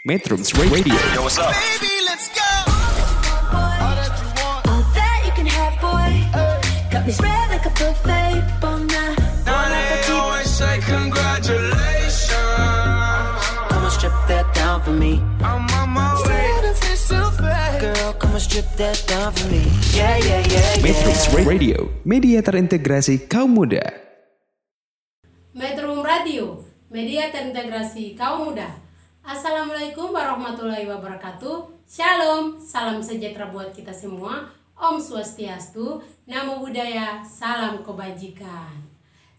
Metrums 0.00 0.48
Radio. 0.56 0.96
Yo, 1.12 1.20
what's 1.20 1.36
up? 1.36 1.52
Baby, 1.52 1.92
let's 2.08 2.32
go. 2.32 2.40
All 3.52 3.92
that 3.92 4.08
you 4.16 4.32
want. 4.32 4.64
All 4.64 4.80
that 4.96 5.18
you 5.28 5.32
can 5.36 5.44
have, 5.44 5.76
boy. 5.76 6.24
Got 6.88 7.04
me 7.04 7.12
spread 7.12 7.52
like 7.52 7.68
a 7.68 7.72
buffet. 7.76 8.40
Bon. 8.64 8.88
Now 9.44 9.68
they 9.68 10.00
always 10.08 10.48
say 10.48 10.80
congratulations. 10.88 12.32
Come 13.68 13.84
and 13.84 13.92
strip 13.92 14.16
that 14.24 14.48
down 14.56 14.80
for 14.80 14.96
me. 14.96 15.20
I'm 15.44 15.68
on 15.68 15.92
my 15.92 16.16
way. 16.24 16.48
Girl, 17.76 18.12
come 18.16 18.32
and 18.32 18.40
strip 18.40 18.72
that 18.80 19.04
down 19.04 19.36
for 19.36 19.52
me. 19.52 19.68
Yeah, 19.92 20.16
yeah, 20.16 20.40
yeah, 20.48 20.80
Metrums 20.80 21.28
yeah. 21.28 21.44
Radio, 21.44 21.92
media 22.08 22.40
terintegrasi 22.40 23.28
kaum 23.28 23.52
muda. 23.52 23.84
Metro 25.52 26.00
Radio, 26.00 26.64
media 26.88 27.28
terintegrasi 27.28 28.16
kaum 28.16 28.48
muda. 28.48 28.88
Assalamualaikum 29.30 30.10
warahmatullahi 30.10 30.90
wabarakatuh. 30.90 31.86
Shalom, 31.86 32.58
salam 32.58 32.98
sejahtera 32.98 33.46
buat 33.46 33.70
kita 33.70 33.94
semua. 33.94 34.50
Om 34.74 34.98
Swastiastu, 34.98 36.02
Namo 36.26 36.58
Buddhaya, 36.58 37.22
salam 37.22 37.78
kebajikan. 37.78 38.74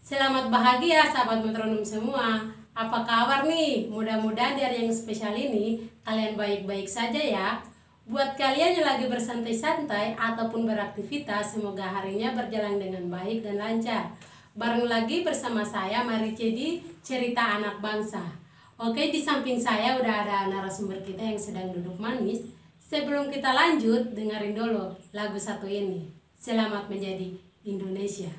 Selamat 0.00 0.48
bahagia 0.48 1.04
sahabat 1.12 1.44
metronom 1.44 1.84
semua. 1.84 2.40
Apa 2.72 3.04
kabar 3.04 3.44
nih? 3.44 3.92
Mudah-mudahan 3.92 4.56
di 4.56 4.64
hari 4.64 4.88
yang 4.88 4.96
spesial 4.96 5.36
ini 5.36 5.84
kalian 6.08 6.40
baik-baik 6.40 6.88
saja 6.88 7.20
ya. 7.20 7.60
Buat 8.08 8.40
kalian 8.40 8.80
yang 8.80 8.96
lagi 8.96 9.12
bersantai-santai 9.12 10.16
ataupun 10.16 10.64
beraktivitas, 10.64 11.52
semoga 11.52 11.84
harinya 11.84 12.32
berjalan 12.32 12.80
dengan 12.80 13.12
baik 13.12 13.44
dan 13.44 13.60
lancar. 13.60 14.08
Bareng 14.56 14.88
lagi 14.88 15.20
bersama 15.20 15.60
saya 15.60 16.00
Mari 16.00 16.32
Cedi 16.32 16.80
Cerita 17.04 17.60
Anak 17.60 17.84
Bangsa. 17.84 18.41
Oke, 18.80 19.12
di 19.12 19.20
samping 19.20 19.60
saya 19.60 20.00
udah 20.00 20.14
ada 20.24 20.48
narasumber 20.48 21.04
kita 21.04 21.20
yang 21.20 21.36
sedang 21.36 21.68
duduk 21.76 22.00
manis. 22.00 22.40
Sebelum 22.80 23.28
kita 23.28 23.52
lanjut, 23.52 24.16
dengerin 24.16 24.56
dulu 24.56 24.96
lagu 25.12 25.36
satu 25.36 25.68
ini. 25.68 26.08
Selamat 26.36 26.88
menjadi 26.88 27.36
Indonesia. 27.64 28.32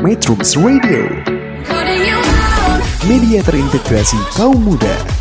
Metrums 0.00 0.56
Radio, 0.56 1.04
media 3.04 3.44
terintegrasi 3.44 4.16
kaum 4.32 4.56
muda. 4.56 5.19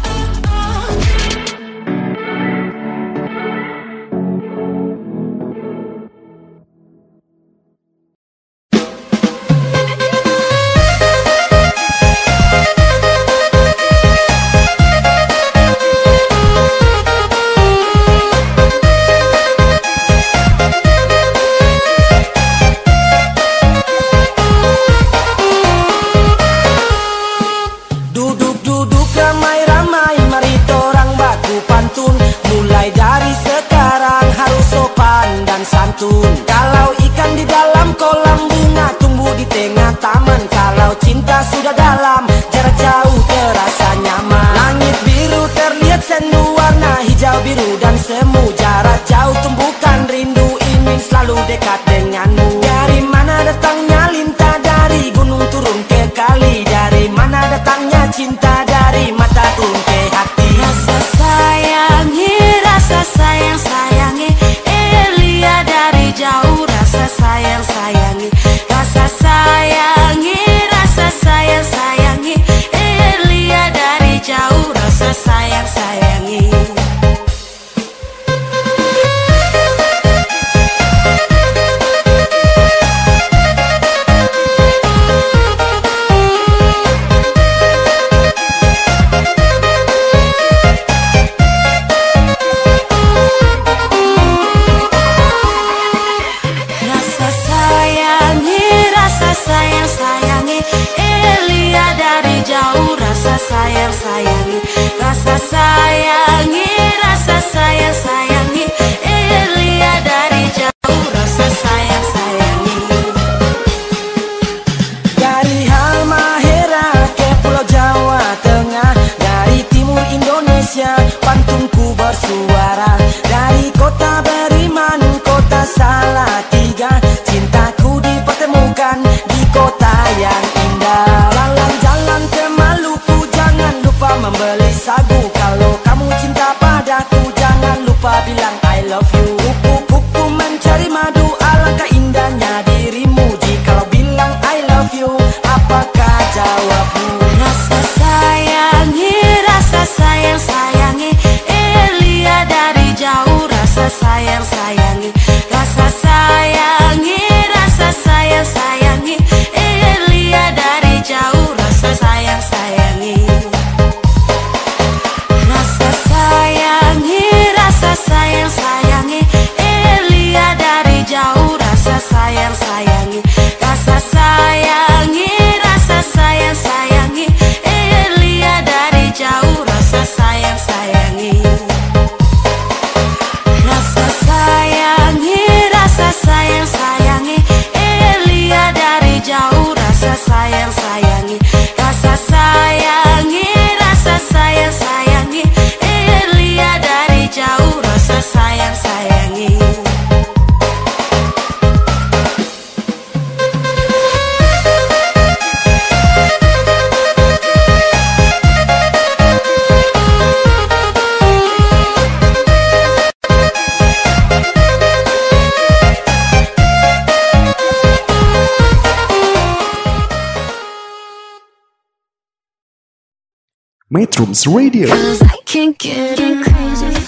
Metrums 224.20 224.52
Radio, 224.52 224.92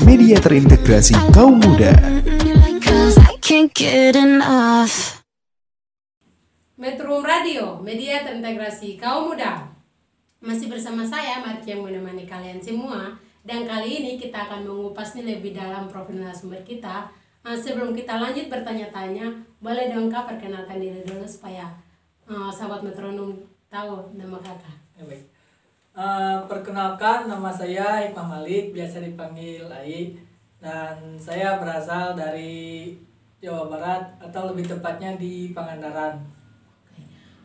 media 0.07 0.39
terintegrasi 0.39 1.11
kaum 1.35 1.59
muda. 1.59 1.91
Metro 6.79 7.19
Radio, 7.19 7.83
media 7.83 8.23
terintegrasi 8.23 8.95
kaum 8.95 9.27
muda. 9.27 9.75
Masih 10.39 10.71
bersama 10.71 11.03
saya 11.03 11.43
Marki 11.43 11.75
yang 11.75 11.83
menemani 11.83 12.23
kalian 12.23 12.63
semua 12.63 13.19
dan 13.43 13.67
kali 13.67 13.91
ini 13.91 14.15
kita 14.15 14.47
akan 14.47 14.71
mengupas 14.71 15.11
nih 15.11 15.35
lebih 15.35 15.51
dalam 15.51 15.91
profil 15.91 16.23
narasumber 16.23 16.63
kita. 16.63 17.11
Nah, 17.43 17.59
sebelum 17.59 17.91
kita 17.91 18.23
lanjut 18.23 18.47
bertanya-tanya, 18.47 19.35
boleh 19.59 19.91
dong 19.91 20.07
kak 20.07 20.31
perkenalkan 20.31 20.79
diri 20.79 21.03
dulu 21.03 21.27
supaya 21.27 21.75
uh, 22.31 22.47
sahabat 22.47 22.87
metronom 22.87 23.35
tahu 23.67 24.15
nama 24.15 24.39
kakak. 24.39 24.79
Ya, 24.95 25.03
baik. 25.03 25.30
Eh, 25.91 26.37
perkenalkan 26.47 27.27
nama 27.27 27.51
saya 27.51 27.99
Hikmah 28.07 28.39
Malik, 28.39 28.71
biasa 28.71 29.03
dipanggil 29.03 29.67
Ai 29.67 30.15
dan 30.63 31.19
saya 31.19 31.59
berasal 31.59 32.15
dari 32.15 32.95
Jawa 33.43 33.67
Barat 33.67 33.99
atau 34.23 34.55
lebih 34.55 34.71
tepatnya 34.71 35.19
di 35.19 35.51
Pangandaran. 35.51 36.15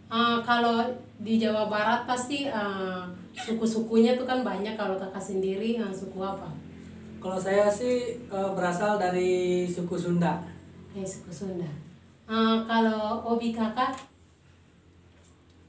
Uh, 0.07 0.39
kalau 0.47 0.87
di 1.19 1.43
Jawa 1.43 1.67
Barat 1.67 2.07
pasti 2.07 2.47
uh, 2.47 3.03
suku-sukunya 3.35 4.15
tuh 4.15 4.31
kan 4.31 4.47
banyak. 4.47 4.79
Kalau 4.79 4.95
kakak 4.95 5.19
sendiri 5.19 5.83
uh, 5.83 5.91
suku 5.91 6.23
apa? 6.23 6.47
Kalau 7.19 7.43
saya 7.43 7.67
sih 7.67 8.23
eh, 8.31 8.51
berasal 8.55 9.03
dari 9.03 9.67
suku 9.67 9.99
Sunda. 9.99 10.39
Eh 10.95 11.03
suku 11.03 11.35
Sunda. 11.35 11.67
Uh, 12.31 12.63
kalau 12.63 13.19
hobi 13.27 13.51
kakak 13.51 13.99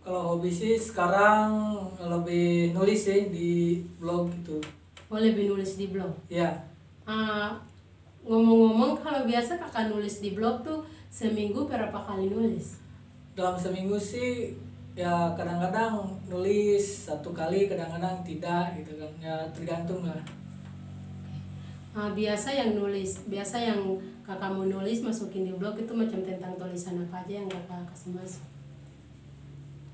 Kalau 0.08 0.40
hobi 0.40 0.48
sih 0.48 0.80
sekarang 0.80 1.52
lebih 2.00 2.72
nulis 2.72 3.04
sih 3.04 3.28
di 3.28 3.84
blog 4.00 4.32
gitu. 4.32 4.64
mau 5.08 5.20
lebih 5.20 5.52
nulis 5.52 5.76
di 5.76 5.92
blog. 5.92 6.16
Ya, 6.28 6.64
Ah, 7.04 7.60
ngomong-ngomong 8.24 9.00
kalau 9.00 9.24
biasa 9.24 9.56
kakak 9.58 9.88
nulis 9.88 10.20
di 10.20 10.32
blog 10.32 10.60
tuh 10.60 10.84
seminggu 11.10 11.64
berapa 11.64 11.96
kali 11.98 12.28
nulis? 12.28 12.80
dalam 13.32 13.54
seminggu 13.54 13.96
sih 13.96 14.50
ya 14.92 15.30
kadang-kadang 15.36 16.10
nulis 16.26 17.06
satu 17.06 17.30
kali, 17.32 17.68
kadang-kadang 17.68 18.24
tidak 18.24 18.80
gitu 18.80 18.96
kan. 18.96 19.12
Ya 19.22 19.36
tergantung 19.52 20.04
lah. 20.04 20.24
Ah, 21.92 22.10
biasa 22.12 22.50
yang 22.50 22.74
nulis, 22.74 23.28
biasa 23.28 23.60
yang 23.60 23.82
kakak 24.24 24.52
mau 24.52 24.64
nulis 24.64 25.04
masukin 25.04 25.44
di 25.44 25.54
blog 25.54 25.76
itu 25.76 25.92
macam 25.92 26.24
tentang 26.24 26.56
tulisan 26.56 26.98
apa 27.04 27.24
aja 27.24 27.44
yang 27.44 27.48
kakak 27.52 27.84
kasih 27.92 28.12
masuk. 28.16 28.44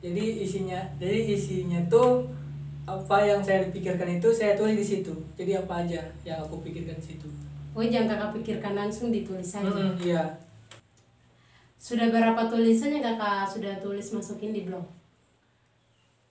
Jadi 0.03 0.43
isinya 0.43 0.83
jadi 0.99 1.31
isinya 1.31 1.79
tuh 1.87 2.27
apa 2.83 3.23
yang 3.23 3.39
saya 3.39 3.71
pikirkan 3.71 4.19
itu 4.19 4.27
saya 4.35 4.59
tulis 4.59 4.75
di 4.75 4.83
situ. 4.83 5.15
Jadi 5.39 5.55
apa 5.55 5.87
aja 5.87 6.03
yang 6.27 6.43
aku 6.43 6.59
pikirkan 6.59 6.99
di 6.99 7.15
situ. 7.15 7.27
Oh 7.71 7.79
jangan 7.79 8.19
kakak 8.19 8.31
pikirkan 8.43 8.73
langsung 8.75 9.09
ditulis 9.09 9.47
saja. 9.47 9.71
Mm, 9.71 9.95
iya. 10.03 10.23
Sudah 11.79 12.11
berapa 12.11 12.51
tulisan 12.51 12.91
yang 12.91 13.15
kakak 13.15 13.47
sudah 13.47 13.79
tulis 13.79 14.11
masukin 14.11 14.51
di 14.51 14.67
blog? 14.67 14.83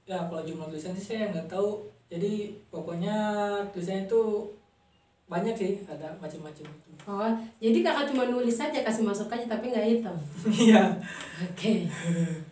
ya 0.02 0.18
kalau 0.26 0.42
jumlah 0.42 0.66
tulisan 0.66 0.92
sih 0.92 1.16
saya 1.16 1.32
nggak 1.32 1.48
tahu. 1.48 1.88
Jadi 2.12 2.52
pokoknya 2.68 3.16
tulisannya 3.72 4.04
itu 4.04 4.22
banyak 5.32 5.54
sih 5.54 5.72
ada 5.82 6.12
macam-macam 6.16 6.68
Oh, 7.02 7.26
jadi 7.58 7.82
kakak 7.82 8.06
cuma 8.06 8.28
nulis 8.28 8.54
saja 8.54 8.78
kasih 8.78 9.02
masuk 9.02 9.26
aja 9.26 9.42
tapi 9.48 9.68
nggak 9.68 9.88
hitam. 9.90 10.14
iya 10.46 10.86
Oke. 11.42 11.90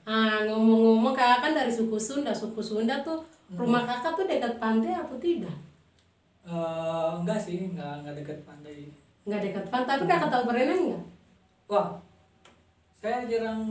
Ah 0.02 0.42
ngomong-ngomong 0.42 1.12
kakak 1.12 1.38
kan 1.40 1.52
dari 1.54 1.70
suku 1.70 1.94
Sunda, 1.94 2.32
suku 2.32 2.58
Sunda 2.58 2.98
tuh 3.00 3.22
rumah 3.52 3.86
kakak 3.86 4.16
tuh 4.16 4.26
dekat 4.26 4.58
pantai 4.58 4.90
atau 4.92 5.14
tidak? 5.16 5.54
Eh, 6.42 7.10
enggak 7.14 7.38
sih 7.38 7.70
enggak 7.70 8.02
enggak 8.02 8.16
dekat 8.16 8.38
pantai 8.42 8.90
Nggak 9.22 9.40
dekat 9.44 9.64
pantai, 9.68 9.86
tapi 9.92 10.04
kakak 10.08 10.30
tahu 10.30 10.42
berenang 10.44 10.80
nggak? 10.88 11.02
wah 11.68 11.88
saya 12.96 13.22
jarang 13.24 13.62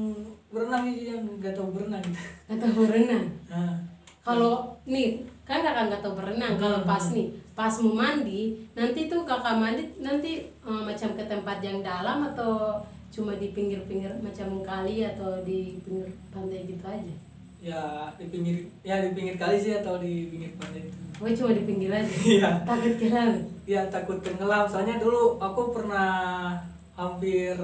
berenang 0.47 0.87
sih 0.87 1.05
yang 1.05 1.27
nggak 1.35 1.51
tahu 1.51 1.69
berenang 1.69 1.99
gitu 1.99 2.21
Nggak 2.47 2.59
tahu 2.63 2.73
berenang. 2.81 3.25
nah, 3.45 3.75
Kalau 4.23 4.53
nih 4.85 5.21
kan 5.43 5.59
kakak 5.59 5.91
nggak 5.91 5.99
tahu 5.99 6.13
berenang. 6.15 6.55
Kalau 6.55 6.79
pas 6.83 7.03
nih, 7.11 7.27
pas 7.59 7.75
mau 7.83 7.91
mandi, 7.91 8.55
nanti 8.71 9.11
tuh 9.11 9.27
kakak 9.27 9.59
mandi 9.59 9.83
nanti 9.99 10.47
eh, 10.47 10.81
macam 10.87 11.11
ke 11.19 11.23
tempat 11.27 11.59
yang 11.59 11.83
dalam 11.83 12.23
atau 12.31 12.79
cuma 13.11 13.35
di 13.35 13.51
pinggir-pinggir 13.51 14.15
macam 14.23 14.63
kali 14.63 15.03
atau 15.03 15.43
di 15.43 15.75
pinggir 15.83 16.07
pantai 16.31 16.63
gitu 16.63 16.87
aja. 16.87 17.15
ya 17.59 18.07
di 18.15 18.31
pinggir 18.31 18.63
ya 18.87 19.03
di 19.03 19.11
pinggir 19.11 19.35
kali 19.35 19.59
sih 19.59 19.75
atau 19.75 19.99
di 19.99 20.31
pinggir 20.31 20.55
pantai 20.55 20.87
itu 20.87 21.09
Oh 21.19 21.27
cuma 21.27 21.51
di 21.51 21.67
pinggir 21.67 21.91
aja. 21.91 22.07
Iya. 22.39 22.49
Takut 22.63 22.95
laut. 23.11 23.43
Ya 23.67 23.81
takut 23.91 24.17
tenggelam. 24.23 24.63
Soalnya 24.71 24.95
dulu 25.03 25.35
aku 25.35 25.75
pernah 25.75 26.55
hampir 26.95 27.59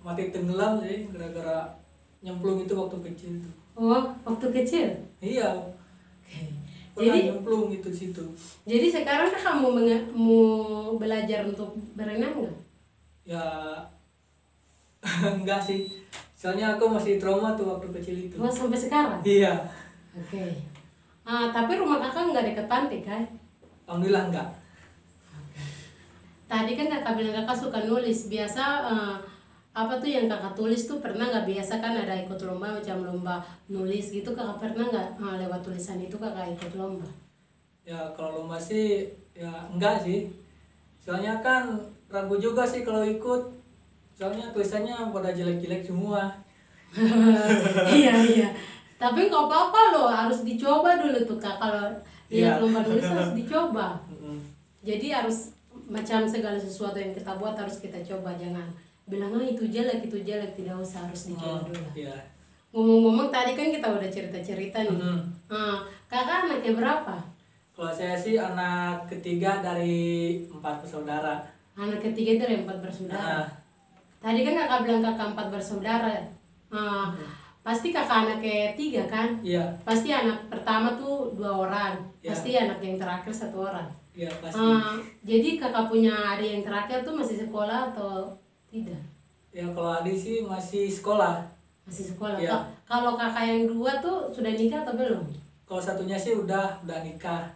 mati 0.00 0.32
tenggelam 0.32 0.80
sih 0.80 1.04
gara-gara 1.12 1.76
nyemplung 2.24 2.64
itu 2.64 2.72
waktu 2.72 2.96
kecil 3.12 3.32
tuh. 3.44 3.52
Oh 3.76 4.16
waktu 4.24 4.48
kecil. 4.48 4.88
Iya. 5.20 5.76
Jadi 6.96 7.28
nyemplung 7.28 7.68
itu 7.68 7.92
situ. 7.92 8.24
Jadi 8.64 8.86
sekarang 8.88 9.28
kamu 9.28 9.68
mau 10.16 10.96
belajar 10.96 11.44
untuk 11.44 11.76
berenang 11.92 12.32
nggak? 12.40 12.56
Ya 13.28 13.44
enggak 15.36 15.60
sih. 15.60 15.84
Soalnya 16.32 16.76
aku 16.76 16.88
masih 16.88 17.20
trauma 17.20 17.52
tuh 17.52 17.68
waktu 17.68 17.92
kecil 18.00 18.16
itu. 18.28 18.36
Oh 18.40 18.48
sampai 18.48 18.80
sekarang? 18.80 19.20
Iya. 19.20 19.68
Oke. 20.16 20.56
Ah, 21.26 21.52
tapi 21.52 21.76
rumah 21.76 22.00
kakak 22.00 22.32
nggak 22.32 22.46
dekat 22.52 22.66
pantai 22.70 23.00
kan? 23.04 23.22
Alhamdulillah 23.84 24.32
enggak. 24.32 24.48
Tadi 26.46 26.72
kan 26.78 26.86
kakak 26.88 27.14
bilang 27.18 27.34
kakak 27.44 27.58
suka 27.60 27.78
nulis. 27.84 28.32
Biasa 28.32 28.64
eh, 28.88 29.16
apa 29.76 29.92
tuh 30.00 30.08
yang 30.08 30.24
kakak 30.24 30.56
tulis 30.56 30.88
tuh 30.88 31.04
pernah 31.04 31.28
nggak 31.28 31.44
biasa 31.52 31.84
kan 31.84 31.92
ada 31.92 32.16
ikut 32.16 32.40
lomba 32.48 32.72
macam 32.72 33.04
lomba 33.04 33.44
nulis 33.68 34.08
gitu 34.08 34.32
kakak 34.32 34.56
pernah 34.56 34.88
nggak 34.88 35.20
ah, 35.20 35.36
lewat 35.36 35.60
tulisan 35.60 36.00
itu 36.00 36.16
kakak 36.16 36.48
ikut 36.56 36.80
lomba? 36.80 37.04
Ya 37.84 38.08
kalau 38.16 38.40
lomba 38.40 38.56
sih 38.56 39.04
ya 39.36 39.52
enggak 39.68 40.00
sih. 40.00 40.32
Soalnya 40.96 41.44
kan 41.44 41.76
ragu 42.08 42.40
juga 42.40 42.64
sih 42.64 42.88
kalau 42.88 43.04
ikut. 43.04 43.52
Soalnya 44.16 44.48
tulisannya 44.56 45.12
pada 45.12 45.36
jelek-jelek 45.36 45.84
semua. 45.84 46.32
iya 48.00 48.16
iya. 48.16 48.48
Tapi 48.96 49.28
nggak 49.28 49.44
apa-apa 49.44 49.92
loh 49.92 50.08
harus 50.08 50.40
dicoba 50.40 50.96
dulu 50.96 51.20
tuh 51.28 51.36
kak 51.36 51.60
kalau 51.60 51.92
lihat 52.32 52.56
Iya. 52.56 52.64
lomba 52.64 52.80
nulis 52.80 53.04
harus 53.04 53.36
dicoba. 53.36 54.00
Jadi 54.88 55.12
harus 55.12 55.52
macam 55.84 56.24
segala 56.24 56.56
sesuatu 56.56 56.96
yang 56.96 57.12
kita 57.12 57.36
buat 57.36 57.52
harus 57.52 57.84
kita 57.84 58.00
coba 58.00 58.32
jangan 58.40 58.64
bilang 59.06 59.30
ah 59.32 59.42
itu 59.42 59.64
jelek 59.64 60.02
itu 60.02 60.18
jelek 60.18 60.52
tidak 60.52 60.76
usah 60.76 61.06
harus 61.06 61.30
dicoba 61.30 61.56
Oh, 61.56 61.64
dulu. 61.64 61.82
Iya. 61.94 62.16
Ngomong-ngomong 62.70 63.28
tadi 63.30 63.54
kan 63.54 63.70
kita 63.70 63.86
udah 63.88 64.10
cerita-cerita 64.10 64.78
nih. 64.82 64.92
Mhm. 64.92 65.18
Ah, 65.48 65.78
kakak 66.06 66.44
anaknya 66.44 66.74
berapa? 66.74 67.14
Kalau 67.70 67.92
saya 67.92 68.16
sih 68.16 68.34
anak 68.34 69.06
ketiga 69.06 69.60
dari 69.60 69.96
empat 70.46 70.82
bersaudara. 70.82 71.38
Anak 71.72 72.02
ketiga 72.02 72.42
dari 72.42 72.60
empat 72.60 72.80
bersaudara. 72.80 73.40
Nah, 73.40 73.48
Tadi 74.16 74.42
kan 74.42 74.54
kakak 74.56 74.80
bilang 74.82 75.02
kakak 75.04 75.28
empat 75.32 75.46
bersaudara. 75.50 76.14
Ah, 76.68 77.14
Pasti 77.62 77.90
kakak 77.90 78.26
anak 78.26 78.38
ketiga 78.40 79.02
kan? 79.06 79.38
iya, 79.42 79.62
Pasti 79.82 80.10
anak 80.10 80.46
pertama 80.46 80.94
tuh 80.94 81.34
dua 81.34 81.66
orang. 81.66 81.94
Iya. 82.20 82.30
Pasti 82.30 82.50
anak 82.54 82.78
yang 82.78 82.96
terakhir 82.96 83.30
satu 83.30 83.66
orang. 83.66 83.86
iya 84.16 84.32
pasti. 84.40 84.56
Ah, 84.56 84.96
jadi 85.22 85.48
kakak 85.56 85.86
punya 85.86 86.10
adik 86.32 86.48
yang 86.50 86.64
terakhir 86.64 87.04
tuh 87.04 87.12
masih 87.12 87.36
sekolah 87.38 87.92
atau 87.92 88.32
tidak? 88.68 89.00
Ya 89.50 89.64
kalau 89.68 89.92
adik 89.94 90.14
sih 90.14 90.42
masih 90.42 90.86
sekolah. 90.86 91.40
Masih 91.82 92.10
sekolah. 92.10 92.36
Ka- 92.36 92.68
Kalau 92.86 93.14
kakak 93.14 93.44
yang 93.44 93.62
dua 93.66 93.98
tuh 93.98 94.28
sudah 94.28 94.52
nikah 94.52 94.82
atau 94.82 94.94
belum? 94.94 95.22
Kalau 95.64 95.80
satunya 95.80 96.14
sih 96.14 96.34
udah 96.34 96.78
udah 96.80 96.98
nikah, 97.02 97.50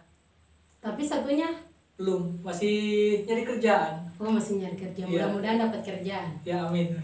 Tapi 0.79 0.99
satunya 1.01 1.47
belum 1.95 2.41
masih 2.41 2.75
nyari 3.23 3.45
kerjaan. 3.45 4.01
oh 4.17 4.27
masih 4.27 4.57
nyari 4.57 4.75
kerja. 4.75 5.01
Iya. 5.01 5.29
Mudah-mudahan 5.29 5.57
dapat 5.61 5.81
kerjaan. 5.81 6.29
Ya 6.41 6.57
amin. 6.63 6.89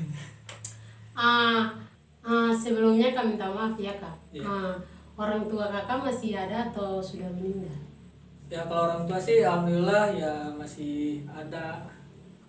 Ah, 1.14 1.66
ah, 2.22 2.54
sebelumnya 2.54 3.10
kami 3.10 3.34
minta 3.34 3.50
maaf 3.50 3.74
ya 3.76 3.90
kak. 3.98 4.14
Iya. 4.30 4.46
Ah, 4.46 4.74
orang 5.16 5.50
tua 5.50 5.66
kakak 5.66 5.98
masih 6.00 6.38
ada 6.38 6.70
atau 6.70 7.02
sudah 7.02 7.26
meninggal? 7.34 7.74
Ya 8.48 8.62
kalau 8.64 8.86
orang 8.86 9.04
tua 9.04 9.18
sih 9.18 9.42
alhamdulillah 9.42 10.14
ya 10.14 10.34
masih 10.54 11.26
ada. 11.28 11.82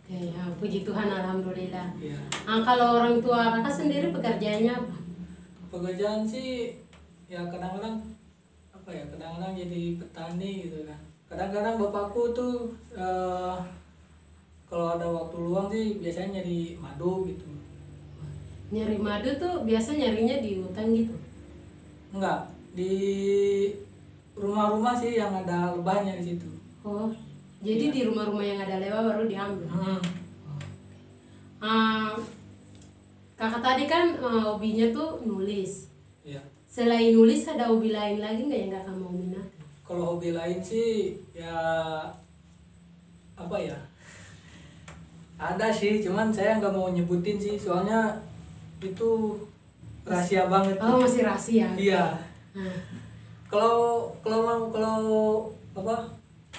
Ya, 0.09 0.25
puji 0.57 0.89
Tuhan 0.89 1.09
alhamdulillah. 1.13 1.93
Ya 2.01 2.17
Ah, 2.49 2.65
kalau 2.65 2.97
orang 2.97 3.21
tua 3.21 3.61
kakak 3.61 3.75
sendiri 3.75 4.09
pekerjaannya 4.09 4.73
apa? 4.73 4.95
pekerjaan 5.69 6.25
sih 6.25 6.73
ya 7.29 7.45
kadang-kadang 7.45 8.01
apa 8.73 8.89
ya 8.89 9.05
kadang-kadang 9.05 9.53
jadi 9.53 10.01
petani 10.01 10.65
gitu 10.65 10.89
kan. 10.89 10.97
Kadang-kadang 11.29 11.77
bapakku 11.77 12.33
tuh 12.33 12.73
eh, 12.97 13.57
kalau 14.65 14.97
ada 14.97 15.05
waktu 15.05 15.37
luang 15.37 15.69
sih 15.69 16.01
biasanya 16.01 16.41
nyari 16.41 16.81
madu 16.81 17.29
gitu. 17.29 17.45
Nyari 18.73 18.97
madu 18.97 19.29
tuh 19.37 19.61
biasa 19.69 19.93
nyarinya 19.93 20.41
di 20.41 20.57
hutan 20.57 20.89
gitu. 20.97 21.17
Enggak, 22.17 22.49
di 22.73 22.97
rumah-rumah 24.33 24.97
sih 24.97 25.21
yang 25.21 25.37
ada 25.37 25.77
lebahnya 25.77 26.17
di 26.17 26.25
situ 26.33 26.49
Oh, 26.81 27.13
jadi 27.59 27.85
di 27.91 28.01
rumah-rumah 28.07 28.45
yang 28.47 28.61
ada 28.63 28.79
lebah 28.79 29.03
baru 29.03 29.25
diambil. 29.27 29.67
Hmm. 29.67 30.01
Ah, 31.59 32.15
kakak 33.35 33.63
tadi 33.63 33.85
kan 33.91 34.15
eh, 34.15 34.43
hobinya 34.47 34.87
tuh 34.95 35.19
nulis. 35.27 35.91
Iya. 36.23 36.39
Selain 36.71 37.11
nulis 37.11 37.43
ada 37.51 37.67
hobi 37.67 37.91
lain 37.91 38.23
lagi 38.23 38.47
nggak 38.47 38.61
yang 38.63 38.73
kakak 38.79 38.95
mau 38.95 39.11
minati? 39.11 39.59
Kalau 39.83 40.05
hobi 40.15 40.31
lain 40.31 40.63
sih 40.63 41.19
ya 41.35 41.59
apa 43.35 43.57
ya? 43.59 43.79
Ada 45.39 45.71
sih, 45.71 46.03
cuman 46.03 46.35
saya 46.35 46.59
nggak 46.59 46.75
mau 46.75 46.91
nyebutin 46.91 47.39
sih, 47.39 47.55
soalnya 47.55 48.11
itu 48.83 49.39
rahasia 50.03 50.51
banget. 50.51 50.75
Oh 50.83 50.99
masih 50.99 51.23
rahasia. 51.23 51.71
Iya. 51.79 52.19
Nah, 52.55 52.75
Kalau 53.49 54.11
kalau 54.21 54.39
mau 54.45 54.63
kalau 54.69 54.99
apa? 55.73 56.18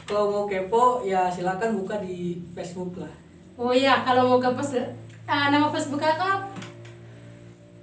Kalau 0.10 0.34
mau 0.34 0.46
kepo 0.50 1.06
ya 1.06 1.30
silakan 1.30 1.78
buka 1.78 2.01
di 2.01 2.42
Facebook 2.58 2.98
lah. 2.98 3.13
Oh 3.54 3.70
iya, 3.70 4.01
kalau 4.01 4.25
mau 4.25 4.42
ke 4.42 4.50
pes, 4.58 4.82
ah, 5.30 5.54
nama 5.54 5.70
Facebook 5.70 6.01
kakak? 6.01 6.50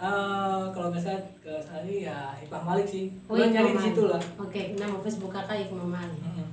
Eh, 0.02 0.62
kalau 0.74 0.90
nggak 0.90 1.06
salah 1.06 1.22
ke 1.38 1.54
saya 1.62 1.86
ya 1.86 2.18
Ipah 2.42 2.66
Malik 2.66 2.90
sih. 2.90 3.14
Oh, 3.30 3.38
nyari 3.38 3.78
di 3.78 3.78
situ 3.78 4.10
lah. 4.10 4.18
Oke, 4.42 4.74
nama 4.74 4.98
Facebook 5.06 5.30
kakak 5.30 5.70
Iqmam 5.70 5.86
Malik. 5.86 6.18
Mm-mm. 6.18 6.50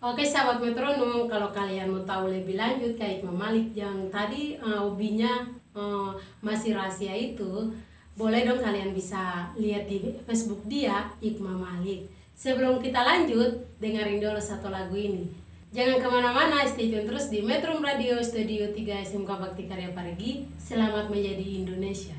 Oke 0.00 0.24
sahabat 0.24 0.64
metronom, 0.64 1.28
kalau 1.28 1.52
kalian 1.52 1.92
mau 1.92 2.00
tahu 2.08 2.32
lebih 2.32 2.56
lanjut 2.56 2.96
kayak 2.96 3.20
Imam 3.20 3.36
Malik 3.36 3.76
yang 3.76 4.08
tadi 4.08 4.56
eh, 4.56 4.78
hobinya 4.80 5.44
eh, 5.76 6.10
masih 6.40 6.72
rahasia 6.72 7.12
itu, 7.12 7.76
boleh 8.16 8.48
dong 8.48 8.64
kalian 8.64 8.96
bisa 8.96 9.52
lihat 9.60 9.84
di 9.84 10.16
Facebook 10.24 10.64
dia 10.64 11.12
Ikmam 11.20 11.60
Malik. 11.60 12.08
Sebelum 12.38 12.78
kita 12.78 13.02
lanjut, 13.02 13.66
dengerin 13.82 14.22
dulu 14.22 14.38
satu 14.38 14.70
lagu 14.70 14.94
ini. 14.94 15.26
Jangan 15.74 15.98
ke 15.98 16.06
mana-mana, 16.06 16.62
stay 16.70 16.86
tune 16.86 17.02
terus 17.02 17.34
di 17.34 17.42
Metro 17.42 17.74
Radio 17.82 18.22
Studio 18.22 18.70
3 18.70 18.78
SMK 19.10 19.26
Bakti 19.26 19.66
Karya 19.66 19.90
Parigi. 19.90 20.46
Selamat 20.62 21.10
menjadi 21.10 21.42
Indonesia. 21.58 22.14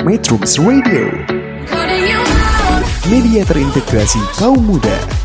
Metrums 0.00 0.56
Radio, 0.64 1.12
media 3.12 3.44
terintegrasi 3.44 4.18
kaum 4.40 4.64
muda. 4.64 5.21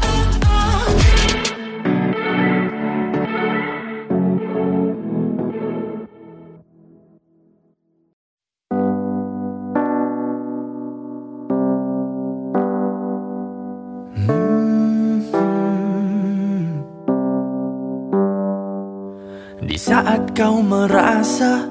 Kau 20.38 20.62
merasa 20.62 21.66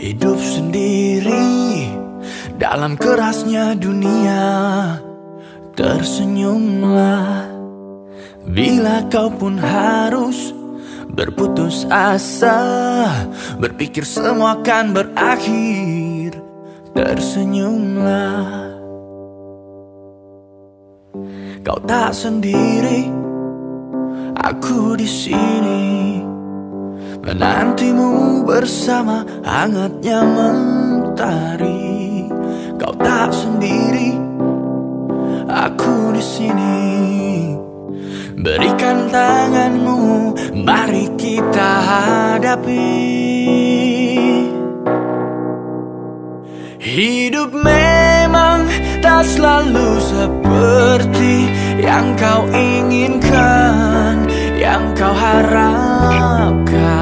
hidup 0.00 0.40
sendiri 0.40 1.92
dalam 2.56 2.96
kerasnya 2.96 3.76
dunia, 3.76 4.96
tersenyumlah 5.76 7.52
bila 8.48 9.04
kau 9.12 9.28
pun 9.28 9.60
harus 9.60 10.56
berputus 11.12 11.84
asa, 11.92 12.64
berpikir 13.60 14.08
semua 14.08 14.56
akan 14.56 14.96
berakhir. 14.96 16.40
Tersenyumlah, 16.96 18.40
kau 21.60 21.80
tak 21.84 22.16
sendiri, 22.16 23.12
aku 24.40 24.96
di 24.96 25.08
sini. 25.08 26.21
Menantimu 27.22 28.42
bersama 28.42 29.22
hangatnya 29.46 30.26
mentari. 30.26 32.26
Kau 32.82 32.90
tak 32.98 33.30
sendiri, 33.30 34.18
aku 35.46 36.18
di 36.18 36.18
sini. 36.18 36.82
Berikan 38.42 39.06
tanganmu, 39.06 40.34
mari 40.66 41.06
kita 41.14 41.70
hadapi. 41.86 42.90
Hidup 46.82 47.54
memang 47.54 48.66
tak 48.98 49.22
selalu 49.30 49.90
seperti 50.02 51.46
yang 51.78 52.18
kau 52.18 52.50
inginkan, 52.50 54.26
yang 54.58 54.90
kau 54.98 55.14
harapkan. 55.14 57.01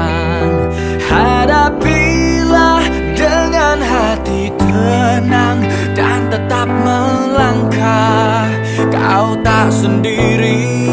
Hadapilah 1.61 2.81
dengan 3.13 3.77
hati 3.85 4.49
tenang 4.57 5.61
dan 5.93 6.25
tetap 6.33 6.65
melangkah. 6.65 8.49
Kau 8.89 9.37
tak 9.45 9.69
sendiri. 9.69 10.90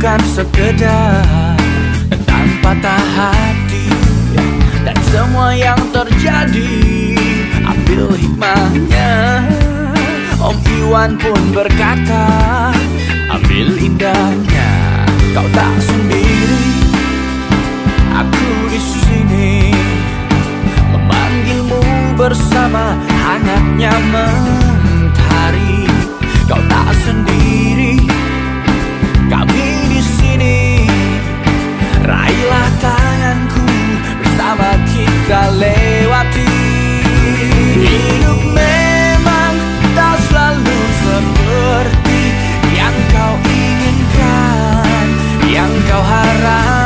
Bukan 0.00 0.24
sekedar 0.32 1.20
Tentang 2.08 2.48
patah 2.64 3.04
hati 3.20 3.84
Dan 4.80 4.96
semua 5.12 5.52
yang 5.52 5.76
terjadi 5.92 6.72
Ambil 7.68 8.08
hikmahnya. 8.16 9.44
Om 10.40 10.56
Iwan 10.80 11.20
pun 11.20 11.36
berkata 11.52 12.24
Ambil 13.28 13.76
indahnya 13.76 14.72
Kau 15.36 15.44
tak 15.52 15.74
sendiri. 15.84 16.64
Aku 18.16 18.48
di 18.72 18.80
sini 18.80 19.68
memanggilmu 20.96 22.16
bersama 22.16 22.96
hangatnya 23.20 23.92
mentari. 24.08 25.84
Kau 26.48 26.58
tak 26.66 26.88
sendiri, 27.04 28.00
Raihlah 32.10 32.70
tanganku 32.82 33.62
bersama 34.18 34.74
kita 34.90 35.54
lewati. 35.62 36.50
Hidup 37.86 38.50
memang 38.50 39.54
tak 39.94 40.18
selalu 40.26 40.78
seperti 41.06 42.22
yang 42.74 42.96
kau 43.14 43.34
inginkan, 43.46 45.06
yang 45.54 45.70
kau 45.86 46.02
harapkan. 46.02 46.79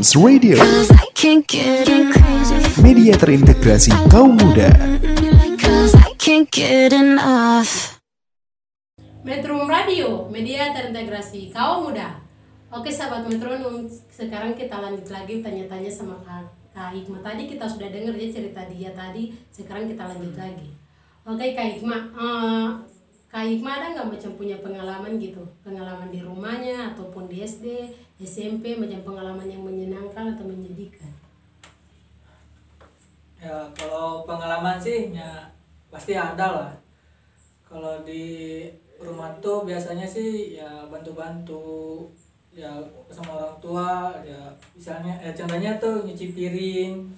Metrums 0.00 0.16
Radio, 0.16 0.56
media 2.80 3.12
terintegrasi 3.20 3.92
kaum 4.08 4.32
muda. 4.32 4.72
Metro 9.20 9.60
Radio, 9.68 10.24
media 10.32 10.72
terintegrasi 10.72 11.52
kaum 11.52 11.92
muda. 11.92 12.16
Oke 12.72 12.88
sahabat 12.88 13.28
metronom, 13.28 13.84
sekarang 14.08 14.56
kita 14.56 14.80
lanjut 14.80 15.04
lagi 15.12 15.44
tanya-tanya 15.44 15.92
sama 15.92 16.16
Kak, 16.72 16.96
Hikmah. 16.96 17.20
Tadi 17.20 17.52
kita 17.52 17.68
sudah 17.68 17.92
dengar 17.92 18.16
dia 18.16 18.32
cerita 18.32 18.64
dia 18.72 18.96
tadi, 18.96 19.36
sekarang 19.52 19.84
kita 19.84 20.08
lanjut 20.08 20.32
lagi. 20.32 20.80
Oke 21.28 21.52
Kak 21.52 21.76
Hikmah, 21.76 22.02
eh, 22.16 22.68
Kak 23.28 23.44
Hikmah 23.44 23.72
ada 23.76 23.86
nggak 23.92 24.08
macam 24.16 24.32
punya 24.32 24.56
pengalaman 24.64 25.20
gitu? 25.20 25.44
Pengalaman 25.60 26.08
di 26.08 26.24
rumahnya 26.24 26.96
ataupun 26.96 27.28
di 27.28 27.44
SD, 27.44 27.92
SMP, 28.20 28.76
macam 28.76 29.00
pengalaman 29.02 29.48
yang 29.48 29.64
menyenangkan 29.64 30.36
atau 30.36 30.44
menyedihkan? 30.44 31.08
ya 33.40 33.64
kalau 33.72 34.28
pengalaman 34.28 34.76
sih 34.76 35.16
ya 35.16 35.48
pasti 35.88 36.12
ada 36.12 36.60
lah 36.60 36.72
kalau 37.64 38.04
di 38.04 38.68
rumah 39.00 39.32
tuh 39.40 39.64
biasanya 39.64 40.04
sih 40.04 40.60
ya 40.60 40.84
bantu-bantu 40.92 42.04
ya 42.52 42.68
sama 43.08 43.40
orang 43.40 43.56
tua 43.64 44.12
ya 44.20 44.52
misalnya 44.76 45.16
ya 45.24 45.32
contohnya 45.32 45.72
tuh 45.80 46.04
nyuci 46.04 46.36
piring 46.36 47.08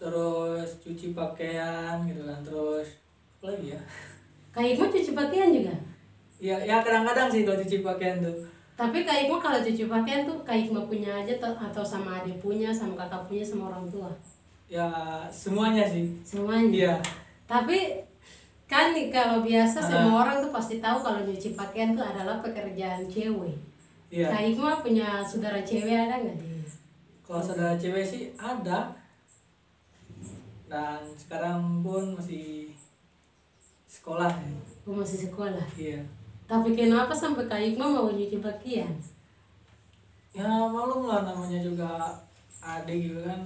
terus 0.00 0.80
cuci 0.80 1.12
pakaian 1.12 2.00
gitu 2.08 2.24
kan 2.24 2.40
terus 2.40 2.88
apa 3.38 3.52
lagi 3.52 3.76
ya 3.76 3.82
Hikmah 4.52 4.92
cuci 4.92 5.16
pakaian 5.16 5.48
juga? 5.48 5.72
ya 6.36 6.56
ya 6.60 6.80
kadang-kadang 6.80 7.28
sih 7.28 7.44
kalau 7.44 7.60
cuci 7.60 7.84
pakaian 7.84 8.24
tuh 8.24 8.40
Tapi 8.72 9.04
Kak 9.04 9.14
Hikmah 9.14 9.38
kalau 9.38 9.58
cuci 9.60 9.84
pakaian 9.84 10.24
tuh 10.24 10.40
Kak 10.42 10.56
Hikmah 10.56 10.84
punya 10.84 11.12
aja 11.12 11.34
atau 11.38 11.84
sama 11.84 12.18
adik 12.18 12.40
punya, 12.40 12.72
sama 12.72 12.96
kakak 12.96 13.28
punya, 13.28 13.44
sama 13.44 13.68
orang 13.68 13.86
tua? 13.86 14.10
ya 14.66 14.88
semuanya 15.28 15.84
sih 15.84 16.08
Semuanya? 16.24 16.72
iya 16.72 16.94
Tapi 17.44 18.00
kan 18.64 18.96
nih 18.96 19.12
kalau 19.12 19.44
biasa 19.44 19.76
Ah. 19.76 19.84
semua 19.84 20.24
orang 20.24 20.40
tuh 20.40 20.48
pasti 20.48 20.80
tahu 20.80 20.96
kalau 20.98 21.20
nyuci 21.22 21.52
pakaian 21.52 21.92
tuh 21.92 22.00
adalah 22.00 22.40
pekerjaan 22.40 23.04
cewek. 23.04 23.52
iya 24.08 24.32
Kak 24.32 24.40
Hikmah 24.40 24.80
punya 24.80 25.20
saudara 25.20 25.60
cewek 25.60 25.92
ada 25.92 26.16
nggak 26.16 26.36
di? 26.40 26.64
Kalau 27.20 27.44
saudara 27.44 27.76
cewek 27.76 28.00
sih 28.00 28.32
ada 28.34 28.96
dan 30.66 31.04
sekarang 31.14 31.84
pun 31.84 32.16
masih 32.16 32.72
sekolah 33.84 34.32
ya. 34.32 34.56
Oh, 34.88 34.96
masih 34.96 35.28
sekolah. 35.28 35.68
Iya. 35.76 36.00
Tapi 36.52 36.76
kenapa 36.76 37.16
sampai 37.16 37.48
Kak 37.48 37.64
Hikmah 37.64 37.88
mau 37.88 38.12
nyuci 38.12 38.36
pakaian? 38.44 38.92
Ya 40.36 40.68
malum 40.68 41.08
lah 41.08 41.24
namanya 41.24 41.56
juga 41.64 42.12
adik 42.60 43.08
gitu 43.08 43.24
kan. 43.24 43.40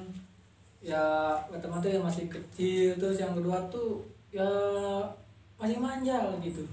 Ya 0.83 1.38
pertama 1.47 1.79
tuh 1.79 1.95
yang 1.95 2.03
masih 2.03 2.27
kecil 2.27 2.99
terus 2.99 3.23
yang 3.23 3.31
kedua 3.38 3.62
tuh 3.71 4.03
ya 4.35 4.51
masih 5.55 5.79
manja 5.79 6.35
gitu. 6.42 6.66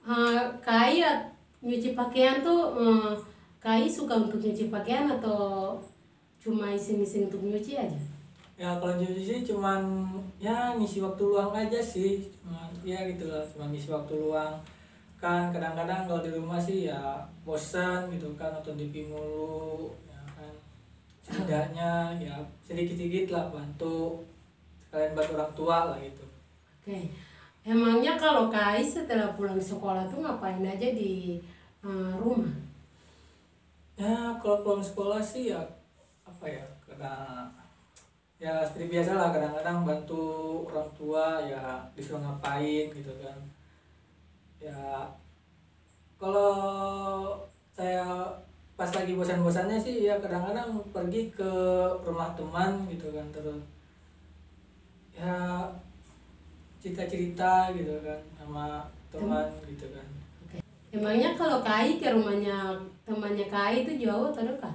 Uh, 0.00 0.40
Kai 0.64 1.04
ya, 1.04 1.20
nyuci 1.60 1.92
pakaian 1.92 2.40
tuh 2.40 2.72
eh, 2.80 3.12
Kai 3.60 3.84
suka 3.84 4.24
untuk 4.24 4.40
nyuci 4.40 4.72
pakaian 4.72 5.04
atau 5.04 5.76
cuma 6.40 6.72
iseng-iseng 6.72 7.28
untuk 7.28 7.44
nyuci 7.44 7.76
aja? 7.76 8.00
Ya 8.56 8.80
kalau 8.80 8.96
nyuci 8.96 9.20
sih 9.20 9.40
cuman 9.44 10.08
ya 10.40 10.72
ngisi 10.80 11.04
waktu 11.04 11.20
luang 11.28 11.52
aja 11.52 11.76
sih. 11.76 12.24
Cuman 12.40 12.72
ya 12.88 13.04
gitu 13.04 13.28
lah, 13.28 13.44
cuma 13.52 13.68
ngisi 13.68 13.92
waktu 13.92 14.16
luang. 14.16 14.56
Kan 15.22 15.54
kadang-kadang 15.54 16.10
kalau 16.10 16.18
di 16.18 16.34
rumah 16.34 16.58
sih 16.58 16.90
ya 16.90 17.22
bosan 17.46 18.10
gitu 18.10 18.34
kan 18.34 18.50
nonton 18.50 18.74
TV 18.74 19.06
mulu 19.06 19.94
ya 20.10 20.18
kan. 20.34 20.54
Setidaknya 21.22 22.10
ya 22.18 22.34
sedikit-sedikit 22.66 23.30
lah 23.30 23.46
bantu 23.54 24.26
sekalian 24.82 25.14
bantu 25.14 25.32
orang 25.38 25.52
tua 25.54 25.76
lah 25.94 25.98
gitu. 26.02 26.26
Oke. 26.82 27.06
Emangnya 27.62 28.18
kalau 28.18 28.50
Kai 28.50 28.82
setelah 28.82 29.30
pulang 29.38 29.62
sekolah 29.62 30.10
tuh 30.10 30.26
ngapain 30.26 30.58
aja 30.66 30.90
di 30.90 31.38
eh, 31.86 32.12
rumah? 32.18 32.50
Ya 33.94 34.34
kalau 34.42 34.66
pulang 34.66 34.82
sekolah 34.82 35.22
sih 35.22 35.54
ya 35.54 35.62
apa 36.26 36.50
ya 36.50 36.66
kadang 36.82 37.46
ya 38.42 38.66
seperti 38.66 38.98
biasa 38.98 39.14
lah 39.14 39.30
kadang-kadang 39.30 39.86
bantu 39.86 40.26
orang 40.66 40.90
tua 40.98 41.38
ya 41.46 41.78
disuruh 41.94 42.18
ngapain 42.18 42.90
gitu 42.90 43.14
kan 43.22 43.38
ya 44.62 45.10
kalau 46.22 46.54
saya 47.74 48.30
pas 48.78 48.88
lagi 48.94 49.18
bosan-bosannya 49.18 49.82
sih 49.82 50.06
ya 50.06 50.22
kadang-kadang 50.22 50.78
pergi 50.94 51.34
ke 51.34 51.52
rumah 52.06 52.30
teman 52.38 52.86
gitu 52.86 53.10
kan 53.10 53.26
terus 53.34 53.62
ya 55.12 55.66
cerita-cerita 56.78 57.74
gitu 57.74 57.98
kan 58.06 58.18
sama 58.38 58.86
teman 59.10 59.50
gitu 59.66 59.86
kan. 59.90 60.06
Emangnya 60.92 61.32
kalau 61.32 61.64
Kai 61.64 61.96
ke 61.96 62.10
rumahnya 62.12 62.76
temannya 63.02 63.46
Kai 63.48 63.82
itu 63.82 64.06
jauh 64.06 64.28
atau 64.30 64.44
dekat? 64.44 64.74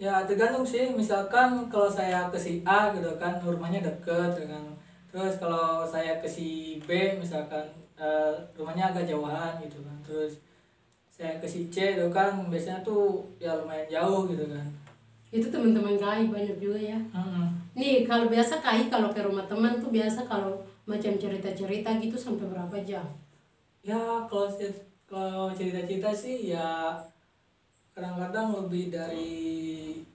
Ya 0.00 0.24
tergantung 0.24 0.64
sih, 0.64 0.88
misalkan 0.96 1.68
kalau 1.68 1.90
saya 1.90 2.32
ke 2.32 2.38
si 2.40 2.64
A 2.64 2.88
gitu 2.96 3.20
kan 3.20 3.36
rumahnya 3.42 3.84
deket 3.84 4.32
dengan 4.32 4.72
terus 5.10 5.36
kalau 5.42 5.84
saya 5.84 6.22
ke 6.22 6.28
si 6.30 6.78
B 6.86 7.18
misalkan 7.18 7.66
eh, 8.00 8.32
rumahnya 8.56 8.88
agak 8.88 9.04
jauhan 9.04 9.60
gitu 9.60 9.84
kan 9.84 9.96
terus 10.00 10.40
saya 11.06 11.36
ke 11.36 11.44
si 11.44 11.68
C 11.68 11.94
itu 11.94 12.08
kan 12.08 12.48
biasanya 12.48 12.80
tuh 12.80 13.20
ya 13.36 13.52
lumayan 13.54 13.84
jauh 13.86 14.24
gitu 14.26 14.48
kan 14.48 14.64
Itu 15.30 15.46
teman-teman 15.46 15.94
Kai 15.94 16.26
banyak 16.26 16.58
juga 16.58 16.74
ya. 16.74 16.98
Mm-mm. 17.14 17.46
Nih 17.78 18.02
kalau 18.02 18.26
biasa 18.26 18.58
Kai 18.58 18.90
kalau 18.90 19.14
ke 19.14 19.22
rumah 19.22 19.46
teman 19.46 19.78
tuh 19.78 19.94
biasa 19.94 20.26
kalau 20.26 20.58
macam 20.82 21.14
cerita-cerita 21.14 21.86
gitu 22.02 22.18
sampai 22.18 22.50
berapa 22.50 22.76
jam? 22.82 23.06
ya 23.80 23.96
kalau 24.26 24.50
kalau 25.06 25.54
cerita-cerita 25.54 26.10
sih 26.10 26.50
ya 26.50 26.90
kadang-kadang 27.92 28.52
lebih 28.58 28.90
dari 28.90 29.30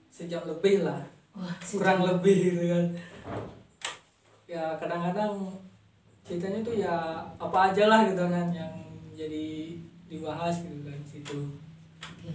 sejam 0.08 0.44
lebih 0.44 0.84
lah 0.84 1.00
Wah, 1.32 1.50
kurang 1.64 1.98
sejam. 1.98 2.08
lebih 2.12 2.36
gitu 2.46 2.62
kan 2.68 2.84
ya 4.46 4.64
kadang-kadang 4.76 5.32
ceritanya 6.26 6.60
tuh 6.66 6.74
ya 6.74 7.22
apa 7.38 7.70
aja 7.70 7.86
lah 7.86 8.10
gitu 8.10 8.26
kan 8.26 8.50
yang 8.50 8.74
jadi 9.14 9.78
dibahas 10.10 10.58
gitu 10.66 10.82
kan 10.82 10.98
situ 11.06 11.38
Oke. 12.02 12.30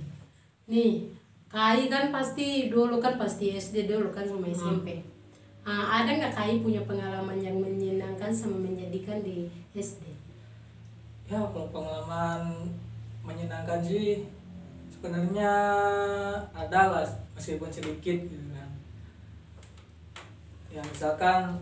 Nih, 0.71 1.11
Kai 1.51 1.91
kan 1.91 2.15
pasti 2.15 2.71
dulu 2.71 3.03
kan 3.03 3.19
pasti 3.19 3.51
SD 3.59 3.91
dulu 3.91 4.07
kan 4.15 4.23
sama 4.23 4.47
SMP. 4.47 5.03
Ah, 5.67 6.01
ada 6.01 6.15
nggak 6.15 6.31
Kai 6.31 6.63
punya 6.63 6.79
pengalaman 6.87 7.37
yang 7.43 7.59
menyenangkan 7.59 8.31
sama 8.31 8.55
menyedihkan 8.55 9.19
di 9.21 9.51
SD? 9.75 10.11
ya 11.31 11.39
kalau 11.55 11.71
pengalaman 11.71 12.67
menyenangkan 13.23 13.79
sih 13.87 14.27
sebenarnya 14.91 15.47
ada 16.51 16.91
lah 16.91 17.07
meskipun 17.39 17.71
sedikit 17.71 18.27
gitu 18.27 18.47
kan 18.51 18.67
ya 20.67 20.83
misalkan 20.83 21.55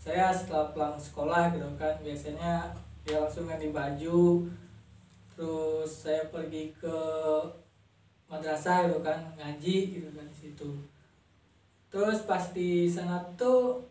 saya 0.00 0.32
setelah 0.32 0.72
pulang 0.72 0.96
sekolah 0.96 1.52
gitu 1.52 1.68
kan 1.76 1.92
biasanya 2.00 2.72
ya 3.04 3.20
langsung 3.20 3.44
ganti 3.44 3.68
baju. 3.68 4.48
Terus 5.36 6.08
saya 6.08 6.24
pergi 6.32 6.72
ke 6.72 6.96
madrasah 8.24 8.88
gitu 8.88 9.04
kan 9.04 9.20
ngaji 9.36 9.76
gitu 10.00 10.08
kan 10.16 10.24
di 10.24 10.36
situ. 10.36 10.70
Terus 11.92 12.24
pas 12.24 12.40
di 12.56 12.88
sana 12.88 13.20
tuh 13.36 13.84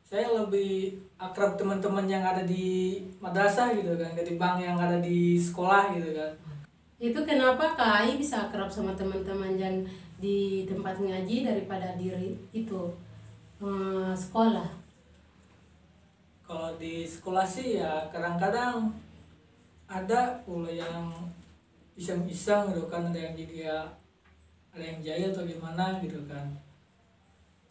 saya 0.00 0.32
lebih 0.32 0.96
akrab 1.20 1.60
teman-teman 1.60 2.08
yang 2.08 2.24
ada 2.24 2.48
di 2.48 3.00
madrasah 3.20 3.76
gitu 3.76 3.92
kan 4.00 4.16
ketimbang 4.16 4.64
yang 4.64 4.80
ada 4.80 4.96
di 4.96 5.36
sekolah 5.36 5.92
gitu 5.92 6.16
kan. 6.16 6.32
Itu 6.96 7.20
kenapa 7.28 7.76
Kai 7.76 8.16
bisa 8.16 8.48
akrab 8.48 8.72
sama 8.72 8.96
teman-teman 8.96 9.60
yang 9.60 9.76
di 10.16 10.64
tempat 10.64 10.96
ngaji 10.96 11.44
daripada 11.44 12.00
diri 12.00 12.32
itu 12.56 12.88
eh, 13.60 14.12
sekolah? 14.16 14.81
Kalau 16.52 16.76
di 16.76 17.08
sekolah 17.08 17.48
sih 17.48 17.80
ya 17.80 18.12
kadang-kadang 18.12 18.92
ada 19.88 20.36
pula 20.44 20.68
yang 20.68 21.08
iseng-iseng 21.96 22.76
gitu 22.76 22.92
kan 22.92 23.08
ada 23.08 23.16
yang 23.16 23.32
jadi 23.32 23.72
ya 23.72 23.78
ada 24.76 24.84
yang 24.84 25.00
jahil 25.00 25.32
atau 25.32 25.48
gimana 25.48 25.96
gitu 26.04 26.20
kan. 26.28 26.44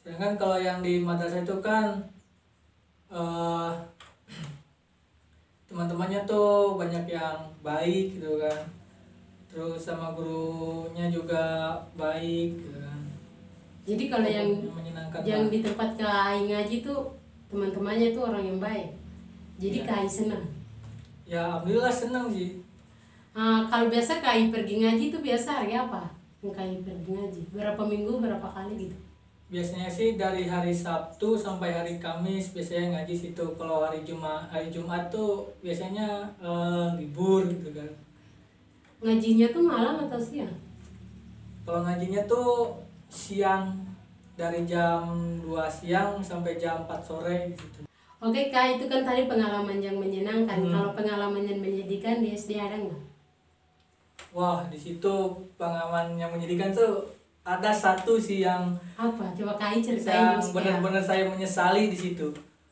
Sedangkan 0.02 0.34
kalau 0.34 0.58
yang 0.58 0.82
di 0.82 0.98
madrasah 0.98 1.46
itu 1.46 1.62
kan 1.62 2.10
eh 3.14 3.70
teman-temannya 5.70 6.26
tuh 6.26 6.74
banyak 6.82 7.06
yang 7.06 7.54
baik 7.62 8.18
gitu 8.18 8.42
kan. 8.42 8.66
Terus 9.46 9.78
sama 9.78 10.18
gurunya 10.18 11.06
juga 11.14 11.78
baik 11.94 12.58
gitu 12.58 12.82
kan. 12.82 13.00
Jadi 13.86 14.04
kalau 14.10 14.26
yang 14.26 14.50
menyenangkan 14.74 15.22
yang 15.22 15.46
lah. 15.46 15.54
di 15.54 15.60
tempat 15.62 15.90
Kai 16.02 16.50
ngaji 16.50 16.82
tuh 16.82 17.21
teman-temannya 17.52 18.08
tuh 18.12 18.24
orang 18.26 18.42
yang 18.42 18.58
baik. 18.58 18.90
Jadi 19.56 19.78
Iya. 19.78 19.86
Kai 19.86 20.08
senang. 20.08 20.44
ya 21.24 21.40
alhamdulillah 21.46 21.92
seneng 21.92 22.28
sih 22.28 22.60
Ah, 23.32 23.64
kalau 23.64 23.88
biasa 23.88 24.20
Kai 24.20 24.50
pergi 24.50 24.80
ngaji 24.80 25.08
tuh 25.08 25.22
biasa 25.22 25.64
hari 25.64 25.72
apa? 25.74 26.04
yang 26.42 26.52
kai 26.52 26.74
pergi 26.82 27.12
ngaji 27.14 27.42
berapa 27.54 27.78
minggu 27.80 28.18
berapa 28.18 28.44
kali 28.44 28.74
gitu 28.82 28.98
biasanya 29.48 29.86
sih 29.88 30.18
dari 30.18 30.44
hari 30.44 30.74
Sabtu 30.74 31.38
sampai 31.38 31.70
hari 31.70 31.96
Kamis 31.96 32.50
biasanya 32.50 32.98
ngaji 32.98 33.14
situ 33.14 33.46
kalau 33.56 33.86
hari 33.86 34.02
Jumat 34.02 34.50
hari 34.50 34.68
Jumat 34.68 35.08
tuh 35.08 35.46
biasanya 35.62 36.26
eh, 36.42 36.88
libur 36.98 37.46
gitu 37.46 37.70
kan 37.72 37.88
ngajinya 39.00 39.48
tuh 39.50 39.62
malam 39.62 40.02
atau 40.02 40.18
siang 40.18 40.52
kalau 41.62 41.86
ngajinya 41.86 42.26
tuh 42.26 42.74
siang 43.08 43.70
dari 44.42 44.66
jam 44.66 45.06
2 45.46 45.54
siang 45.70 46.18
sampai 46.18 46.58
jam 46.58 46.82
4 46.90 46.98
sore 47.06 47.54
gitu 47.54 47.86
oke 48.22 48.42
kak 48.54 48.78
itu 48.78 48.86
kan 48.86 49.02
tadi 49.02 49.26
pengalaman 49.26 49.82
yang 49.82 49.98
menyenangkan. 49.98 50.62
Hmm. 50.62 50.72
kalau 50.74 50.92
pengalaman 50.94 51.42
yang 51.42 51.60
menyedihkan 51.60 52.22
di 52.22 52.38
SD 52.38 52.62
ada 52.62 52.78
nggak? 52.78 53.02
Wah 54.32 54.64
di 54.70 54.78
situ 54.78 55.14
pengalaman 55.58 56.16
yang 56.16 56.32
menyedihkan 56.32 56.72
tuh 56.72 57.04
ada 57.42 57.74
satu 57.74 58.22
sih 58.22 58.46
yang 58.46 58.78
apa? 58.96 59.34
Coba 59.34 59.58
kai 59.58 59.82
ceritain 59.82 60.38
yang 60.38 60.54
benar-benar 60.54 61.02
saya 61.02 61.26
menyesali 61.28 61.90
di 61.90 61.98
situ. 61.98 62.30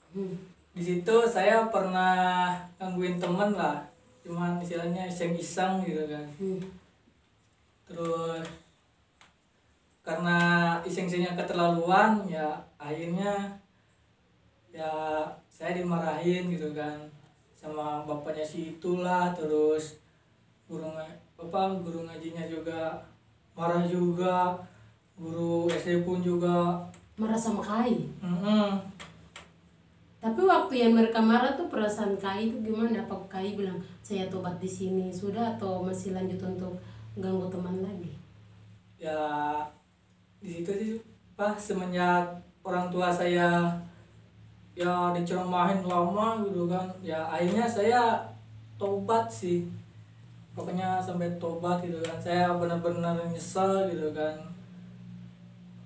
Hmm. 0.10 0.34
di 0.74 0.82
situ 0.82 1.16
saya 1.30 1.70
pernah 1.70 2.54
gangguin 2.78 3.22
temen 3.22 3.54
lah. 3.58 3.84
Cuman 4.26 4.62
istilahnya 4.62 5.10
iseng-iseng 5.10 5.82
gitu 5.84 6.06
kan. 6.06 6.26
Hmm. 6.38 6.62
terus 7.90 8.46
karena 10.10 10.38
iseng-isengnya 10.82 11.38
keterlaluan 11.38 12.26
ya 12.26 12.58
akhirnya 12.82 13.62
ya 14.74 14.90
saya 15.46 15.78
dimarahin 15.78 16.50
gitu 16.50 16.74
kan 16.74 16.98
sama 17.54 18.02
bapaknya 18.10 18.42
si 18.42 18.74
itulah 18.74 19.30
terus 19.38 20.02
guru 20.66 20.90
apa 21.38 21.62
guru 21.86 22.10
ngajinya 22.10 22.50
juga 22.50 23.06
marah 23.54 23.86
juga 23.86 24.58
guru 25.14 25.70
SD 25.70 26.02
pun 26.02 26.26
juga 26.26 26.90
marah 27.14 27.38
sama 27.38 27.62
kai 27.62 28.10
Mm-mm. 28.26 28.98
Tapi 30.20 30.44
waktu 30.44 30.84
yang 30.84 31.00
mereka 31.00 31.24
marah 31.24 31.56
tuh 31.56 31.72
perasaan 31.72 32.20
Kai 32.20 32.52
itu 32.52 32.60
gimana? 32.60 33.08
Apa 33.08 33.16
Kai 33.32 33.56
bilang 33.56 33.80
saya 34.04 34.28
tobat 34.28 34.60
di 34.60 34.68
sini 34.68 35.08
sudah 35.08 35.56
atau 35.56 35.80
masih 35.80 36.12
lanjut 36.12 36.44
untuk 36.44 36.76
ganggu 37.16 37.48
teman 37.48 37.80
lagi? 37.80 38.20
ya 39.00 39.16
di 40.40 40.50
situ 40.54 40.72
sih 40.72 40.94
pas 41.34 41.56
semenjak 41.56 42.24
orang 42.62 42.88
tua 42.88 43.08
saya 43.10 43.68
ya 44.74 45.12
diceramahin 45.12 45.84
lama 45.84 46.40
gitu 46.42 46.66
kan 46.66 46.88
ya 47.02 47.28
akhirnya 47.28 47.68
saya 47.68 48.24
tobat 48.76 49.28
sih 49.28 49.68
pokoknya 50.52 51.00
sampai 51.00 51.36
tobat 51.36 51.80
gitu 51.80 52.00
kan 52.00 52.16
saya 52.18 52.56
benar-benar 52.56 53.20
nyesel 53.26 53.88
gitu 53.88 54.12
kan 54.12 54.36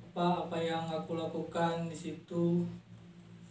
apa 0.08 0.46
apa 0.46 0.58
yang 0.58 0.86
aku 0.86 1.14
lakukan 1.16 1.90
di 1.90 1.98
situ 1.98 2.62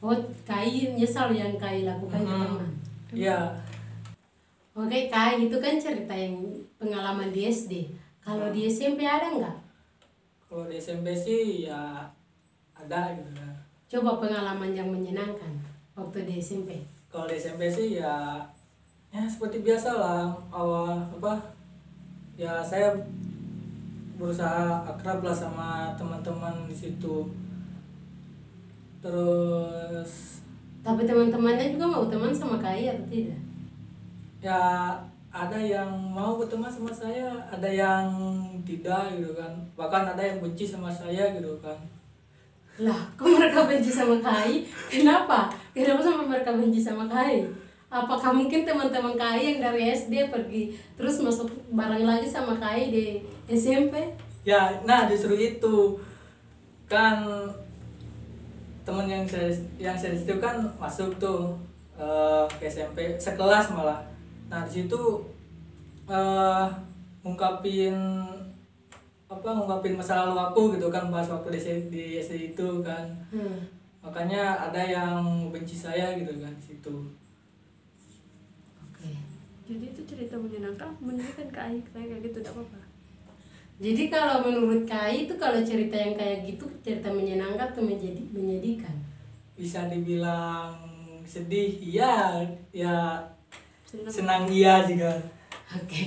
Oh, 0.03 0.11
Kai 0.43 0.99
nyesal 0.99 1.31
yang 1.31 1.55
Kai 1.55 1.87
lakukan 1.87 2.19
ke 2.19 2.27
Hmm. 2.27 2.43
teman. 2.59 2.71
ya 3.15 3.55
Oke, 4.75 5.07
Kai 5.07 5.47
itu 5.47 5.55
kan 5.59 5.79
cerita 5.79 6.11
yang 6.11 6.43
pengalaman 6.75 7.31
di 7.31 7.47
SD. 7.47 7.87
Kalau 8.19 8.51
di 8.51 8.67
SMP 8.67 9.07
ada 9.07 9.31
nggak? 9.31 9.57
Kalau 10.53 10.69
di 10.69 10.77
SMP 10.77 11.17
sih 11.17 11.65
ya 11.65 12.05
ada 12.77 13.17
gitu 13.17 13.33
kan 13.33 13.57
Coba 13.89 14.21
pengalaman 14.21 14.73
yang 14.73 14.89
menyenangkan 14.89 15.57
waktu 15.93 16.29
di 16.29 16.37
SMP. 16.37 16.85
kalau 17.09 17.25
di 17.25 17.37
SMP 17.37 17.73
sih 17.73 17.97
ya 17.97 18.37
ya 19.09 19.25
seperti 19.25 19.65
biasa 19.65 19.97
lah 19.97 20.29
awal 20.49 21.01
apa 21.09 21.57
ya 22.37 22.61
saya 22.61 22.93
berusaha 24.17 24.85
akrab 24.85 25.21
lah 25.21 25.33
sama 25.33 25.69
teman-teman 25.97 26.69
di 26.69 26.77
situ 26.77 27.33
terus 29.01 30.41
Tapi 30.83 31.07
teman-temannya 31.07 31.73
juga 31.73 31.87
mau 31.87 32.05
teman 32.09 32.35
sama 32.35 32.59
Kai 32.59 32.91
atau 32.91 33.07
tidak? 33.07 33.41
ya 34.43 34.61
ada 35.33 35.57
yang 35.57 35.89
mau 36.13 36.37
berteman 36.37 36.69
sama 36.69 36.93
saya 36.93 37.33
ada 37.49 37.65
yang 37.65 38.05
tidak 38.69 39.17
gitu 39.17 39.33
kan 39.33 39.49
bahkan 39.73 40.05
ada 40.05 40.21
yang 40.21 40.45
benci 40.45 40.69
sama 40.69 40.93
saya 40.93 41.33
gitu 41.33 41.57
kan 41.65 41.77
Lah, 42.81 42.97
kok 43.21 43.29
mereka 43.29 43.69
benci 43.69 43.93
sama 43.93 44.17
Kai? 44.25 44.65
Kenapa? 44.89 45.53
Kenapa 45.77 46.01
sama 46.01 46.25
mereka 46.25 46.57
benci 46.57 46.81
sama 46.81 47.05
Kai? 47.05 47.45
Apakah 47.93 48.33
mungkin 48.33 48.65
teman-teman 48.65 49.13
Kai 49.13 49.45
yang 49.45 49.61
dari 49.61 49.93
SD 49.93 50.33
pergi 50.33 50.73
terus 50.97 51.21
masuk 51.21 51.53
bareng 51.69 52.09
lagi 52.09 52.25
sama 52.25 52.57
Kai 52.57 52.89
di 52.89 53.21
SMP? 53.45 54.17
ya 54.43 54.83
nah 54.83 55.07
justru 55.07 55.39
itu 55.39 55.95
kan 56.91 57.23
temen 58.83 59.07
yang 59.07 59.23
saya 59.23 59.55
yang 59.79 59.95
saya 59.95 60.19
di 60.19 60.27
situ 60.27 60.43
kan 60.43 60.59
masuk 60.83 61.15
tuh 61.23 61.55
eh, 61.95 62.45
ke 62.59 62.67
SMP 62.67 63.15
sekelas 63.15 63.71
malah 63.71 64.03
nah 64.53 64.69
di 64.69 64.85
situ 64.85 65.01
eh 66.05 66.67
ngungkapin 67.25 67.97
apa 69.25 69.49
ngungkapin 69.49 69.97
masa 69.97 70.29
lalu 70.29 70.37
aku 70.37 70.63
gitu 70.77 70.93
kan 70.93 71.09
pas 71.09 71.25
waktu 71.25 71.49
di 71.49 71.59
SD, 71.59 71.73
di 71.89 72.05
SD 72.21 72.35
itu 72.53 72.69
kan 72.85 73.09
Hmm. 73.33 73.65
makanya 74.05 74.61
ada 74.61 74.77
yang 74.77 75.25
benci 75.49 75.73
saya 75.73 76.13
gitu 76.15 76.37
kan 76.37 76.53
di 76.53 76.65
situ 76.69 76.97
Oke. 78.85 79.09
Jadi 79.65 79.85
itu 79.89 80.03
cerita 80.05 80.37
menyenangkan, 80.37 80.93
menyenangkan 81.01 81.49
ke 81.49 81.57
Aik 81.59 81.85
kayak 81.89 82.21
gitu 82.21 82.45
tidak 82.45 82.53
apa-apa. 82.53 82.81
Jadi 83.81 84.03
kalau 84.07 84.45
menurut 84.45 84.85
Kai 84.85 85.25
itu 85.25 85.35
kalau 85.41 85.65
cerita 85.65 85.97
yang 85.97 86.13
kayak 86.13 86.45
gitu 86.45 86.69
cerita 86.85 87.09
menyenangkan 87.09 87.73
atau 87.73 87.81
menjadi 87.81 88.21
menyedihkan? 88.31 88.93
bisa 89.53 89.87
dibilang 89.87 90.75
sedih 91.25 91.73
iya 91.79 92.43
ya 92.69 93.17
Senang. 94.09 94.49
iya 94.49 94.81
juga 94.83 95.13
Oke. 95.73 96.05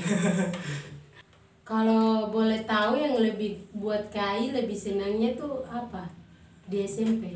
kalau 1.69 2.29
boleh 2.29 2.61
tahu 2.63 2.93
yang 2.93 3.17
lebih 3.17 3.57
buat 3.73 4.09
Kai 4.09 4.49
lebih 4.49 4.73
senangnya 4.73 5.33
tuh 5.33 5.65
apa 5.65 6.05
di 6.65 6.81
SMP? 6.81 7.33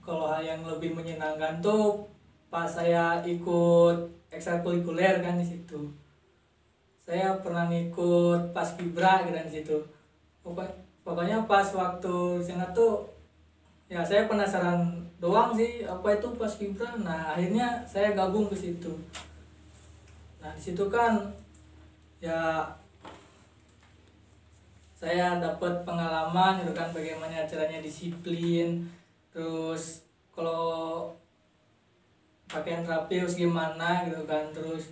kalau 0.00 0.24
hal 0.26 0.40
yang 0.40 0.64
lebih 0.64 0.96
menyenangkan 0.96 1.60
tuh 1.60 2.00
pas 2.48 2.64
saya 2.64 3.20
ikut 3.20 3.96
ekstrakurikuler 4.28 5.20
kan 5.20 5.36
di 5.36 5.44
situ 5.44 5.76
saya 6.98 7.36
pernah 7.40 7.68
ngikut 7.68 8.52
pas 8.52 8.72
kibra 8.72 9.24
gitu 9.24 9.36
kan 9.36 9.44
di 9.44 9.54
situ 9.60 9.76
Pokok- 10.40 10.76
pokoknya 11.04 11.44
pas 11.44 11.64
waktu 11.72 12.40
sana 12.40 12.72
tuh 12.72 13.04
ya 13.84 14.00
saya 14.00 14.24
penasaran 14.24 14.80
doang 15.16 15.52
sih 15.52 15.84
apa 15.84 16.16
itu 16.16 16.28
pas 16.36 16.52
kibra 16.52 16.88
nah 17.00 17.36
akhirnya 17.36 17.84
saya 17.84 18.12
gabung 18.12 18.48
ke 18.48 18.56
situ 18.56 18.92
nah 20.38 20.54
di 20.54 20.62
situ 20.62 20.86
kan 20.86 21.34
ya 22.22 22.66
saya 24.98 25.38
dapat 25.38 25.86
pengalaman 25.86 26.62
gitu 26.62 26.74
kan 26.74 26.90
bagaimana 26.90 27.46
caranya 27.46 27.78
disiplin 27.78 28.82
terus 29.30 30.02
kalau 30.34 31.14
pakaian 32.50 32.82
rapi 32.82 33.22
harus 33.22 33.38
gimana 33.38 34.02
gitu 34.10 34.26
kan 34.26 34.50
terus 34.50 34.90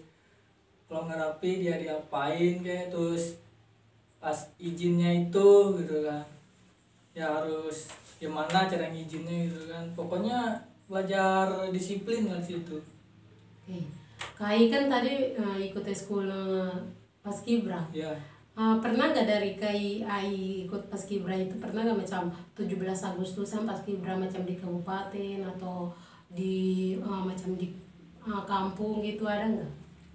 kalau 0.86 1.10
nggak 1.10 1.18
rapi 1.18 1.66
dia 1.66 1.82
diapain 1.82 2.62
kayak 2.62 2.94
terus 2.94 3.42
pas 4.22 4.38
izinnya 4.62 5.10
itu 5.26 5.50
gitu 5.82 6.06
kan 6.06 6.22
ya 7.10 7.26
harus 7.42 7.90
gimana 8.22 8.70
cara 8.70 8.92
ngizinnya 8.92 9.50
gitu 9.50 9.66
kan 9.66 9.82
pokoknya 9.98 10.54
belajar 10.86 11.66
disiplin 11.74 12.30
lah 12.30 12.38
situ 12.38 12.78
Oke. 13.66 13.95
Kai 14.34 14.68
kan 14.68 14.86
tadi 14.86 15.32
eh, 15.32 15.58
ikut 15.66 15.82
sekolah 15.82 16.44
eh, 16.68 16.76
paskibra. 17.20 17.80
ya 17.92 18.12
Eh, 18.56 18.76
pernah 18.80 19.12
nggak 19.12 19.28
dari 19.28 19.52
Kai 19.54 20.00
Ai 20.00 20.64
ikut 20.64 20.88
paskibra 20.88 21.36
itu 21.36 21.60
pernah 21.60 21.84
nggak 21.84 22.00
macam 22.00 22.32
17 22.56 22.72
Agustusan 22.80 23.68
paskibra 23.68 24.16
macam 24.16 24.48
di 24.48 24.56
kabupaten 24.56 25.44
atau 25.44 25.92
di 26.26 26.56
eh, 26.96 27.22
macam 27.22 27.52
di 27.52 27.68
eh, 28.18 28.42
kampung 28.48 29.04
gitu 29.04 29.28
ada 29.28 29.44
nggak? 29.44 29.72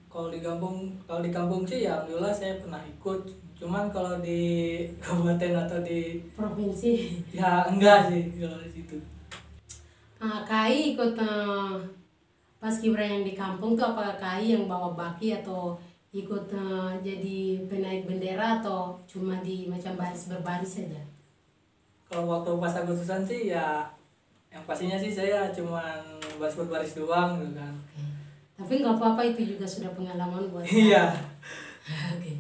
kalau 0.10 0.28
di 0.28 0.42
kampung 0.42 0.90
kalau 1.06 1.22
di 1.22 1.30
kampung 1.30 1.62
sih 1.64 1.86
ya 1.86 1.96
alhamdulillah 1.96 2.34
saya 2.34 2.58
pernah 2.58 2.82
ikut 2.84 3.22
cuman 3.54 3.88
kalau 3.88 4.18
di 4.20 4.42
kabupaten 5.06 5.54
atau 5.62 5.80
di 5.80 6.18
Provinsi. 6.34 7.22
ya 7.32 7.70
enggak 7.70 8.10
sih 8.10 8.26
kalau 8.36 8.58
di 8.58 8.70
situ 8.72 8.98
Ah, 10.18 10.42
Kai 10.42 10.94
ikut 10.94 11.14
uh, 11.14 11.78
paskibra 12.62 13.02
yang 13.02 13.26
di 13.26 13.34
kampung 13.34 13.74
tuh 13.74 13.90
apakah 13.90 14.14
Kai 14.16 14.54
yang 14.54 14.70
bawa 14.70 14.94
baki 14.94 15.34
atau 15.36 15.74
ikut 16.14 16.46
eh, 16.48 16.92
jadi 17.02 17.38
penaik 17.66 18.06
bendera 18.06 18.62
atau 18.62 18.94
cuma 19.04 19.42
di 19.42 19.66
macam 19.66 19.98
baris 19.98 20.30
berbaris 20.30 20.72
saja? 20.78 21.02
kalau 22.06 22.28
waktu 22.30 22.52
pas 22.60 22.76
Agustusan 22.76 23.24
sih 23.24 23.48
ya 23.48 23.88
yang 24.52 24.60
pastinya 24.68 24.96
sih 24.96 25.08
saya 25.08 25.48
cuman 25.50 25.96
baris 26.36 26.56
berbaris 26.56 26.94
doang 26.94 27.40
gitu 27.40 27.56
kan 27.56 27.74
Oke. 27.74 28.04
Tapi 28.62 28.74
nggak 28.78 28.94
apa-apa 28.94 29.22
itu 29.26 29.56
juga 29.56 29.66
sudah 29.66 29.90
pengalaman 29.92 30.52
buat 30.52 30.62
iya 30.68 31.10
Oke. 32.14 32.38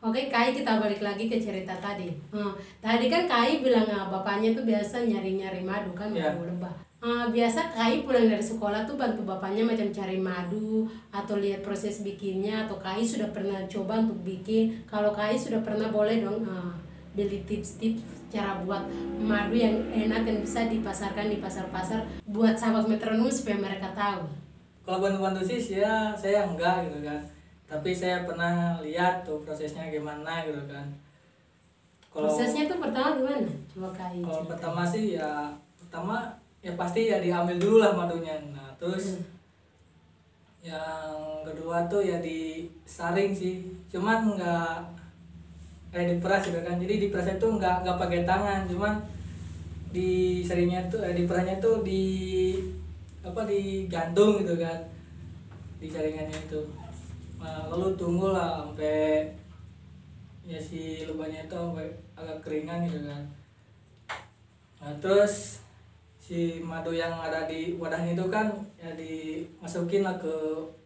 Oke, 0.00 0.28
Kai 0.28 0.50
kita 0.50 0.76
balik 0.76 1.00
lagi 1.00 1.32
ke 1.32 1.40
cerita 1.40 1.72
tadi. 1.78 2.12
Hmm, 2.28 2.52
tadi 2.76 3.08
kan 3.08 3.24
Kai 3.24 3.60
bilang 3.60 3.88
ah, 3.88 4.10
bapaknya 4.10 4.52
tuh 4.52 4.64
biasa 4.64 5.00
nyari-nyari 5.00 5.64
madu 5.64 5.94
kan 5.96 6.12
Iya. 6.12 6.28
madu 6.28 6.44
lebah. 6.44 6.74
Ah, 7.04 7.28
biasa 7.28 7.68
Kai 7.76 8.00
pulang 8.00 8.32
dari 8.32 8.40
sekolah 8.40 8.88
tuh 8.88 8.96
bantu 8.96 9.28
bapaknya 9.28 9.60
macam 9.60 9.92
cari 9.92 10.16
madu 10.16 10.88
atau 11.12 11.36
lihat 11.36 11.60
proses 11.60 12.00
bikinnya 12.00 12.64
atau 12.64 12.80
Kai 12.80 13.04
sudah 13.04 13.28
pernah 13.28 13.60
coba 13.68 14.00
untuk 14.00 14.24
bikin. 14.24 14.72
Kalau 14.88 15.12
Kai 15.12 15.36
sudah 15.36 15.60
pernah 15.60 15.92
boleh 15.92 16.24
dong 16.24 16.40
ah, 16.48 16.72
beli 17.12 17.44
tips-tips 17.44 18.24
cara 18.32 18.58
buat 18.64 18.82
madu 19.20 19.54
yang 19.54 19.76
enak 19.92 20.26
dan 20.26 20.42
bisa 20.42 20.66
dipasarkan 20.66 21.30
di 21.30 21.38
pasar-pasar 21.38 22.02
buat 22.26 22.56
sahabat 22.58 22.90
metronom 22.90 23.30
supaya 23.30 23.60
mereka 23.62 23.94
tahu. 23.94 24.26
kalau 24.84 24.98
bantu-bantu 25.00 25.40
sih 25.40 25.56
saya 25.56 26.12
saya 26.12 26.44
enggak 26.44 26.90
gitu 26.90 27.06
kan 27.06 27.16
tapi 27.64 27.94
saya 27.94 28.26
pernah 28.26 28.76
lihat 28.82 29.22
tuh 29.24 29.40
prosesnya 29.40 29.88
gimana 29.88 30.44
gitu 30.44 30.60
kan 30.68 30.84
kalau 32.10 32.26
Prosesnya 32.28 32.68
tuh 32.68 32.78
pertama 32.82 33.16
gimana? 33.16 33.48
Coba 33.70 33.88
Kai. 33.94 34.18
kalau 34.20 34.44
pertama 34.44 34.82
sih 34.84 35.16
ya 35.16 35.54
pertama 35.78 36.34
ya 36.64 36.72
pasti 36.80 37.12
ya 37.12 37.20
diambil 37.20 37.60
dulu 37.60 37.76
lah 37.84 37.92
madunya. 37.92 38.32
Nah 38.56 38.72
terus 38.80 39.20
Hmm. 39.20 39.28
yang 40.64 41.44
kedua 41.44 41.84
tuh 41.92 42.00
ya 42.00 42.24
disaring 42.24 43.36
sih. 43.36 43.68
Cuman 43.92 44.32
nggak 44.32 44.80
kayak 45.92 46.16
diperas 46.16 46.48
gitu 46.48 46.60
kan. 46.64 46.80
Jadi 46.80 46.94
diperasnya 47.04 47.36
tuh 47.36 47.60
nggak 47.60 47.84
nggak 47.84 48.00
pakai 48.00 48.24
tangan. 48.24 48.64
Cuman 48.64 48.96
di 49.92 50.40
seringnya 50.40 50.88
tuh 50.88 51.04
eh, 51.04 51.12
diperasnya 51.12 51.60
tuh 51.60 51.84
di 51.84 52.02
apa 53.20 53.44
digantung 53.44 54.40
gitu 54.40 54.56
kan. 54.56 54.80
Di 55.76 55.86
saringannya 55.92 56.38
itu. 56.48 56.64
Nah, 57.44 57.68
lalu 57.68 57.92
tunggu 58.00 58.32
lah 58.32 58.64
sampai 58.64 59.28
ya 60.48 60.56
si 60.56 61.04
lubangnya 61.04 61.44
itu 61.44 61.56
sampai 61.56 61.88
agak 62.16 62.40
keringan 62.40 62.88
gitu 62.88 63.04
kan. 63.04 63.22
Nah 64.80 64.92
terus 65.00 65.63
si 66.24 66.64
madu 66.64 66.88
yang 66.96 67.12
ada 67.20 67.44
di 67.44 67.76
wadahnya 67.76 68.16
itu 68.16 68.32
kan 68.32 68.48
ya 68.80 68.96
dimasukin 68.96 70.00
lah 70.00 70.16
ke 70.16 70.32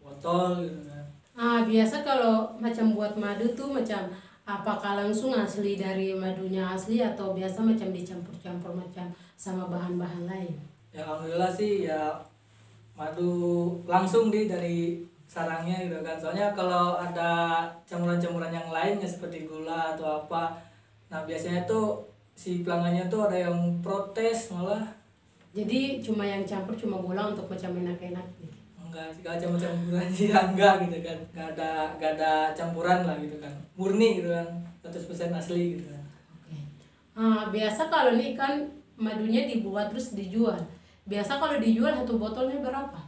botol 0.02 0.66
gitu 0.66 0.82
kan 0.90 1.06
Ah, 1.38 1.62
biasa 1.62 2.02
kalau 2.02 2.50
macam 2.58 2.98
buat 2.98 3.14
madu 3.14 3.46
tuh 3.54 3.70
macam 3.70 4.10
apakah 4.42 4.98
langsung 4.98 5.30
asli 5.30 5.78
dari 5.78 6.10
madunya 6.10 6.66
asli 6.74 6.98
atau 6.98 7.30
biasa 7.30 7.62
macam 7.62 7.94
dicampur-campur 7.94 8.74
macam 8.74 9.06
sama 9.38 9.70
bahan-bahan 9.70 10.26
lain? 10.26 10.58
ya 10.90 11.06
alhamdulillah 11.06 11.52
sih 11.54 11.86
ya 11.86 12.18
madu 12.98 13.30
langsung 13.86 14.34
di 14.34 14.50
dari 14.50 15.06
sarangnya 15.30 15.86
gitu 15.86 16.02
kan 16.02 16.18
soalnya 16.18 16.50
kalau 16.50 16.98
ada 16.98 17.62
campuran-campuran 17.86 18.50
yang 18.50 18.68
lainnya 18.74 19.06
seperti 19.06 19.46
gula 19.46 19.94
atau 19.94 20.26
apa 20.26 20.58
nah 21.06 21.22
biasanya 21.22 21.62
tuh 21.62 22.02
si 22.34 22.66
pelanggannya 22.66 23.06
tuh 23.06 23.30
ada 23.30 23.46
yang 23.46 23.54
protes 23.78 24.50
malah 24.50 24.82
Jadi 25.56 25.98
cuma 26.04 26.22
yang 26.28 26.44
campur 26.44 26.76
cuma 26.76 27.00
gula 27.00 27.32
untuk 27.32 27.48
macam 27.48 27.72
enak-enak 27.72 28.26
gitu. 28.38 28.58
enggak 28.88 29.12
segala 29.12 29.36
macam 29.36 29.52
campuran 29.60 30.08
sih 30.08 30.26
ya 30.32 30.40
enggak 30.52 30.74
gitu 30.88 30.98
kan 31.04 31.18
enggak 31.32 31.48
ada 31.56 31.70
enggak 31.96 32.12
ada 32.16 32.32
campuran 32.56 32.98
lah 33.04 33.16
gitu 33.20 33.36
kan 33.36 33.52
murni 33.76 34.16
gitu 34.20 34.32
kan 34.32 34.48
100% 34.80 35.28
asli 35.36 35.76
gitu 35.76 35.92
kan 35.92 36.02
Oke. 36.40 36.56
Ah, 37.12 37.52
biasa 37.52 37.92
kalau 37.92 38.16
nih 38.16 38.32
kan 38.32 38.64
madunya 38.96 39.44
dibuat 39.44 39.92
terus 39.92 40.16
dijual. 40.16 40.56
Biasa 41.04 41.36
kalau 41.36 41.60
dijual 41.60 41.92
satu 41.92 42.16
botolnya 42.16 42.60
berapa? 42.64 43.00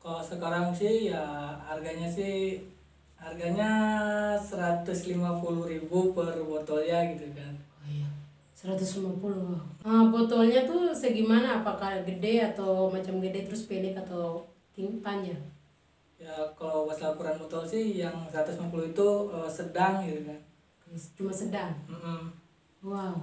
kalau 0.00 0.24
sekarang 0.24 0.72
sih 0.72 1.12
ya 1.12 1.20
harganya 1.60 2.08
sih 2.08 2.56
harganya 3.20 3.68
150.000 4.40 5.20
per 6.16 6.34
botolnya 6.40 6.98
gitu 7.12 7.28
kan. 7.36 7.52
150. 8.60 9.56
Ah, 9.80 10.04
botolnya 10.12 10.68
tuh 10.68 10.92
segimana? 10.92 11.64
Apakah 11.64 12.04
gede 12.04 12.44
atau 12.44 12.92
macam 12.92 13.16
gede 13.24 13.48
terus 13.48 13.64
pendek 13.64 13.96
atau 13.96 14.44
tinggi 14.76 15.00
panjang? 15.00 15.40
ya 16.20 16.36
kalau 16.52 16.84
masalah 16.84 17.16
ukuran 17.16 17.40
botol 17.40 17.64
sih 17.64 17.96
yang 17.96 18.12
150 18.28 18.92
itu 18.92 19.08
eh, 19.32 19.48
sedang 19.48 20.04
gitu 20.04 20.28
kan 20.28 20.36
Cuma 21.16 21.32
sedang. 21.32 21.72
Mm-mm. 21.88 22.28
Wow. 22.84 23.16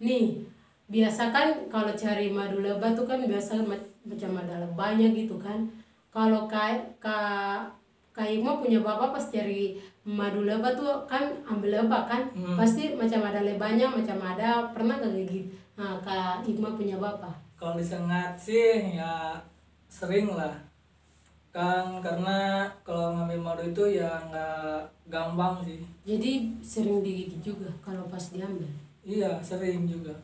Nih, 0.00 0.48
biasa 0.88 1.28
kan 1.28 1.52
kalau 1.68 1.92
cari 1.92 2.32
madu 2.32 2.64
lebah 2.64 2.96
tuh 2.96 3.04
kan 3.04 3.20
biasa 3.20 3.60
ma- 3.68 3.90
macam 4.08 4.40
ada 4.40 4.64
lebahnya 4.64 5.12
gitu 5.12 5.36
kan. 5.36 5.68
Kalau 6.08 6.48
kayak 6.48 6.88
ka 6.96 7.20
kayak 8.16 8.40
mah 8.40 8.62
punya 8.62 8.80
bapak 8.80 9.12
pas 9.12 9.26
cari 9.28 9.76
madu 10.08 10.48
lebah 10.48 10.72
tuh 10.72 11.04
kan 11.04 11.20
ambil 11.44 11.84
lebah 11.84 12.08
kan. 12.08 12.24
Hmm. 12.32 12.56
Pasti 12.56 12.96
macam 12.96 13.20
ada 13.28 13.44
lebahnya, 13.44 13.84
macam 13.84 14.16
ada 14.24 14.72
pernah 14.72 14.96
gak 14.96 15.12
gigit. 15.12 15.44
Nah, 15.76 16.00
Kak 16.00 16.40
Ikma 16.42 16.72
punya 16.72 16.96
bapak. 16.96 17.36
kalau 17.54 17.74
disengat 17.74 18.38
sih 18.38 18.94
ya 18.94 19.34
sering 19.86 20.30
lah 20.30 20.54
kan 21.50 21.98
karena 21.98 22.70
kalau 22.86 23.18
ngambil 23.18 23.40
madu 23.42 23.62
itu 23.66 23.98
ya 23.98 24.06
nggak 24.30 24.78
gampang 25.10 25.58
sih 25.62 25.82
Jadi 26.06 26.54
sering 26.62 27.02
digigit 27.02 27.42
juga 27.42 27.66
kalau 27.82 28.06
pas 28.06 28.22
diambil. 28.30 28.68
iya 29.02 29.42
sering 29.42 29.84
juga 29.84 30.14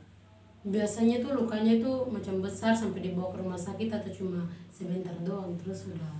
Biasanya 0.63 1.21
tuh 1.21 1.35
lukanya 1.35 1.77
tuh 1.77 2.07
macam 2.07 2.39
besar 2.41 2.71
sampai 2.73 3.03
dibawa 3.03 3.29
ke 3.29 3.43
rumah 3.43 3.59
sakit 3.59 3.91
atau 3.91 4.09
cuma 4.09 4.41
sebentar 4.71 5.13
doang 5.21 5.53
terus 5.61 5.93
udah 5.93 6.15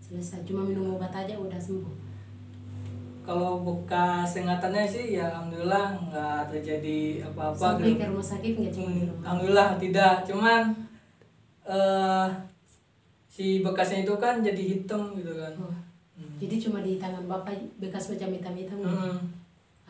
selesai. 0.00 0.40
Cuma 0.42 0.64
minum 0.64 0.96
obat 0.96 1.12
aja 1.12 1.36
udah 1.36 1.60
sembuh. 1.60 1.92
Kalau 3.24 3.60
bekas 3.60 4.28
sengatannya 4.30 4.84
sih 4.86 5.04
ya 5.12 5.26
alhamdulillah 5.26 5.96
nggak 5.98 6.40
terjadi 6.46 6.98
apa-apa 7.24 7.56
Sampai 7.74 7.88
gitu. 7.88 7.98
ke 7.98 8.06
rumah 8.06 8.26
sakit 8.26 8.52
nggak 8.54 8.72
cuma 8.72 8.88
di 8.88 8.94
Hmm, 8.94 9.08
rumah. 9.08 9.22
alhamdulillah 9.24 9.68
tidak 9.78 10.12
cuman 10.22 10.62
eh 11.64 12.26
si 13.26 13.46
bekasnya 13.58 13.98
itu 14.02 14.14
kan 14.16 14.38
jadi 14.40 14.62
hitam 14.70 15.14
gitu 15.14 15.32
kan 15.34 15.52
Oh, 15.58 15.72
Hmm. 16.14 16.38
Jadi 16.38 16.62
cuma 16.62 16.78
di 16.78 16.94
tangan 16.94 17.26
bapak 17.26 17.58
bekas 17.76 18.06
macam 18.06 18.30
hitam-hitam. 18.30 18.78
gitu. 18.78 18.86
Hmm. 18.86 19.18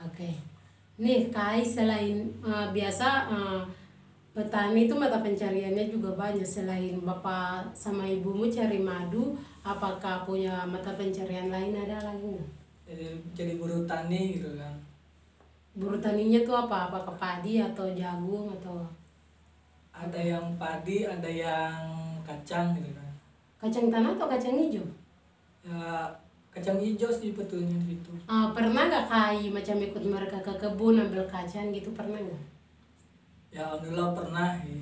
Oke. 0.01 0.33
Nih 0.97 1.29
Kai 1.29 1.61
selain 1.61 2.17
eh, 2.41 2.67
biasa 2.71 3.09
eh, 3.29 3.61
petani 4.33 4.89
itu 4.89 4.95
mata 4.95 5.21
pencariannya 5.21 5.85
juga 5.87 6.17
banyak 6.17 6.41
selain 6.43 6.97
bapak 6.99 7.69
sama 7.73 8.03
ibumu 8.03 8.49
cari 8.49 8.81
madu, 8.81 9.37
apakah 9.61 10.25
punya 10.25 10.65
mata 10.65 10.97
pencarian 10.97 11.53
lain 11.53 11.77
ada 11.77 12.01
lagi 12.03 12.25
nggak? 12.31 12.49
Jadi 12.85 13.07
jadi 13.33 13.53
buruh 13.57 13.83
tani 13.85 14.37
gitu 14.37 14.55
kan 14.55 14.75
Buru 15.75 15.99
taninya 15.99 16.39
tuh 16.47 16.55
apa? 16.55 16.87
Apakah 16.87 17.19
padi 17.19 17.59
atau 17.59 17.91
jagung 17.91 18.47
atau 18.55 18.87
ada 19.91 20.21
yang 20.23 20.55
padi 20.55 21.03
ada 21.03 21.27
yang 21.27 21.75
kacang 22.23 22.71
gitu 22.79 22.95
kan 22.95 23.11
kacang 23.59 23.91
tanah 23.91 24.15
atau 24.15 24.27
kacang 24.27 24.55
hijau? 24.55 24.87
ya 25.65 26.07
kacang 26.53 26.79
hijau 26.79 27.11
sih 27.11 27.35
betulnya 27.35 27.75
di 27.83 27.97
situ 27.97 28.13
Ah, 28.31 28.55
pernah 28.55 28.87
nggak 28.87 29.07
Kai 29.11 29.51
macam 29.51 29.81
ikut 29.81 30.05
mereka 30.05 30.39
ke 30.39 30.53
kebun 30.55 31.01
ambil 31.01 31.27
kacang 31.27 31.75
gitu 31.75 31.91
pernah 31.91 32.23
nggak? 32.23 32.43
ya 33.51 33.67
alhamdulillah 33.67 34.11
pernah 34.15 34.51
ya. 34.63 34.79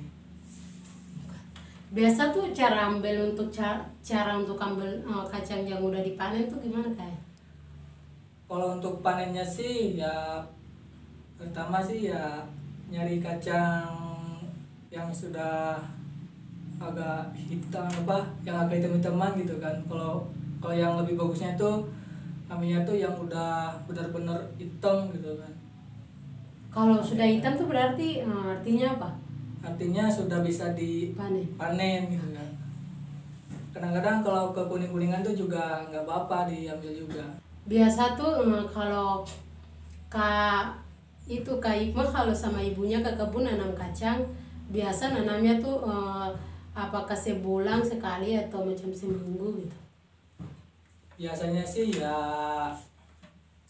Biasa 1.93 2.33
tuh 2.33 2.49
cara 2.49 2.89
ambil 2.89 3.33
untuk 3.33 3.49
cara, 3.49 3.85
cara 4.01 4.33
untuk 4.37 4.57
ambil 4.57 4.89
eh, 4.97 5.25
kacang 5.29 5.61
yang 5.63 5.81
udah 5.81 6.01
dipanen 6.01 6.45
tuh 6.45 6.57
gimana 6.57 6.89
Kai? 6.93 7.13
Kalau 8.53 8.77
untuk 8.77 9.01
panennya 9.01 9.41
sih 9.41 9.97
ya 9.97 10.45
pertama 11.41 11.81
sih 11.81 12.05
ya 12.05 12.45
nyari 12.93 13.17
kacang 13.17 13.89
yang 14.93 15.09
sudah 15.09 15.81
agak 16.77 17.33
hitam 17.33 17.89
apa 17.89 18.21
yang 18.45 18.61
agak 18.61 18.77
hitam 18.77 18.93
hitaman 19.01 19.33
gitu 19.41 19.57
kan 19.57 19.73
kalau 19.89 20.29
kalau 20.61 20.77
yang 20.77 20.93
lebih 21.01 21.17
bagusnya 21.17 21.57
itu 21.57 21.89
ambilnya 22.45 22.85
tuh 22.85 22.93
yang 22.93 23.17
udah 23.17 23.73
benar-benar 23.89 24.37
hitam 24.61 25.09
gitu 25.09 25.33
kan 25.41 25.49
Kalau 26.69 27.01
sudah 27.01 27.25
hitam 27.25 27.57
tuh 27.57 27.65
berarti 27.65 28.21
eh, 28.21 28.45
artinya 28.53 28.93
apa? 29.01 29.09
artinya 29.65 30.05
sudah 30.05 30.45
bisa 30.45 30.77
dipanen 30.77 31.49
Panen. 31.57 32.01
gitu 32.13 32.27
kan 32.37 32.49
kadang-kadang 33.73 34.21
kalau 34.21 34.53
ke 34.53 34.61
kuning-kuningan 34.61 35.25
tuh 35.25 35.33
juga 35.33 35.89
nggak 35.89 36.05
apa-apa 36.05 36.53
diambil 36.53 36.93
juga 36.93 37.25
Biasa 37.63 38.19
tuh 38.19 38.43
eh, 38.43 38.65
kalau 38.67 39.23
kak 40.11 40.75
itu 41.23 41.51
kak 41.63 41.79
Ikma 41.79 42.03
kalau 42.03 42.35
sama 42.35 42.59
ibunya 42.59 42.99
ke 42.99 43.11
kebun 43.15 43.47
nanam 43.47 43.71
kacang, 43.73 44.19
biasa 44.67 45.15
nanamnya 45.15 45.63
tuh 45.63 45.79
eh, 45.83 46.29
apakah 46.75 47.15
sebulan 47.15 47.79
sekali 47.79 48.35
atau 48.35 48.65
macam 48.65 48.89
seminggu 48.91 49.61
gitu. 49.61 49.77
biasanya 51.13 51.61
sih 51.61 51.93
ya 51.93 52.17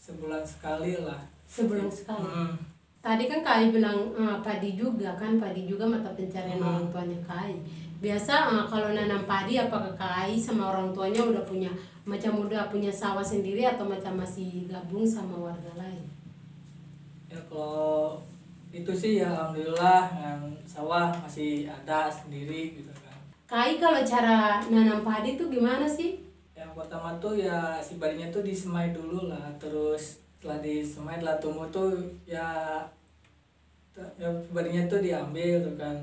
sebulan 0.00 0.40
sekali 0.42 0.96
lah 0.96 1.20
Sebulan 1.44 1.86
sekali. 1.86 2.24
Mm. 2.24 2.56
Tadi 3.04 3.24
kan 3.28 3.40
Kai 3.44 3.68
bilang 3.68 4.10
eh, 4.16 4.38
padi 4.40 4.74
juga 4.74 5.12
kan, 5.14 5.36
padi 5.36 5.68
juga 5.68 5.84
mata 5.86 6.08
pencarian 6.16 6.56
Hmm. 6.58 6.66
orang 6.66 6.86
tuanya 6.90 7.18
Kai. 7.22 7.54
Biasa 8.02 8.32
eh, 8.54 8.66
kalau 8.66 8.90
nanam 8.94 9.26
padi 9.26 9.58
apakah 9.58 9.94
Kai 9.94 10.38
sama 10.38 10.72
orang 10.74 10.94
tuanya 10.94 11.22
udah 11.22 11.44
punya 11.46 11.70
macam 12.04 12.44
udah 12.44 12.68
punya 12.68 12.92
sawah 12.92 13.24
sendiri 13.24 13.64
atau 13.64 13.88
macam 13.88 14.20
masih 14.20 14.68
gabung 14.68 15.08
sama 15.08 15.50
warga 15.50 15.72
lain? 15.74 16.04
Ya 17.32 17.40
kalau 17.48 18.20
itu 18.74 18.92
sih 18.92 19.22
ya 19.22 19.30
alhamdulillah 19.32 20.10
dengan 20.10 20.40
sawah 20.66 21.14
masih 21.22 21.70
ada 21.70 22.10
sendiri 22.10 22.76
gitu 22.76 22.92
kan. 22.92 23.16
Kai 23.46 23.80
kalau 23.80 24.04
cara 24.04 24.60
nanam 24.68 25.06
padi 25.06 25.40
tuh 25.40 25.48
gimana 25.48 25.88
sih? 25.88 26.20
Yang 26.52 26.74
pertama 26.76 27.16
tuh 27.22 27.38
ya 27.38 27.80
si 27.80 27.96
padinya 27.96 28.28
tuh 28.28 28.44
disemai 28.44 28.92
dulu 28.92 29.32
lah 29.32 29.48
terus 29.56 30.20
setelah 30.36 30.60
disemai 30.60 31.16
telah 31.16 31.40
tumbuh 31.40 31.64
tuh 31.72 31.96
ya 32.28 32.84
ya 33.94 34.28
padinya 34.52 34.84
tuh 34.90 35.00
diambil 35.00 35.62
gitu 35.62 35.72
kan. 35.80 35.96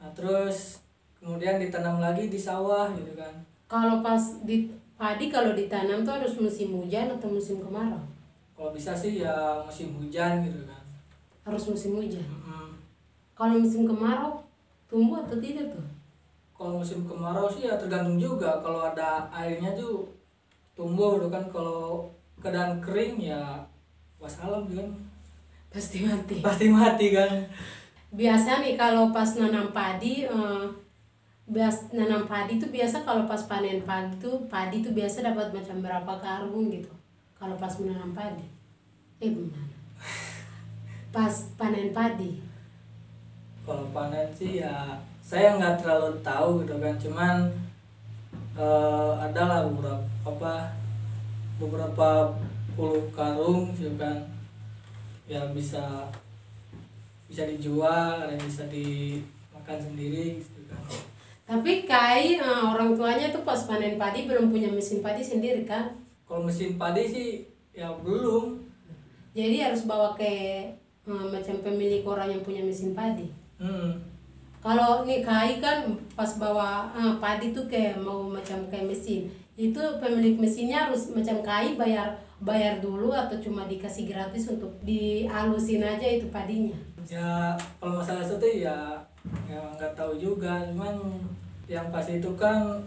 Nah 0.00 0.10
terus 0.16 0.82
kemudian 1.18 1.58
ditanam 1.58 1.98
lagi 1.98 2.28
di 2.28 2.38
sawah 2.38 2.92
gitu 2.94 3.16
kan. 3.16 3.32
Kalau 3.66 4.04
pas 4.04 4.20
di 4.46 4.70
padi 4.96 5.28
kalau 5.28 5.52
ditanam 5.52 6.06
tuh 6.06 6.16
harus 6.16 6.38
musim 6.38 6.72
hujan 6.78 7.10
atau 7.12 7.28
musim 7.28 7.60
kemarau? 7.60 8.00
Kalau 8.56 8.70
bisa 8.72 8.96
sih 8.96 9.20
ya 9.20 9.60
musim 9.60 9.96
hujan 10.00 10.40
gitu 10.44 10.64
kan. 10.64 10.82
Harus 11.44 11.68
musim 11.68 11.98
hujan? 11.98 12.24
Mm-mm. 12.24 12.78
kalau 13.36 13.60
musim 13.60 13.84
kemarau 13.84 14.40
tumbuh 14.88 15.20
atau 15.20 15.36
tidak 15.36 15.68
tuh? 15.76 15.84
Kalau 16.56 16.80
musim 16.80 17.04
kemarau 17.04 17.52
sih 17.52 17.68
ya 17.68 17.76
tergantung 17.76 18.16
juga. 18.16 18.64
Kalau 18.64 18.80
ada 18.80 19.28
airnya 19.28 19.76
tuh 19.76 20.08
tumbuh 20.72 21.20
gitu 21.20 21.28
kan. 21.28 21.44
Kalau 21.52 22.08
keadaan 22.40 22.80
kering 22.80 23.20
ya 23.20 23.60
wassalam 24.16 24.64
kan. 24.72 24.88
Pasti 25.68 26.00
mati. 26.08 26.40
Pasti 26.40 26.72
mati 26.72 27.12
kan. 27.12 27.44
Biasa 28.16 28.64
nih 28.64 28.80
kalau 28.80 29.12
pas 29.12 29.28
nanam 29.36 29.68
padi 29.76 30.24
eh, 30.24 30.64
bias 31.46 31.94
nanam 31.94 32.26
padi 32.26 32.58
tuh 32.58 32.74
biasa 32.74 33.06
kalau 33.06 33.22
pas 33.22 33.38
panen 33.46 33.78
padi 33.86 34.18
tuh 34.18 34.34
padi 34.50 34.82
tuh 34.82 34.90
biasa 34.90 35.22
dapat 35.22 35.54
macam 35.54 35.78
berapa 35.78 36.12
karung 36.18 36.66
gitu. 36.74 36.90
Kalau 37.38 37.54
pas 37.54 37.70
menanam 37.78 38.10
padi. 38.10 38.42
Eh 39.22 39.30
menanam. 39.30 39.78
Pas 41.14 41.32
panen 41.54 41.94
padi. 41.94 42.42
Kalau 43.62 43.86
panen 43.94 44.26
sih 44.34 44.58
ya 44.58 44.98
saya 45.22 45.54
nggak 45.54 45.78
terlalu 45.84 46.18
tahu 46.26 46.66
gitu 46.66 46.74
kan. 46.82 46.94
Cuman 46.98 47.36
eh, 48.58 49.12
adalah 49.22 49.70
beberapa 49.70 50.02
apa 50.26 50.74
beberapa 51.62 52.34
puluh 52.74 53.06
karung 53.14 53.70
gitu 53.76 53.94
kan. 53.94 54.18
Ya 55.30 55.46
bisa 55.54 56.10
bisa 57.30 57.46
dijual 57.46 58.26
yang 58.26 58.42
bisa 58.42 58.66
dimakan 58.66 59.78
sendiri 59.78 60.42
tapi 61.46 61.86
kai 61.86 62.42
eh, 62.42 62.62
orang 62.66 62.98
tuanya 62.98 63.30
tuh 63.30 63.46
pas 63.46 63.62
panen 63.70 63.94
padi 63.94 64.26
belum 64.26 64.50
punya 64.50 64.66
mesin 64.66 64.98
padi 64.98 65.22
sendiri 65.22 65.62
kan? 65.62 65.94
Kalau 66.26 66.42
mesin 66.42 66.74
padi 66.74 67.06
sih 67.06 67.28
ya 67.70 67.94
belum. 68.02 68.66
Jadi 69.30 69.62
harus 69.62 69.86
bawa 69.86 70.18
ke 70.18 70.26
eh, 71.06 71.26
macam 71.30 71.56
pemilik 71.62 72.02
orang 72.02 72.34
yang 72.34 72.42
punya 72.42 72.66
mesin 72.66 72.92
padi. 72.92 73.30
Hmm. 73.56 73.96
kalau 74.60 75.08
nih 75.08 75.24
kai 75.24 75.62
kan 75.62 75.96
pas 76.12 76.28
bawa 76.36 76.92
eh, 76.92 77.14
padi 77.22 77.54
tuh 77.54 77.70
kayak 77.70 78.02
mau 78.02 78.26
macam 78.26 78.66
kayak 78.66 78.90
mesin. 78.90 79.30
Itu 79.54 79.80
pemilik 80.02 80.34
mesinnya 80.36 80.90
harus 80.90 81.14
macam 81.14 81.40
kai 81.46 81.78
bayar 81.78 82.18
bayar 82.42 82.82
dulu 82.82 83.14
atau 83.14 83.38
cuma 83.40 83.64
dikasih 83.64 84.04
gratis 84.04 84.50
untuk 84.50 84.68
dihalusin 84.84 85.80
aja 85.80 86.04
itu 86.04 86.26
padinya? 86.28 86.76
Ya 87.06 87.54
kalau 87.78 88.02
masalah 88.02 88.26
itu 88.26 88.66
ya 88.66 88.98
ya 89.46 89.60
nggak 89.76 89.92
tahu 89.98 90.16
juga. 90.18 90.62
Cuman 90.70 90.96
yang 91.66 91.90
pasti 91.90 92.22
itu 92.22 92.30
kan 92.38 92.78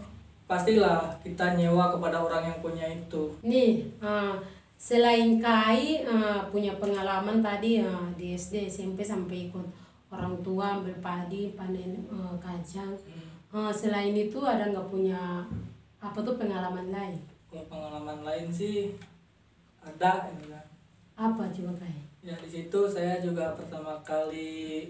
pastilah 0.50 1.14
kita 1.22 1.54
nyewa 1.54 1.94
kepada 1.94 2.18
orang 2.18 2.50
yang 2.50 2.58
punya 2.58 2.86
itu. 2.90 3.30
Nih 3.46 3.86
eh, 4.02 4.34
selain 4.74 5.38
kai 5.38 6.02
eh, 6.02 6.40
punya 6.50 6.74
pengalaman 6.80 7.38
tadi 7.38 7.84
eh, 7.84 8.06
di 8.18 8.34
SD 8.34 8.66
SMP 8.66 9.06
sampai 9.06 9.46
ikut 9.52 9.66
orang 10.10 10.34
tua 10.42 10.82
ambil 10.82 10.96
padi 10.98 11.54
panen 11.54 12.02
eh, 12.10 12.34
kacang. 12.42 12.96
Eh, 13.54 13.72
selain 13.74 14.16
itu 14.16 14.42
ada 14.42 14.66
nggak 14.66 14.90
punya 14.90 15.46
apa 16.02 16.18
tuh 16.18 16.34
pengalaman 16.34 16.90
lain? 16.90 17.20
Kalau 17.46 17.66
pengalaman 17.70 18.26
lain 18.26 18.46
sih 18.50 18.94
ada 19.84 20.26
kan 20.26 20.36
apa 21.20 21.44
coba 21.52 21.72
kai? 21.76 22.00
Ya 22.24 22.32
di 22.36 22.48
situ 22.48 22.80
saya 22.88 23.20
juga 23.20 23.52
pertama 23.52 24.00
kali 24.00 24.88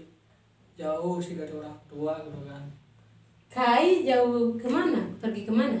jauh 0.79 1.17
sih 1.21 1.35
dari 1.35 1.51
orang 1.51 1.77
tua 1.89 2.19
gitu 2.23 2.41
kan. 2.47 2.63
Kai 3.51 4.07
jauh 4.07 4.55
ke 4.55 4.67
mana? 4.71 4.99
Pergi 5.19 5.43
ke 5.43 5.51
mana? 5.51 5.79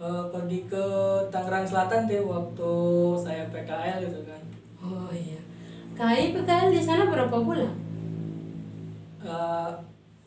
Eh, 0.00 0.24
pergi 0.32 0.64
ke 0.64 0.84
Tangerang 1.28 1.68
Selatan 1.68 2.08
deh 2.08 2.24
waktu 2.24 2.72
saya 3.20 3.44
PKL 3.52 4.00
gitu 4.08 4.20
kan. 4.24 4.40
Oh 4.80 5.12
iya. 5.12 5.40
Kai 5.92 6.32
PKL 6.32 6.72
di 6.72 6.80
sana 6.80 7.08
berapa 7.08 7.36
bulan? 7.36 7.72
Eh, 9.20 9.70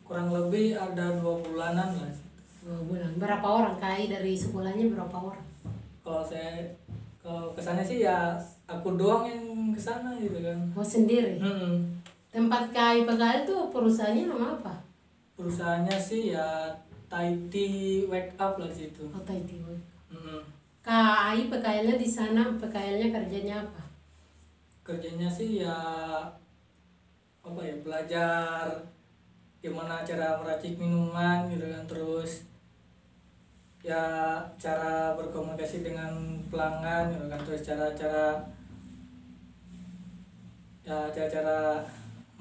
kurang 0.06 0.30
lebih 0.30 0.78
ada 0.78 1.18
dua 1.18 1.42
bulanan 1.42 1.90
lah. 1.90 2.14
Dua 2.62 2.78
bulan. 2.86 3.10
Berapa 3.18 3.46
orang? 3.46 3.76
Kai 3.82 4.06
dari 4.06 4.38
sekolahnya 4.38 4.94
berapa 4.94 5.16
orang? 5.18 5.46
Kalau 6.06 6.22
saya 6.22 6.70
kalau 7.18 7.56
ke 7.56 7.62
sana 7.64 7.80
sih 7.80 8.04
ya 8.04 8.36
aku 8.68 8.94
doang 8.94 9.26
yang 9.26 9.72
ke 9.74 9.80
sana 9.80 10.14
gitu 10.22 10.38
kan. 10.38 10.58
Oh 10.76 10.86
sendiri? 10.86 11.40
Hmm. 11.42 11.93
Tempat 12.34 12.74
kai 12.74 13.06
PKL 13.06 13.46
tuh 13.46 13.70
perusahaannya 13.70 14.26
nama 14.26 14.58
apa 14.58 14.74
perusahaannya 15.38 15.94
sih 15.94 16.34
ya 16.34 16.66
Taiti 17.06 18.02
Wake 18.10 18.34
Up 18.34 18.58
lah 18.58 18.66
di 18.66 18.74
situ 18.74 19.06
oh 19.06 19.22
Taiti 19.22 19.62
Work. 19.62 19.82
Hmm. 20.10 20.42
KAI 20.82 21.46
PKL-nya 21.46 21.94
di 21.94 22.08
sana 22.10 22.42
PKL-nya 22.58 23.14
kerjanya 23.14 23.62
apa 23.62 23.82
kerjanya 24.82 25.30
sih 25.30 25.62
ya 25.62 25.78
apa 27.46 27.60
ya 27.62 27.76
belajar 27.86 28.66
gimana 29.62 30.02
cara 30.02 30.42
meracik 30.42 30.74
minuman 30.74 31.46
gitu 31.48 31.70
kan 31.70 31.86
terus 31.86 32.50
ya 33.80 34.02
cara 34.58 35.14
berkomunikasi 35.14 35.86
dengan 35.86 36.12
pelanggan 36.50 37.14
gitu 37.14 37.30
kan 37.30 37.40
terus 37.46 37.62
cara-cara 37.62 38.42
ya 40.84 41.08
cara-cara 41.14 41.80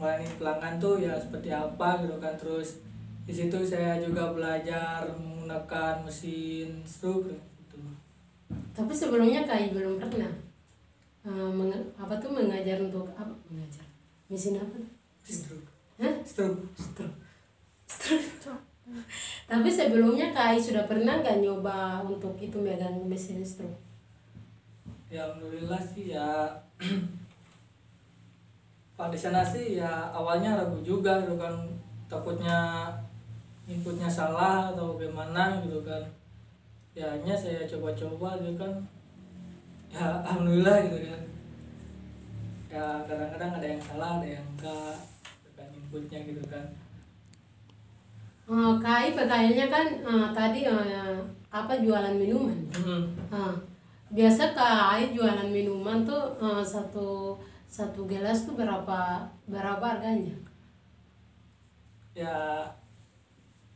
melayani 0.03 0.27
pelanggan 0.35 0.75
tuh 0.75 0.99
ya 0.99 1.15
seperti 1.15 1.47
apa 1.47 2.03
gitu 2.03 2.19
kan 2.19 2.35
terus 2.35 2.83
di 3.23 3.31
situ 3.31 3.55
saya 3.63 4.03
juga 4.03 4.35
belajar 4.35 5.07
menggunakan 5.15 6.03
mesin 6.03 6.83
stroke 6.83 7.31
gitu 7.31 7.79
tapi 8.75 8.91
sebelumnya 8.91 9.47
KAI 9.47 9.71
belum 9.71 9.95
pernah 9.95 10.27
menge- 11.23 11.95
apa 11.95 12.19
tuh 12.19 12.35
mengajar 12.35 12.83
untuk 12.83 13.07
apa 13.15 13.31
mengajar 13.47 13.87
mesin 14.27 14.59
apa 14.59 14.75
Hah? 16.03 16.13
stroke 16.27 16.59
Stroke. 16.75 17.15
Stroke. 17.87 18.65
Tapi 19.45 19.69
sebelumnya 19.69 20.33
Kai 20.33 20.57
sudah 20.57 20.83
pernah 20.83 21.21
nggak 21.21 21.39
nyoba 21.39 22.03
untuk 22.03 22.35
itu 22.35 22.57
megang 22.59 22.99
mesin 23.07 23.39
stroke? 23.45 23.77
ya 25.07 25.29
alhamdulillah 25.29 25.77
sih 25.79 26.09
ya 26.11 26.49
pak 28.93 29.09
di 29.09 29.17
sana 29.17 29.41
sih 29.41 29.81
ya 29.81 30.13
awalnya 30.13 30.57
ragu 30.57 30.79
juga 30.85 31.21
gitu 31.25 31.35
kan. 31.37 31.53
Takutnya 32.11 32.89
inputnya 33.65 34.05
salah 34.05 34.69
atau 34.69 34.99
gimana 34.99 35.57
gitu 35.65 35.81
kan. 35.81 36.03
Ya 36.93 37.09
hanya 37.09 37.33
saya 37.33 37.65
coba-coba 37.65 38.37
gitu 38.41 38.53
kan. 38.61 38.73
Ya 39.89 40.21
alhamdulillah 40.21 40.77
gitu 40.89 40.99
kan. 41.09 41.21
Ya 42.69 42.85
kadang-kadang 43.05 43.51
ada 43.61 43.67
yang 43.69 43.81
salah 43.81 44.09
ada 44.21 44.27
yang 44.29 44.45
enggak 44.57 44.97
gitu 45.41 45.49
kan 45.57 45.67
inputnya 45.73 46.19
gitu 46.25 46.43
kan. 46.49 46.65
Eh, 48.43 48.73
Kai 48.83 49.15
PKL-nya 49.15 49.67
kan 49.71 49.85
eh, 50.03 50.27
tadi 50.35 50.67
eh, 50.67 51.17
apa 51.49 51.73
jualan 51.79 52.13
minuman. 52.13 52.59
Hmm. 52.75 53.09
Ah, 53.31 53.55
biasa 54.11 54.51
Kai 54.53 55.15
jualan 55.15 55.49
minuman 55.49 56.03
tuh 56.05 56.37
eh, 56.37 56.61
satu 56.61 57.37
satu 57.73 58.05
gelas 58.05 58.45
tuh 58.45 58.53
berapa 58.53 59.25
berapa 59.49 59.81
harganya? 59.81 60.37
ya 62.13 62.69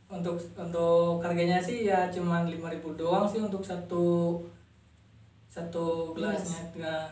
untuk 0.06 0.38
untuk 0.54 1.18
harganya 1.18 1.58
sih 1.58 1.82
ya 1.82 2.06
cuman 2.06 2.46
5000 2.46 2.94
doang 2.94 3.26
sih 3.26 3.42
untuk 3.42 3.66
satu 3.66 4.38
satu 5.50 6.14
gelasnya 6.14 6.62
ya. 6.78 7.10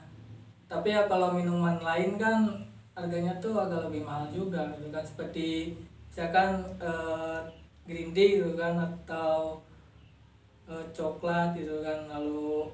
tapi 0.70 0.94
ya 0.94 1.10
kalau 1.10 1.34
minuman 1.34 1.82
lain 1.82 2.14
kan 2.14 2.46
harganya 2.94 3.34
tuh 3.42 3.58
agak 3.58 3.90
lebih 3.90 4.06
mahal 4.06 4.30
juga 4.30 4.70
gitu 4.78 4.86
kan 4.94 5.02
seperti 5.02 5.74
misalkan 6.06 6.62
eh, 6.78 7.42
green 7.82 8.14
tea 8.14 8.38
gitu 8.38 8.54
kan 8.54 8.78
atau 8.78 9.58
eh, 10.70 10.86
coklat 10.94 11.58
gitu 11.58 11.82
kan 11.82 12.06
lalu 12.06 12.70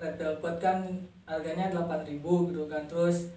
red 0.00 0.16
velvet 0.16 0.56
kan 0.56 0.80
harganya 1.28 1.68
8000 1.68 2.16
gitu 2.24 2.64
kan 2.64 2.82
terus 2.88 3.28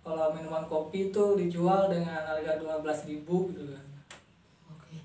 kalau 0.00 0.32
minuman 0.32 0.64
kopi 0.64 1.12
tuh 1.12 1.36
dijual 1.36 1.92
dengan 1.92 2.24
harga 2.24 2.56
12.000 2.56 3.24
gitu 3.24 3.62
kan 3.76 3.86
Oke. 4.72 4.96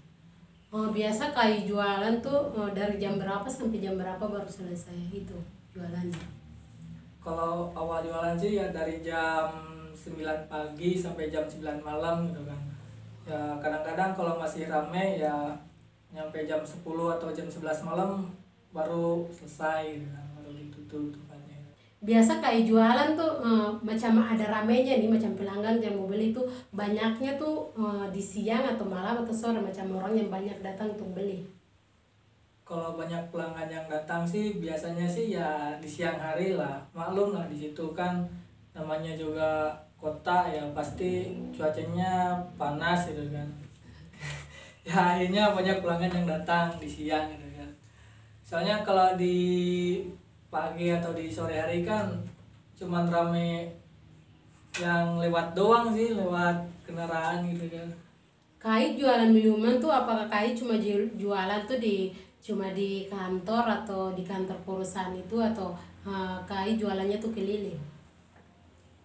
Oh, 0.72 0.92
biasa 0.92 1.36
kai 1.36 1.68
jualan 1.68 2.24
tuh 2.24 2.56
dari 2.72 2.96
jam 3.00 3.20
berapa 3.20 3.46
sampai 3.46 3.84
jam 3.84 4.00
berapa 4.00 4.24
baru 4.24 4.48
selesai 4.48 4.96
itu 5.12 5.38
jualannya? 5.76 6.36
kalau 7.26 7.74
awal 7.74 8.06
jualan 8.06 8.38
sih 8.38 8.54
ya 8.54 8.70
dari 8.70 9.02
jam 9.02 9.50
9 9.98 10.22
pagi 10.46 10.94
sampai 10.94 11.34
jam 11.34 11.42
9 11.50 11.82
malam 11.82 12.30
gitu 12.30 12.46
kan 12.46 12.62
ya 13.26 13.58
kadang-kadang 13.58 14.14
kalau 14.14 14.38
masih 14.38 14.70
rame 14.70 15.18
ya 15.18 15.58
nyampe 16.14 16.46
jam 16.46 16.62
10 16.62 16.86
atau 16.86 17.28
jam 17.34 17.50
11 17.50 17.82
malam 17.82 18.30
baru 18.70 19.26
selesai 19.34 19.98
gitu 19.98 20.08
kan 20.14 20.26
baru 20.38 20.54
ditutup 20.54 21.18
Biasa 22.06 22.38
kai 22.38 22.62
jualan 22.62 23.18
tuh 23.18 23.42
eh, 23.42 23.70
macam 23.82 24.22
ada 24.22 24.46
ramenya 24.46 25.02
nih 25.02 25.10
macam 25.10 25.34
pelanggan 25.34 25.82
yang 25.82 25.98
mau 25.98 26.06
beli 26.06 26.30
tuh 26.30 26.46
banyaknya 26.70 27.34
tuh 27.42 27.66
eh, 27.74 28.06
di 28.14 28.22
siang 28.22 28.62
atau 28.62 28.86
malam 28.86 29.26
atau 29.26 29.34
sore 29.34 29.58
macam 29.58 29.90
orang 29.98 30.14
yang 30.14 30.30
banyak 30.30 30.58
datang 30.62 30.94
untuk 30.94 31.18
beli. 31.18 31.42
kalau 32.66 32.98
banyak 32.98 33.30
pelanggan 33.30 33.70
yang 33.70 33.86
datang 33.86 34.26
sih 34.26 34.58
biasanya 34.58 35.06
sih 35.06 35.30
ya 35.38 35.78
di 35.78 35.86
siang 35.86 36.18
hari 36.18 36.58
lah. 36.58 36.82
Maklum 36.98 37.38
lah 37.38 37.46
di 37.46 37.54
situ 37.54 37.94
kan 37.94 38.26
namanya 38.74 39.14
juga 39.14 39.70
kota 40.02 40.50
ya 40.50 40.66
pasti 40.74 41.30
cuacanya 41.54 42.34
panas 42.58 43.10
gitu 43.10 43.26
kan. 43.34 43.50
Ya 44.86 45.18
akhirnya 45.18 45.50
banyak 45.50 45.82
pelanggan 45.82 46.14
yang 46.14 46.28
datang 46.30 46.78
di 46.78 46.90
siang 46.90 47.26
gitu 47.34 47.48
kan. 47.58 47.70
Soalnya 48.46 48.82
kalau 48.86 49.14
di 49.18 49.38
pagi 50.48 50.88
atau 50.90 51.12
di 51.12 51.28
sore 51.28 51.56
hari 51.56 51.82
kan 51.82 52.08
cuman 52.74 53.08
rame 53.08 53.72
yang 54.76 55.18
lewat 55.18 55.52
doang 55.52 55.90
sih 55.90 56.12
lewat 56.12 56.56
kendaraan 56.84 57.48
gitu 57.48 57.68
kan 57.72 57.90
Kai 58.58 58.98
jualan 58.98 59.30
minuman 59.30 59.78
tuh 59.78 59.94
apakah 59.94 60.26
kai 60.26 60.52
cuma 60.52 60.74
ju- 60.76 61.06
jualan 61.16 61.62
tuh 61.64 61.78
di 61.78 62.10
cuma 62.42 62.70
di 62.72 63.06
kantor 63.06 63.62
atau 63.62 64.10
di 64.12 64.22
kantor 64.22 64.58
perusahaan 64.62 65.14
itu 65.14 65.38
atau 65.38 65.70
eh, 66.02 66.38
kai 66.44 66.74
jualannya 66.74 67.18
tuh 67.18 67.30
keliling? 67.30 67.78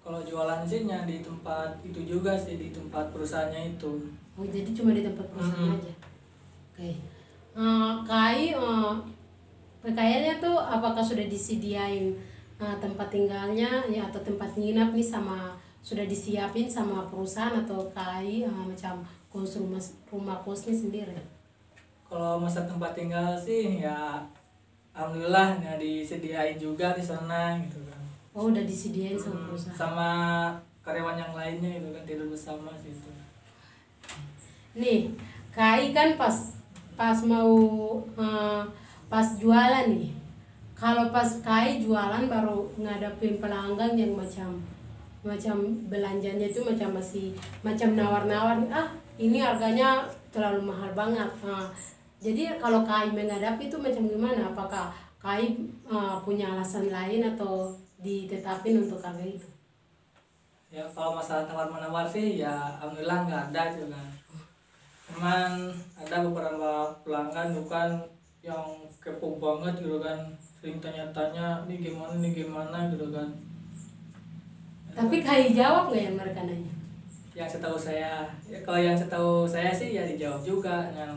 kalau 0.00 0.20
jualan 0.20 0.64
sih 0.64 0.88
ya 0.88 1.04
di 1.04 1.20
tempat 1.20 1.76
itu 1.82 2.00
juga 2.02 2.32
sih 2.34 2.56
di 2.56 2.72
tempat 2.72 3.12
perusahaannya 3.12 3.76
itu 3.76 3.92
Oh 4.32 4.42
jadi 4.42 4.72
cuma 4.72 4.90
di 4.90 5.04
tempat 5.04 5.28
perusahaan 5.28 5.60
Mhm. 5.60 5.76
aja. 5.76 5.92
Oke. 6.72 6.90
Eh, 7.52 7.92
kai 8.02 8.42
eh, 8.50 8.92
PKL-nya 9.80 10.36
tuh 10.38 10.56
apakah 10.56 11.00
sudah 11.00 11.24
disediain 11.24 12.12
eh, 12.56 12.76
tempat 12.78 13.08
tinggalnya 13.08 13.84
ya 13.86 14.04
atau 14.04 14.20
tempat 14.20 14.52
nginap 14.52 14.92
nih 14.92 15.04
sama 15.04 15.56
sudah 15.80 16.04
disiapin 16.04 16.68
sama 16.68 17.08
perusahaan 17.08 17.56
atau 17.58 17.88
kai 17.90 18.42
eh, 18.42 18.62
macam 18.62 19.00
kos 19.26 19.56
rumah 19.56 19.80
rumah 20.06 20.36
kosnya 20.38 20.74
sendiri? 20.74 21.16
kalau 22.04 22.36
masa 22.36 22.66
tempat 22.66 22.90
tinggal 22.92 23.38
sih 23.38 23.78
ya 23.78 24.18
alhamdulillah 24.90 25.54
ya 25.56 25.78
disediain 25.78 26.58
juga 26.58 26.90
di 26.92 27.00
sana 27.00 27.54
gitu 27.60 27.78
kan 27.86 28.02
Oh 28.30 28.46
udah 28.46 28.62
disediain 28.62 29.14
sama 29.14 29.34
Hmm, 29.36 29.46
perusahaan. 29.48 29.78
sama 29.78 30.08
karyawan 30.80 31.14
yang 31.16 31.32
lainnya 31.32 31.70
gitu 31.72 31.88
kan 31.90 32.02
tidur 32.02 32.26
bersama 32.26 32.74
situ 32.76 33.10
Nih, 34.72 35.10
Kai 35.50 35.90
kan 35.90 36.14
pas 36.14 36.54
pas 36.94 37.18
mau 37.22 37.54
eh, 38.12 38.62
pas 39.10 39.26
jualan 39.36 39.90
nih. 39.90 40.14
Kalau 40.78 41.12
pas 41.12 41.28
Kai 41.44 41.82
jualan 41.82 42.30
baru 42.30 42.70
ngadepin 42.78 43.42
pelanggan 43.42 43.98
yang 43.98 44.14
macam 44.16 44.62
macam 45.20 45.60
belanjanya 45.92 46.48
itu 46.48 46.64
macam 46.64 46.96
masih 46.96 47.36
macam 47.60 47.92
nawar-nawar 47.92 48.56
ah 48.72 48.88
ini 49.20 49.42
harganya 49.42 50.08
terlalu 50.32 50.72
mahal 50.72 50.88
banget. 50.96 51.28
Nah, 51.44 51.68
jadi 52.22 52.56
kalau 52.56 52.86
Kai 52.86 53.12
menghadapi 53.12 53.68
itu 53.68 53.76
macam 53.76 54.08
gimana? 54.08 54.54
Apakah 54.54 54.94
Kai 55.20 55.58
eh, 55.68 56.16
punya 56.24 56.56
alasan 56.56 56.88
lain 56.88 57.20
atau 57.36 57.74
ditetapin 58.00 58.80
untuk 58.80 59.04
harga 59.04 59.26
itu? 59.26 59.48
Ya 60.70 60.86
kalau 60.94 61.18
masalah 61.18 61.50
tawar 61.50 61.66
menawar 61.66 62.06
sih 62.06 62.38
ya 62.38 62.78
alhamdulillah 62.78 63.26
nggak 63.26 63.44
ada 63.50 63.74
kan 63.74 63.90
cuman 65.10 65.74
ada 65.98 66.16
beberapa 66.22 66.94
pelanggan 67.02 67.50
bukan 67.58 67.90
yang 68.40 68.62
kepo 69.00 69.36
banget 69.36 69.80
gitu 69.80 69.98
kan. 69.98 70.18
Sering 70.60 70.76
tanya-tanya 70.78 71.64
ini 71.64 71.80
gimana 71.80 72.12
ini 72.16 72.36
gimana? 72.36 72.92
gitu 72.92 73.08
kan. 73.10 73.28
Tapi 74.92 75.16
Kai 75.20 75.56
jawab 75.56 75.88
nggak 75.88 76.02
yang 76.04 76.16
mereka 76.16 76.40
nanya? 76.44 76.72
Yang 77.32 77.56
setahu 77.56 77.78
saya 77.78 78.28
ya 78.44 78.58
kalau 78.60 78.76
yang 78.78 78.98
setahu 78.98 79.48
saya 79.48 79.72
sih 79.72 79.96
ya 79.96 80.04
dijawab 80.04 80.44
juga. 80.44 80.90
Yang 80.92 81.14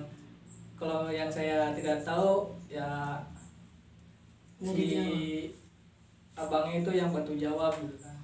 kalau 0.79 1.11
yang 1.11 1.27
saya 1.27 1.75
tidak 1.75 1.99
tahu 2.01 2.47
ya 2.71 3.19
Nggak 4.61 4.71
si 4.71 4.79
dijawab. 4.79 5.51
abangnya 6.39 6.75
itu 6.79 6.91
yang 6.95 7.09
bantu 7.11 7.33
jawab 7.35 7.73
gitu 7.77 7.97
kan. 7.99 8.15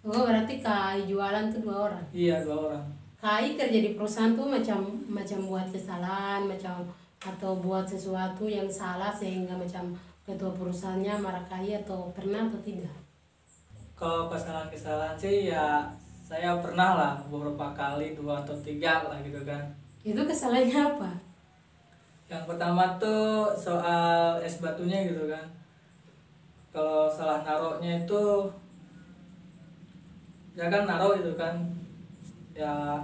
Oh 0.00 0.24
berarti 0.24 0.54
Kai 0.58 1.04
jualan 1.04 1.52
tuh 1.52 1.60
dua 1.60 1.76
orang. 1.90 2.04
iya 2.10 2.40
dua 2.40 2.72
orang. 2.72 2.84
Kai 3.20 3.52
kerja 3.52 3.78
di 3.84 3.92
perusahaan 3.92 4.32
tuh 4.32 4.48
macam 4.48 4.80
macam 5.04 5.38
buat 5.44 5.68
kesalahan, 5.68 6.48
macam 6.48 6.88
atau 7.20 7.60
buat 7.60 7.84
sesuatu 7.84 8.48
yang 8.48 8.64
salah 8.72 9.12
sehingga 9.12 9.52
macam 9.52 9.92
ketua 10.24 10.48
perusahaannya 10.56 11.20
marah 11.20 11.44
Kai 11.44 11.76
atau 11.76 12.08
pernah 12.16 12.48
atau 12.48 12.60
tidak? 12.64 12.92
kalau 14.00 14.32
kesalahan-kesalahan 14.32 15.12
sih 15.20 15.52
ya 15.52 15.84
saya 16.24 16.56
pernah 16.64 16.96
lah 16.96 17.12
beberapa 17.28 17.76
kali 17.76 18.16
dua 18.16 18.40
atau 18.40 18.56
tiga 18.64 19.04
lah 19.04 19.20
gitu 19.20 19.44
kan 19.44 19.60
Itu 20.00 20.24
kesalahannya 20.24 20.96
apa? 20.96 21.10
yang 22.32 22.46
pertama 22.48 22.96
tuh 22.96 23.52
soal 23.52 24.40
es 24.40 24.62
batunya 24.64 25.04
gitu 25.12 25.28
kan 25.28 25.44
kalau 26.72 27.10
salah 27.10 27.42
naruhnya 27.44 28.06
itu 28.06 28.48
ya 30.56 30.70
kan 30.70 30.86
naruh 30.88 31.18
gitu 31.18 31.34
kan 31.36 31.58
ya 32.56 33.02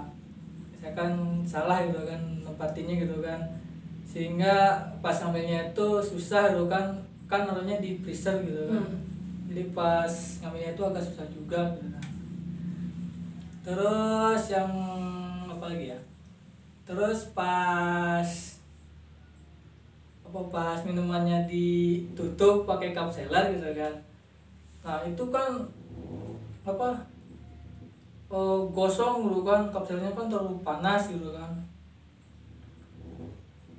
saya 0.79 0.91
kan 0.95 1.11
salah 1.43 1.83
gitu 1.85 2.01
kan 2.07 2.21
nempatinya 2.41 2.95
gitu 2.95 3.19
kan 3.21 3.37
sehingga 4.07 4.79
pas 5.03 5.19
ngambilnya 5.19 5.75
itu 5.75 5.87
susah 5.99 6.55
gitu 6.55 6.71
kan. 6.71 6.95
Kan 7.27 7.43
naruhnya 7.43 7.83
di 7.83 7.99
freezer 7.99 8.39
gitu 8.39 8.71
kan. 8.71 8.87
Hmm. 8.87 9.03
jadi 9.51 9.63
pas 9.75 10.11
ngambilnya 10.39 10.71
itu 10.79 10.83
agak 10.87 11.03
susah 11.03 11.27
juga 11.27 11.59
gitu 11.75 11.91
kan. 11.91 12.05
Terus 13.67 14.41
yang 14.47 14.71
apa 15.51 15.65
lagi 15.67 15.91
ya? 15.91 15.99
Terus 16.87 17.35
pas 17.35 18.29
apa 20.27 20.41
pas 20.47 20.79
minumannya 20.87 21.43
ditutup 21.47 22.63
pakai 22.63 22.95
cup 22.95 23.11
seller 23.11 23.51
gitu 23.51 23.75
kan. 23.75 23.91
Nah 24.87 25.03
itu 25.03 25.23
kan 25.27 25.51
apa 26.63 26.95
eh, 28.31 28.59
gosong 28.71 29.27
gitu 29.27 29.43
kan. 29.43 29.67
Kapselnya 29.67 30.15
kan 30.15 30.31
terlalu 30.31 30.63
panas 30.63 31.11
gitu 31.11 31.35
kan 31.35 31.66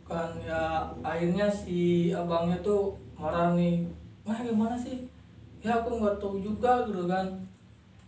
kan 0.08 0.32
ya 0.40 0.88
akhirnya 1.04 1.44
si 1.52 2.08
abangnya 2.10 2.56
tuh 2.64 2.96
marah 3.20 3.52
nih. 3.52 3.84
Wah 4.24 4.40
gimana 4.40 4.72
sih? 4.72 5.04
Ya 5.60 5.76
aku 5.84 6.00
nggak 6.00 6.16
tahu 6.16 6.40
juga 6.40 6.88
gitu 6.88 7.04
kan. 7.04 7.28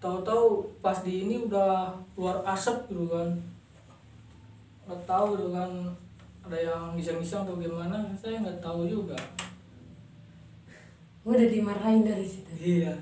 Tahu-tahu 0.01 0.65
pas 0.81 1.05
di 1.05 1.29
ini 1.29 1.45
udah 1.45 1.93
keluar 2.17 2.41
asap 2.49 2.89
gitu 2.89 3.05
kan. 3.13 3.29
Nggak 4.89 5.03
tahu 5.05 5.37
gitu 5.37 5.53
kan. 5.53 5.71
Ada 6.49 6.59
yang 6.73 6.85
iseng-iseng 6.97 7.45
atau 7.45 7.61
gimana? 7.61 8.09
Saya 8.17 8.41
nggak 8.41 8.65
tahu 8.65 8.89
juga. 8.89 9.15
Udah 11.21 11.47
dimarahin 11.53 12.09
dari 12.09 12.25
situ. 12.25 12.49
iya. 12.57 12.97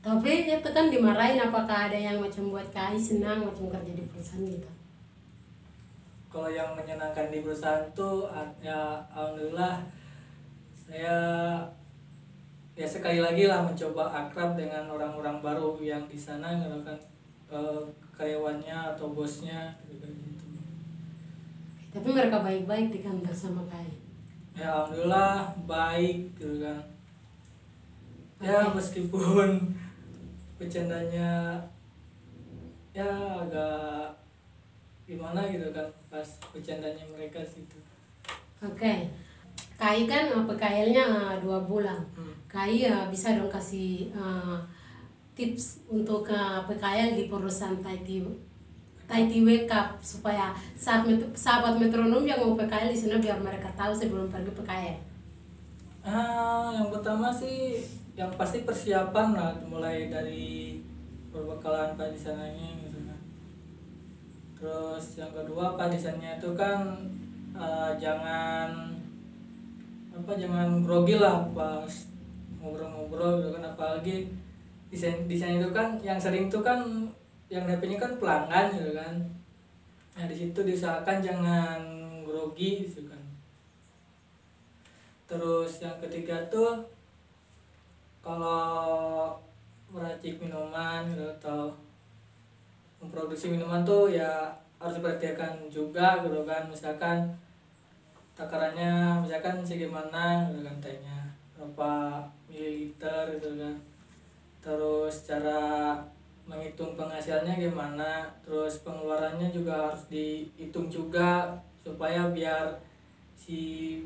Tapi 0.00 0.48
itu 0.48 0.68
kan 0.72 0.88
dimarahin 0.88 1.36
apakah 1.36 1.90
ada 1.90 1.98
yang 1.98 2.22
macam 2.22 2.48
buat 2.48 2.64
Kai 2.72 2.96
senang 2.96 3.44
macam 3.44 3.68
kerja 3.68 3.92
di 3.92 4.06
perusahaan 4.08 4.48
gitu? 4.48 4.79
Kalau 6.30 6.46
yang 6.46 6.78
menyenangkan 6.78 7.26
di 7.34 7.42
perusahaan 7.42 7.82
tuh 7.90 8.30
ya 8.62 9.02
alhamdulillah 9.10 9.82
saya 10.72 11.18
ya 12.78 12.86
sekali 12.86 13.18
lagi 13.18 13.50
lah 13.50 13.66
mencoba 13.66 14.06
akrab 14.08 14.54
dengan 14.54 14.86
orang-orang 14.86 15.42
baru 15.42 15.74
yang 15.82 16.06
di 16.06 16.14
sana 16.14 16.54
gitu 16.62 16.86
kan 16.86 16.96
eh, 17.50 17.82
karyawannya 18.14 18.94
atau 18.94 19.10
bosnya 19.10 19.74
gitu 19.90 20.06
gitu. 20.06 20.46
Tapi 21.90 22.08
mereka 22.14 22.46
baik-baik 22.46 22.94
di 22.94 23.02
kantor 23.02 23.34
sama 23.34 23.66
Kai. 23.66 23.90
ya 24.54 24.70
alhamdulillah 24.70 25.50
baik 25.66 26.30
gitu 26.38 26.62
kan 26.62 26.78
ya 28.38 28.70
Oke. 28.70 28.78
meskipun 28.78 29.50
bercandanya 30.62 31.58
ya 32.94 33.10
agak 33.46 34.14
gimana 35.04 35.50
gitu 35.50 35.74
kan 35.74 35.99
pas 36.10 36.26
bercandanya 36.50 37.06
mereka 37.06 37.38
situ 37.40 37.78
Oke. 38.60 39.08
Kai 39.80 40.04
kan 40.04 40.28
eh, 40.28 40.44
PKL-nya 40.44 41.04
eh, 41.08 41.34
dua 41.40 41.64
bulan. 41.64 41.96
Hmm. 42.12 42.34
Kai 42.44 42.84
eh, 42.84 43.06
bisa 43.08 43.32
dong 43.32 43.48
kasih 43.48 44.12
eh, 44.12 44.58
tips 45.32 45.88
untuk 45.88 46.28
eh, 46.28 46.60
PKL 46.68 47.16
di 47.16 47.32
perusahaan 47.32 47.80
Taiti 47.80 48.20
Taiti 49.08 49.40
wake 49.40 49.72
up 49.72 49.96
supaya 49.98 50.52
saat 50.76 51.08
met- 51.08 51.32
sahabat 51.32 51.80
metronom 51.80 52.22
yang 52.22 52.36
mau 52.36 52.52
PKL 52.52 52.92
di 52.92 52.98
sana 53.00 53.16
biar 53.16 53.40
mereka 53.40 53.72
tahu 53.72 53.96
sebelum 53.96 54.28
pergi 54.28 54.52
PKL. 54.52 54.96
Ah, 56.04 56.68
yang 56.76 56.92
pertama 56.92 57.32
sih 57.32 57.80
yang 58.12 58.28
pasti 58.36 58.68
persiapan 58.68 59.32
lah 59.32 59.52
mulai 59.64 60.12
dari 60.12 60.76
perbekalan 61.32 61.96
padisananya 61.96 62.68
gitu 62.84 62.89
kan. 62.89 62.89
Terus 64.60 65.04
yang 65.16 65.32
kedua 65.32 65.74
padisannya 65.74 66.36
itu 66.36 66.52
kan 66.52 67.00
eh, 67.56 67.90
jangan 67.96 68.92
apa 70.12 70.32
jangan 70.36 70.84
grogi 70.84 71.16
lah 71.16 71.48
pas 71.56 71.88
ngobrol-ngobrol 72.60 73.40
gitu 73.40 73.56
kan 73.56 73.64
apalagi 73.72 74.28
desain 74.92 75.24
desain 75.24 75.56
itu 75.56 75.72
kan 75.72 75.96
yang 76.04 76.20
sering 76.20 76.52
itu 76.52 76.60
kan 76.60 77.08
yang 77.48 77.64
dapetnya 77.64 77.96
kan 77.96 78.12
pelanggan 78.20 78.68
gitu 78.76 78.92
kan. 78.92 79.16
Nah 80.12 80.24
di 80.28 80.36
situ 80.36 80.60
diusahakan 80.60 81.24
jangan 81.24 81.80
grogi 82.28 82.84
gitu 82.84 83.08
kan 83.08 83.20
terus 85.30 85.78
yang 85.78 85.94
ketiga 86.02 86.34
tuh 86.50 86.82
kalau 88.18 89.30
meracik 89.86 90.42
minuman 90.42 91.06
gitu, 91.06 91.22
atau 91.38 91.70
memproduksi 93.00 93.50
minuman 93.50 93.82
tuh 93.82 94.12
ya 94.12 94.52
harus 94.76 95.00
diperhatikan 95.00 95.66
juga 95.72 96.22
gitu 96.22 96.44
kan. 96.44 96.68
Misalkan 96.68 97.26
takarannya 98.36 99.20
misalkan 99.24 99.64
segimana 99.64 100.46
gitu 100.52 100.62
kan 100.62 100.76
tehnya 100.78 101.18
berapa 101.56 101.92
mililiter 102.46 103.40
gitu 103.40 103.58
kan. 103.58 103.76
Terus 104.60 105.24
cara 105.24 105.96
menghitung 106.50 106.98
penghasilannya 106.98 107.62
gimana 107.62 108.26
terus 108.42 108.82
pengeluarannya 108.82 109.54
juga 109.54 109.86
harus 109.86 110.02
dihitung 110.10 110.90
juga 110.90 111.54
supaya 111.86 112.26
biar 112.34 112.74
si 113.38 114.02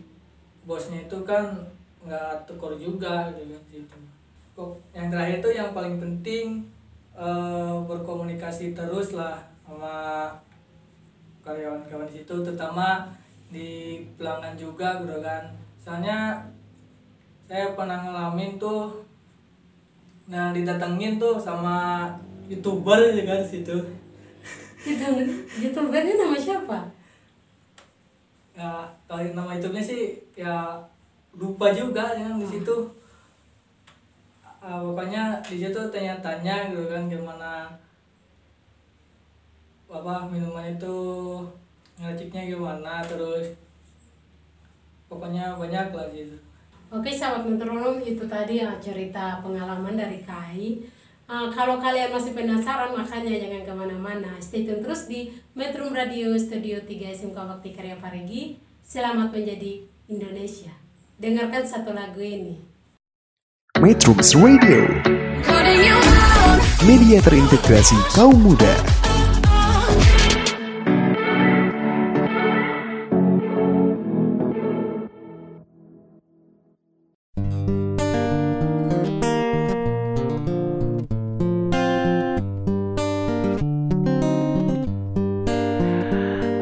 bosnya 0.68 1.08
itu 1.08 1.24
kan 1.24 1.56
nggak 2.04 2.44
tekor 2.44 2.76
juga 2.76 3.32
gitu 3.32 3.80
kan 3.88 4.02
kok 4.54 4.70
yang 4.92 5.08
terakhir 5.08 5.40
itu 5.40 5.50
yang 5.56 5.72
paling 5.72 5.96
penting 5.96 6.68
eh, 7.14 7.74
berkomunikasi 7.86 8.74
terus 8.74 9.14
lah 9.14 9.38
sama 9.64 10.28
karyawan-karyawan 11.46 12.08
di 12.08 12.20
situ 12.20 12.34
terutama 12.44 13.08
di 13.48 14.02
pelanggan 14.18 14.58
juga 14.58 15.00
gitu 15.02 15.18
kan. 15.22 15.42
Soalnya 15.78 16.42
saya 17.44 17.76
pernah 17.76 18.00
ngalamin 18.02 18.56
tuh 18.56 19.04
nah 20.24 20.56
didatengin 20.56 21.20
tuh 21.20 21.36
sama 21.36 22.08
youtuber 22.48 23.12
juga 23.12 23.36
kan 23.36 23.40
di 23.44 23.48
situ. 23.48 23.76
Itu 24.84 25.06
youtubernya 25.60 26.14
nama 26.16 26.36
siapa? 26.36 26.94
ya 28.54 28.86
kalau 29.10 29.26
nama 29.34 29.58
YouTube-nya 29.58 29.82
sih 29.82 30.14
ya 30.38 30.78
lupa 31.34 31.74
juga 31.74 32.14
ya 32.14 32.30
di 32.38 32.46
situ 32.46 32.86
Ah, 34.64 34.80
pokoknya 34.80 35.44
di 35.44 35.60
situ 35.60 35.76
tanya-tanya 35.92 36.72
gitu 36.72 36.88
kan 36.88 37.04
gimana 37.04 37.68
apa 39.92 40.24
minuman 40.32 40.72
itu 40.72 40.96
ngeraciknya 42.00 42.48
gimana 42.48 43.04
terus 43.04 43.52
pokoknya 45.12 45.52
banyak 45.60 45.92
lah 45.92 46.08
gitu 46.16 46.40
Oke 46.88 47.12
sahabat 47.12 47.44
metronom 47.44 48.00
itu 48.00 48.24
tadi 48.24 48.62
ya 48.62 48.72
cerita 48.78 49.42
pengalaman 49.42 49.98
dari 49.98 50.22
Kai. 50.22 50.78
Ah, 51.26 51.50
kalau 51.50 51.82
kalian 51.82 52.14
masih 52.14 52.38
penasaran 52.38 52.94
makanya 52.94 53.34
jangan 53.34 53.66
ke 53.66 53.72
mana-mana. 53.74 54.32
Stay 54.38 54.62
tune 54.62 54.78
terus 54.78 55.10
di 55.10 55.26
Metro 55.58 55.90
Radio 55.90 56.38
Studio 56.38 56.78
3 56.78 57.10
SMK 57.10 57.34
Bakti 57.34 57.74
Karya 57.74 57.98
Parigi. 57.98 58.62
Selamat 58.86 59.34
menjadi 59.34 59.82
Indonesia. 60.06 60.70
Dengarkan 61.18 61.66
satu 61.66 61.90
lagu 61.98 62.22
ini. 62.22 62.73
Metrums 63.82 64.38
Radio, 64.38 64.86
media 66.86 67.18
terintegrasi 67.18 67.98
kaum 68.14 68.38
muda. 68.38 68.70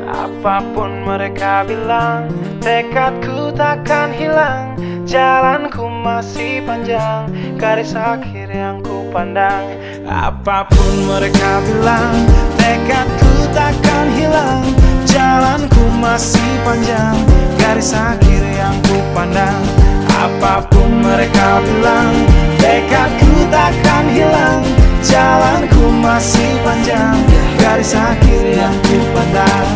Apa 0.08 0.64
pun 0.72 1.04
mereka 1.04 1.68
bilang 1.68 2.32
Tekadku 2.64 3.52
takkan 3.52 4.16
hilang 4.16 4.72
Jalanku 5.12 5.71
masih 6.02 6.58
panjang 6.66 7.30
Garis 7.54 7.94
akhir 7.94 8.50
yang 8.50 8.82
ku 8.82 9.06
pandang. 9.14 9.78
Apa 10.02 10.66
pun 10.66 11.06
mereka 11.06 11.62
bilang 11.62 12.26
Tekadku 12.58 13.46
takkan 13.54 14.10
hilang. 14.18 14.66
Jalanku 15.06 15.82
masih 16.02 16.52
panjang 16.66 17.14
Garis 17.54 17.94
akhir 17.94 18.42
yang 18.58 18.74
ku 18.82 18.98
pandang. 19.14 19.62
Apa 20.10 20.66
pun 20.66 20.90
mereka 21.06 21.62
bilang 21.62 22.10
Tekadku 22.58 23.46
takkan 23.46 24.04
hilang. 24.10 24.58
Jalanku 25.06 25.86
masih 26.02 26.50
panjang 26.66 27.14
Garis 27.62 27.94
akhir 27.94 28.42
yang 28.50 28.74
ku 28.90 28.98
pandang. 29.14 29.66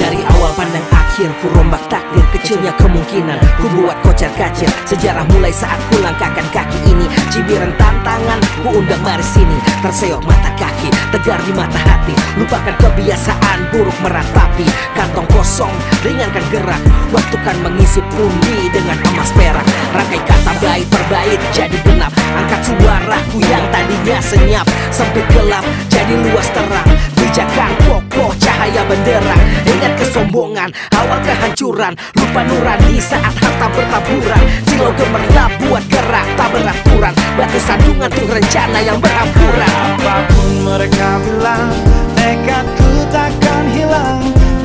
Dari 0.00 0.24
awal 0.24 0.56
pandang 0.56 0.99
akhir 1.20 1.36
ku 1.44 1.52
rombak 1.52 1.84
takdir 1.92 2.24
Kecilnya 2.32 2.72
kemungkinan. 2.80 3.36
Ku 3.60 3.68
buat 3.76 4.00
kocar 4.00 4.32
kacir 4.40 4.72
Sejarah 4.88 5.28
mulai 5.36 5.52
saat 5.52 5.76
ku 5.92 6.00
langkahkan 6.00 6.48
kaki 6.48 6.80
ini. 6.88 7.04
Cibiran 7.28 7.76
tantangan 7.76 8.40
ku 8.64 8.80
undang 8.80 9.04
mari 9.04 9.20
sini 9.20 9.60
Terseok 9.84 10.24
mata 10.24 10.48
kaki 10.56 10.88
tegar 11.12 11.36
di 11.44 11.52
mata 11.52 11.76
hati. 11.76 12.16
Lupakan 12.40 12.72
kebiasaan 12.80 13.68
buruk 13.68 13.92
meratapi 14.00 14.64
Kantong 14.96 15.28
kosong 15.36 15.74
ringankan 16.00 16.44
gerak. 16.48 16.80
Waktu 17.12 17.36
kan 17.44 17.56
mengisi 17.60 17.99
pundi 18.12 18.68
dengan 18.70 18.98
emas 19.10 19.30
perak. 19.32 19.66
Rangkai 19.94 20.20
kata 20.26 20.52
bait 20.60 20.86
per 20.90 21.02
bait 21.10 21.40
jadi 21.54 21.76
genap. 21.86 22.12
Angkat 22.36 22.60
suaraku 22.66 23.38
yang 23.46 23.64
tadinya 23.74 24.18
senyap 24.22 24.66
Sempit 24.90 25.26
gelap 25.32 25.64
jadi 25.88 26.14
luas 26.18 26.48
terang. 26.50 26.88
Pijakan 27.16 27.72
kokoh 27.86 28.32
cahaya 28.38 28.82
benderang. 28.86 29.42
Ingat 29.66 29.92
kesombongan 29.98 30.70
awal 30.94 31.18
kehancuran. 31.22 31.94
Lupa 32.18 32.40
nurani 32.46 32.98
saat 32.98 33.34
harta 33.38 33.66
bertaburan. 33.70 34.44
Silau 34.66 34.92
gemerlap 34.98 35.50
buat 35.66 35.84
gerak 35.88 36.26
tak 36.34 36.48
beraturan. 36.52 37.14
Batu 37.38 37.58
sandungan 37.62 38.10
tuh 38.10 38.26
rencana 38.26 38.84
yang 38.84 38.98
berampuran 39.00 39.72
Apa 39.96 40.16
pun 40.28 40.50
mereka 40.66 41.08
bilang 41.24 41.72
Tekadku 42.18 42.90
takkan 43.08 43.64
hilang 43.72 44.20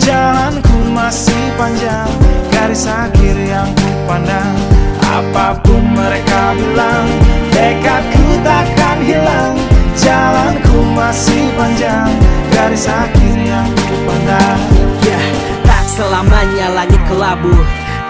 Jalanku 0.06 0.93
masih 0.93 1.49
panjang 1.58 2.06
Garis 2.53 2.86
akhir 2.86 3.36
yang 3.41 3.66
ku 3.74 3.89
pandang. 4.06 4.53
Apa 5.01 5.58
pun 5.66 5.82
mereka 5.97 6.53
bilang 6.53 7.10
Tekadku 7.49 8.38
takkan 8.45 9.01
hilang. 9.01 9.58
Jalanku 9.97 10.78
masih 10.93 11.49
panjang 11.58 12.14
Garis 12.53 12.86
akhir 12.86 13.34
yang 13.49 13.66
ku 13.66 13.95
pandang. 14.06 14.62
Ya, 15.01 15.18
tak 15.66 15.89
selamanya 15.89 16.68
langit 16.78 17.01
kelabu 17.10 17.58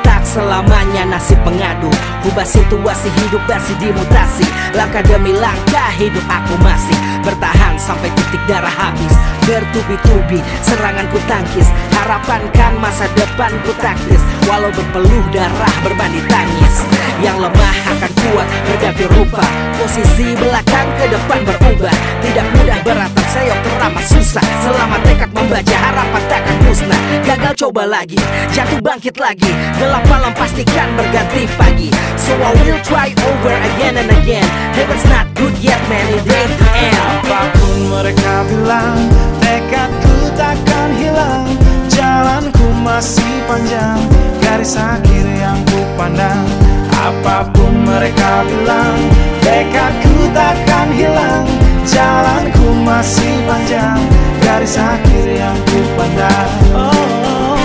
Tak 0.05 0.21
selamanya 0.21 1.09
nasib 1.09 1.41
pengadu. 1.41 1.89
Ubah 2.29 2.45
situasi 2.45 3.09
hidup 3.17 3.41
masih 3.49 3.73
dimutasi. 3.81 4.45
Langkah 4.77 5.01
demi 5.01 5.33
langkah 5.33 5.89
hidup 5.97 6.21
aku 6.29 6.53
masih. 6.61 6.93
Bertahan 7.25 7.73
sampai 7.81 8.13
titik 8.13 8.41
darah 8.45 8.69
habis. 8.69 9.09
Bertubi-tubi 9.49 10.45
serangan 10.61 11.09
ku 11.09 11.17
tangkis. 11.25 11.65
Harapan 11.97 12.45
kan 12.53 12.77
masa 12.77 13.09
depan 13.17 13.49
ku 13.65 13.73
taktis. 13.81 14.21
Walau 14.45 14.69
berpeluh 14.69 15.25
darah 15.33 15.73
berbanding 15.81 16.25
tangis. 16.29 16.85
Yang 17.25 17.49
lemah 17.49 17.77
akan 17.97 18.11
kuat 18.21 18.47
berganti 18.69 19.05
rupa. 19.09 19.41
Posisi 19.81 20.37
belakang 20.37 20.87
ke 21.01 21.05
depan 21.09 21.39
berubah. 21.49 21.95
Tidak 22.21 22.45
mudah 22.53 22.79
beratap 22.85 23.24
seyok 23.35 23.59
teramat 23.67 24.05
susah. 24.07 24.45
Selama 24.63 24.97
tekad 25.03 25.29
membaca 25.35 25.75
harapan 25.75 26.23
takkan 26.31 26.57
musnah. 26.63 27.01
Gagal 27.27 27.53
coba 27.67 27.83
lagi, 27.83 28.19
jatuh 28.55 28.79
bangkit 28.79 29.15
lagi. 29.19 29.51
Gelap 29.75 30.03
malam 30.07 30.31
pastikan 30.31 30.87
berganti 30.95 31.43
pagi. 31.59 31.91
So 32.15 32.31
I 32.39 32.55
will 32.63 32.79
try 32.87 33.11
over 33.27 33.55
again 33.75 33.99
and 33.99 34.09
again. 34.23 34.47
Heaven's 34.71 35.03
not 35.11 35.27
good 35.35 35.53
yet 35.59 35.81
man, 35.91 36.05
it 36.15 36.23
ain't 36.23 36.53
the 36.55 36.69
end. 36.79 36.95
Apa 36.95 37.41
pun 37.59 37.77
mereka 37.91 38.33
bilang 38.47 38.97
Tekadku 39.43 40.15
takkan 40.39 40.89
hilang. 40.95 41.45
Jalanku 41.91 42.67
masih 42.83 43.39
panjang 43.47 43.95
Garis 44.43 44.75
akhir 44.75 45.25
yang 45.37 45.59
ku 45.69 45.79
pandang. 45.95 46.43
Apa 46.91 47.45
pun 47.53 47.71
mereka 47.85 48.43
bilang 48.47 48.97
Tekadku 49.43 50.27
takkan 50.33 50.89
hilang 50.97 51.64
Jalanku 51.85 52.81
masih 52.81 53.45
panjang. 53.45 54.01
Garis 54.41 54.73
akhir 54.77 55.25
yang 55.25 55.57
ku 55.69 55.81
pandang 55.93 56.53
Oh, 56.73 57.61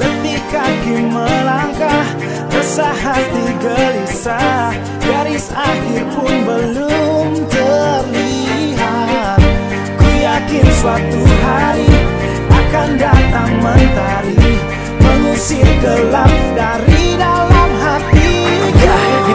letih 0.00 0.40
kaki 0.48 0.96
melangkah. 1.08 2.08
Resah 2.48 2.96
hati 2.96 3.46
gelisah. 3.60 4.72
Garis 5.04 5.52
akhir 5.52 6.00
pun 6.16 6.32
belum 6.48 7.44
terlihat. 7.52 9.40
Ku 10.00 10.08
yakin 10.16 10.66
suatu 10.80 11.22
hari 11.44 11.92
Akan 12.48 12.96
datang 12.96 13.52
mentari. 13.60 14.64
Mengusir 15.00 15.68
gelap 15.84 16.32
dari 16.56 17.16
dalam 17.20 17.57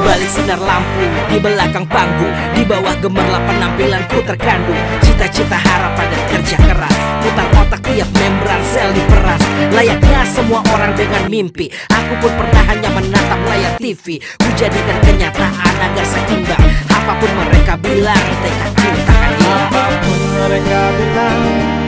balik 0.04 0.30
sinar 0.30 0.60
lampu, 0.60 1.08
di 1.32 1.40
belakang 1.40 1.88
panggung, 1.88 2.36
di 2.54 2.62
bawah 2.68 2.94
gemerlap 3.00 3.44
penampilanku 3.48 4.20
terkandung. 4.28 4.78
Cita-cita 5.00 5.56
harapan 5.56 6.08
dan 6.12 6.22
kerja 6.30 6.58
keras, 6.60 6.96
putar 7.24 7.48
otak 7.64 7.82
tiap 7.88 8.10
membran 8.20 8.62
sel 8.68 8.92
diperas. 8.92 9.42
Layaknya 9.72 10.22
semua 10.28 10.60
orang 10.76 10.92
dengan 10.94 11.24
mimpi, 11.32 11.72
aku 11.90 12.14
pun 12.20 12.32
pernah 12.36 12.64
hanya 12.68 12.90
menatap 12.92 13.40
layar 13.48 13.74
TV. 13.80 14.20
Ku 14.20 14.48
jadikan 14.60 14.98
kenyataan 15.08 15.76
agar 15.80 16.06
seimbang. 16.06 16.64
Apa 16.92 17.16
pun 17.18 17.32
mereka 17.40 17.74
bilang, 17.80 18.26
tekadku 18.44 18.88
takkan 19.08 19.32
hilang. 19.40 19.72
Apa 19.72 19.84
pun 20.04 20.20
mereka 20.44 20.80
bilang 21.00 21.83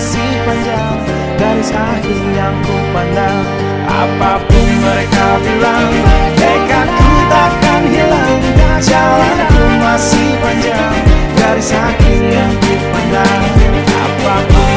masih 0.00 0.32
panjang 0.48 0.96
Garis 1.36 1.70
akhir 1.76 2.24
yang 2.32 2.56
ku 2.64 2.72
pandang. 2.96 3.44
Apa 3.84 4.40
pun 4.48 4.68
mereka 4.80 5.36
bilang 5.44 5.92
Tekadku 6.40 7.12
takkan 7.28 7.82
hilang. 7.84 8.40
Jalanku 8.80 9.60
masih 9.76 10.40
panjang 10.40 10.96
Garis 11.36 11.76
akhir 11.76 12.20
yang 12.32 12.52
ku 12.64 12.72
pandang. 12.96 13.44
Apa 13.92 14.34
pun 14.48 14.69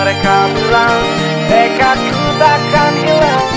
mereka 0.00 0.48
bilang 0.56 1.02
Tekadku 1.44 2.24
takkan 2.40 2.92
hilang 3.04 3.48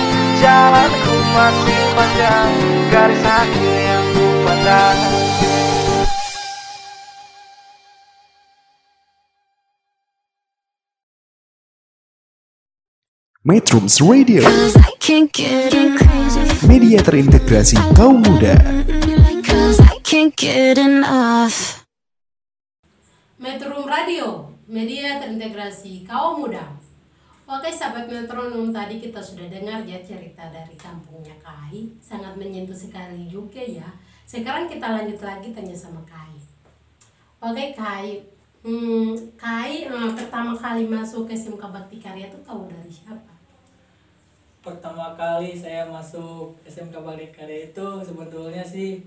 Jalanku 0.44 1.16
masih 1.32 1.84
panjang 1.96 2.52
Garis 2.91 3.24
akhir 3.24 3.76
yang 3.80 4.06
ku 4.12 4.26
pandang 4.44 5.00
Metrums 13.44 14.00
Radio, 14.00 14.39
Cause 14.39 14.80
I 14.80 14.96
can't 15.04 15.28
get 15.36 15.76
enough. 15.76 16.64
media 16.64 17.04
terintegrasi 17.04 17.76
kaum 17.91 18.24
muda. 18.24 18.56
Cause 19.44 19.84
I 19.84 20.00
can't 20.00 20.32
get 20.32 20.80
enough. 20.80 21.84
Metro 23.36 23.84
Radio, 23.84 24.53
media 24.68 25.20
terintegrasi 25.20 26.07
kaum 26.07 26.45
muda. 26.45 26.64
Oke 27.43 27.68
sahabat 27.68 28.07
metronom 28.07 28.72
tadi 28.72 29.03
kita 29.03 29.20
sudah 29.20 29.51
dengar 29.51 29.84
ya 29.84 29.99
cerita 29.99 30.47
dari 30.47 30.80
kampungnya 30.80 31.36
Kai 31.43 31.91
Sangat 31.99 32.39
menyentuh 32.39 32.72
sekali 32.72 33.28
juga 33.28 33.59
ya 33.59 33.84
Sekarang 34.24 34.64
kita 34.64 34.88
lanjut 34.88 35.20
lagi 35.20 35.51
tanya 35.51 35.76
sama 35.76 35.99
Kai 36.07 36.39
Oke 37.43 37.76
Kai 37.76 38.24
hmm, 38.64 39.36
Kai 39.36 39.91
eh, 39.91 40.11
pertama 40.16 40.55
kali 40.55 40.88
masuk 40.88 41.28
ke 41.28 41.36
SMK 41.36 41.68
Bakti 41.68 41.99
Karya 41.99 42.32
itu 42.32 42.39
tahu 42.47 42.64
dari 42.72 42.88
siapa? 42.88 43.34
pertama 44.64 45.11
kali 45.20 45.51
saya 45.51 45.84
masuk 45.91 46.55
SMK 46.64 46.95
Balik 47.03 47.36
Karya 47.36 47.68
itu 47.68 47.88
sebetulnya 47.99 48.64
sih 48.64 49.03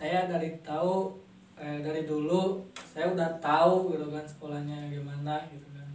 saya 0.00 0.24
dari 0.24 0.56
tahu 0.64 1.12
eh, 1.58 1.78
dari 1.82 2.02
dulu 2.06 2.62
saya 2.74 3.10
udah 3.10 3.38
tahu 3.38 3.94
gitu 3.94 4.06
kan 4.10 4.24
sekolahnya 4.26 4.90
gimana 4.90 5.42
gitu 5.50 5.68
kan. 5.74 5.88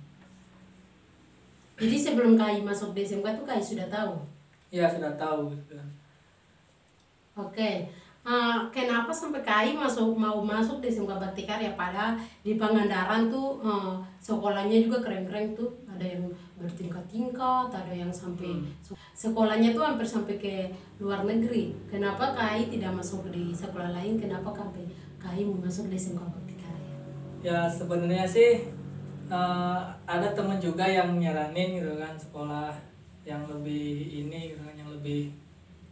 Jadi 1.79 1.95
sebelum 1.95 2.35
Kai 2.35 2.59
masuk 2.63 2.91
di 2.91 3.07
SMK 3.07 3.39
tuh 3.39 3.45
Kai 3.47 3.63
sudah 3.63 3.87
tahu? 3.87 4.13
ya 4.69 4.85
sudah 4.85 5.17
tahu 5.17 5.49
gitu 5.57 5.73
kan. 5.73 5.89
Oke, 7.33 7.89
Eh, 8.29 8.59
kenapa 8.69 9.09
sampai 9.09 9.41
KAI 9.41 9.73
masuk 9.73 10.13
mau 10.13 10.43
masuk 10.43 10.83
di 10.83 10.91
SMK 10.91 11.17
Bakti 11.17 11.47
Karya? 11.49 11.73
Padahal 11.73 12.13
di 12.45 12.59
Pangandaran 12.59 13.31
tuh 13.31 13.57
eh, 13.63 13.95
sekolahnya 14.21 14.85
juga 14.85 15.01
keren-keren 15.01 15.57
tuh. 15.57 15.71
Ada 15.89 16.03
yang 16.03 16.29
bertingkat-tingkat 16.59 17.71
ada 17.71 17.93
yang 17.95 18.11
sampai 18.11 18.59
sekolahnya 19.15 19.71
tuh 19.71 19.81
hampir 19.81 20.05
sampai 20.05 20.35
ke 20.35 20.69
luar 21.01 21.23
negeri. 21.25 21.71
Kenapa 21.89 22.35
KAI 22.35 22.67
tidak 22.69 23.01
masuk 23.01 23.31
di 23.33 23.49
sekolah 23.49 23.95
lain? 23.95 24.19
Kenapa 24.21 24.51
sampai 24.53 24.83
KAI 25.19 25.43
mau 25.43 25.59
masuk 25.59 25.91
Bakti 25.91 26.55
Karya 26.55 26.95
ya 27.43 27.67
sebenarnya 27.67 28.23
sih 28.23 28.63
eh, 29.29 29.79
ada 30.07 30.27
temen 30.31 30.57
juga 30.57 30.87
yang 30.87 31.19
nyaranin 31.19 31.79
gitu 31.79 31.99
kan 31.99 32.15
sekolah 32.15 32.71
yang 33.27 33.43
lebih 33.51 34.25
ini 34.25 34.55
gitu 34.55 34.63
kan 34.63 34.75
yang 34.79 34.89
lebih 34.89 35.29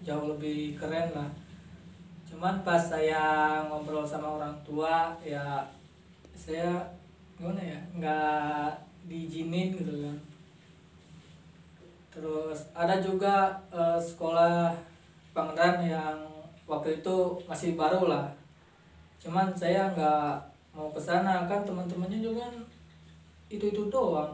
jauh 0.02 0.34
lebih 0.34 0.80
keren 0.80 1.12
lah. 1.14 1.30
Cuman 2.28 2.64
pas 2.64 2.80
saya 2.80 3.62
ngobrol 3.68 4.08
sama 4.08 4.40
orang 4.40 4.56
tua 4.64 5.14
ya 5.22 5.68
saya 6.34 6.88
gimana 7.38 7.62
ya 7.62 7.80
nggak 7.94 8.72
diizinin 9.06 9.76
gitu 9.76 9.94
kan. 10.08 10.18
Terus 12.10 12.60
ada 12.74 12.98
juga 13.04 13.60
eh, 13.70 14.00
sekolah 14.02 14.74
Pangandaran 15.38 15.86
yang 15.86 16.18
waktu 16.66 16.98
itu 16.98 17.38
masih 17.46 17.78
baru 17.78 18.10
lah 18.10 18.26
cuman 19.28 19.52
saya 19.52 19.92
nggak 19.92 20.40
mau 20.72 20.88
ke 20.96 21.02
sana 21.04 21.44
kan 21.52 21.68
teman-temannya 21.68 22.24
juga 22.24 22.48
kan 22.48 22.56
itu 23.52 23.76
itu 23.76 23.92
doang. 23.92 24.32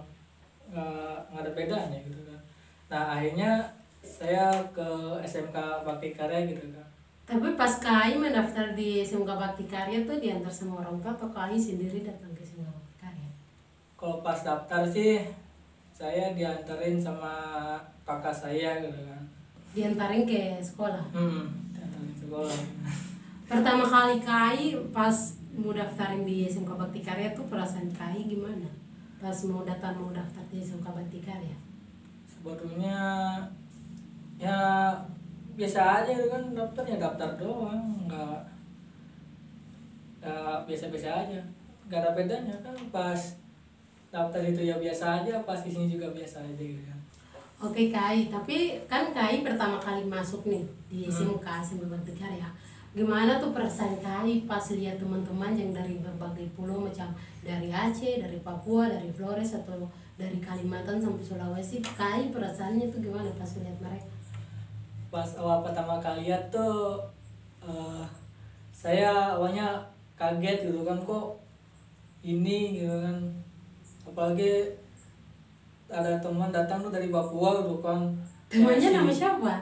Nggak 0.69 1.33
nggak 1.33 1.41
ada 1.41 1.51
bedanya 1.57 1.97
gitu 2.05 2.21
kan. 2.29 2.39
Nah 2.93 3.17
akhirnya 3.17 3.73
saya 4.05 4.53
ke 4.69 5.17
SMK 5.25 5.57
Bakti 5.81 6.13
Karya 6.13 6.45
gitu 6.45 6.69
kan. 6.77 6.85
Tapi 7.25 7.57
pas 7.57 7.81
KAI 7.81 8.21
mendaftar 8.21 8.77
di 8.77 9.01
SMK 9.01 9.33
Bakti 9.33 9.65
Karya 9.65 10.05
tuh 10.05 10.21
diantar 10.21 10.53
sama 10.53 10.85
orang 10.85 11.01
tua 11.01 11.17
atau 11.17 11.33
KAI 11.33 11.57
sendiri 11.57 12.05
datang 12.05 12.29
ke 12.37 12.45
SMK 12.45 12.69
Bakti 12.69 12.93
Karya? 13.01 13.29
Kalau 13.97 14.21
pas 14.21 14.37
daftar 14.45 14.85
sih 14.85 15.25
saya 15.89 16.37
dianterin 16.37 17.01
sama 17.01 17.33
kakak 18.05 18.35
saya 18.35 18.77
gitu 18.77 19.01
kan. 19.09 19.25
Diantarin 19.73 20.29
ke 20.29 20.61
sekolah? 20.61 21.09
Hmm 21.09 21.63
dianterin 21.73 22.13
sekolah 22.13 22.59
Pertama 23.43 23.83
kali 23.85 24.17
KAI 24.19 24.63
pas 24.89 25.15
mau 25.53 25.69
daftarin 25.71 26.23
di 26.23 26.45
SMK 26.45 26.71
Bakti 26.71 26.99
Karya 26.99 27.29
tuh 27.31 27.45
perasaan 27.45 27.89
KAI 27.89 28.25
gimana? 28.25 28.65
Pas 29.17 29.37
mau 29.45 29.61
datang 29.61 29.95
mau 29.95 30.11
daftar 30.11 30.43
di 30.47 30.59
SMK 30.59 30.87
Bakti 30.87 31.19
Karya. 31.19 31.55
sebetulnya 32.25 32.99
ya 34.35 34.91
biasa 35.55 35.79
aja 36.03 36.11
gitu 36.11 36.27
kan 36.27 36.43
daftar 36.51 36.83
ya 36.83 36.99
daftar 36.99 37.39
doang 37.39 38.03
nggak 38.03 38.35
nggak 40.19 40.67
biasa-biasa 40.67 41.07
aja 41.23 41.39
nggak 41.87 41.99
ada 41.99 42.11
bedanya 42.11 42.51
kan 42.59 42.75
pas 42.91 43.39
daftar 44.11 44.43
itu 44.43 44.59
ya 44.61 44.75
biasa 44.75 45.23
aja 45.23 45.39
pas 45.41 45.63
di 45.63 45.71
sini 45.71 45.87
juga 45.89 46.11
biasa 46.11 46.43
aja 46.43 46.59
gitu 46.59 46.83
kan 46.83 46.99
Oke 47.63 47.87
KAI, 47.87 48.27
tapi 48.27 48.75
kan 48.91 49.15
KAI 49.15 49.39
pertama 49.39 49.79
kali 49.79 50.03
masuk 50.03 50.43
nih 50.43 50.67
di 50.91 51.07
Hmm. 51.07 51.39
SMK 51.39 51.47
SMK 51.63 51.87
Bakti 51.87 52.11
Karya. 52.11 52.51
Gimana 52.93 53.41
tuh 53.41 53.49
perasaan 53.49 53.97
KAI 53.97 54.45
pas 54.45 54.61
lihat 54.69 55.01
teman-teman 55.01 55.57
yang 55.57 55.73
dari 55.73 55.97
berbagai 55.97 56.45
pulau 56.53 56.77
macam 56.77 57.09
dari 57.41 57.73
Aceh, 57.73 58.21
dari 58.21 58.37
Papua, 58.45 58.85
dari 58.85 59.09
Flores 59.09 59.57
atau 59.57 59.89
dari 60.13 60.37
Kalimantan 60.37 61.01
sampai 61.01 61.25
Sulawesi, 61.25 61.81
KAI 61.81 62.29
perasaannya 62.29 62.85
tuh 62.87 63.01
gimana 63.01 63.29
pas 63.33 63.49
lihat 63.57 63.77
mereka? 63.81 64.07
pas 65.09 65.29
awal 65.37 65.61
pertama 65.61 66.01
kali 66.01 66.25
lihat 66.25 66.49
tuh 66.49 66.97
eh, 67.61 68.01
saya 68.73 69.37
awalnya 69.37 69.77
kaget 70.17 70.65
gitu 70.65 70.81
kan 70.81 70.97
kok 70.97 71.37
ini 72.25 72.81
gitu 72.81 72.97
kan 72.97 73.21
apalagi 74.09 74.73
ada 75.85 76.17
teman 76.17 76.49
datang 76.49 76.81
tuh 76.81 76.89
dari 76.89 77.13
Papua 77.13 77.61
gitu 77.61 77.77
kan 77.77 78.09
Temannya 78.49 78.89
Si- 78.89 78.95
nama 78.97 79.13
siapa? 79.13 79.53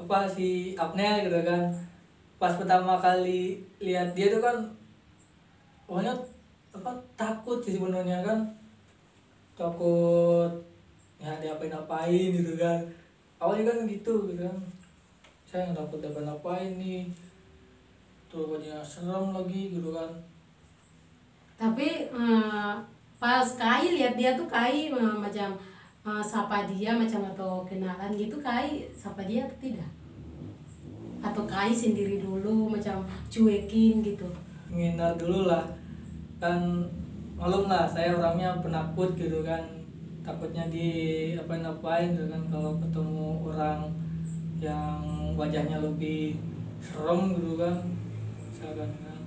apa 0.00 0.24
si 0.24 0.48
Apnel 0.72 1.28
gitu 1.28 1.44
kan 1.44 1.68
pas 2.36 2.52
pertama 2.52 3.00
kali 3.00 3.64
lihat 3.80 4.12
dia 4.12 4.28
tuh 4.28 4.44
kan 4.44 4.56
pokoknya 5.88 6.12
apa 6.76 6.92
takut 7.16 7.64
sih 7.64 7.80
sebenarnya 7.80 8.20
kan. 8.20 8.38
Takut 9.56 10.52
ya 11.16 11.32
diapain 11.40 11.72
apain 11.72 12.28
gitu 12.36 12.60
kan. 12.60 12.76
Awalnya 13.40 13.72
kan 13.72 13.78
gitu 13.88 14.28
gitu 14.28 14.44
kan. 14.44 14.56
Saya 15.48 15.72
yang 15.72 15.76
takut 15.76 16.04
diapain 16.04 16.28
apain 16.28 16.76
nih. 16.76 17.08
Tuh 18.28 18.52
bajunya 18.52 18.84
serem 18.84 19.32
lagi 19.32 19.72
gitu 19.72 19.96
kan. 19.96 20.12
Tapi 21.56 22.12
eh, 22.12 22.74
pas 23.16 23.48
kai 23.56 23.96
lihat 23.96 24.20
dia 24.20 24.36
tuh 24.36 24.44
kai 24.44 24.92
eh, 24.92 25.16
macam 25.16 25.56
eh, 26.04 26.20
sapa 26.20 26.68
dia 26.68 26.92
macam 26.92 27.24
atau 27.32 27.64
kenalan 27.64 28.12
gitu 28.12 28.36
kai 28.44 28.84
sapa 28.92 29.24
dia 29.24 29.48
atau 29.48 29.56
tidak 29.56 29.88
atau 31.24 31.42
kai 31.48 31.72
sendiri 31.72 32.20
dulu 32.20 32.70
macam 32.70 33.04
cuekin 33.30 34.04
gitu. 34.04 34.28
Menghindar 34.68 35.16
dulu 35.16 35.48
lah. 35.48 35.64
Kan 36.36 36.84
malum 37.36 37.68
lah 37.68 37.88
saya 37.88 38.16
orangnya 38.16 38.58
penakut 38.60 39.16
gitu 39.16 39.44
kan. 39.44 39.62
Takutnya 40.26 40.66
di 40.66 40.88
apain 41.38 41.62
apain 41.62 42.12
gitu 42.16 42.26
kan 42.26 42.42
kalau 42.50 42.76
ketemu 42.82 43.46
orang 43.46 43.86
yang 44.56 45.00
wajahnya 45.36 45.78
lebih 45.84 46.40
serem 46.80 47.36
gitu 47.36 47.60
kan 47.60 47.76
misalkan 48.50 48.90
kan. 49.04 49.20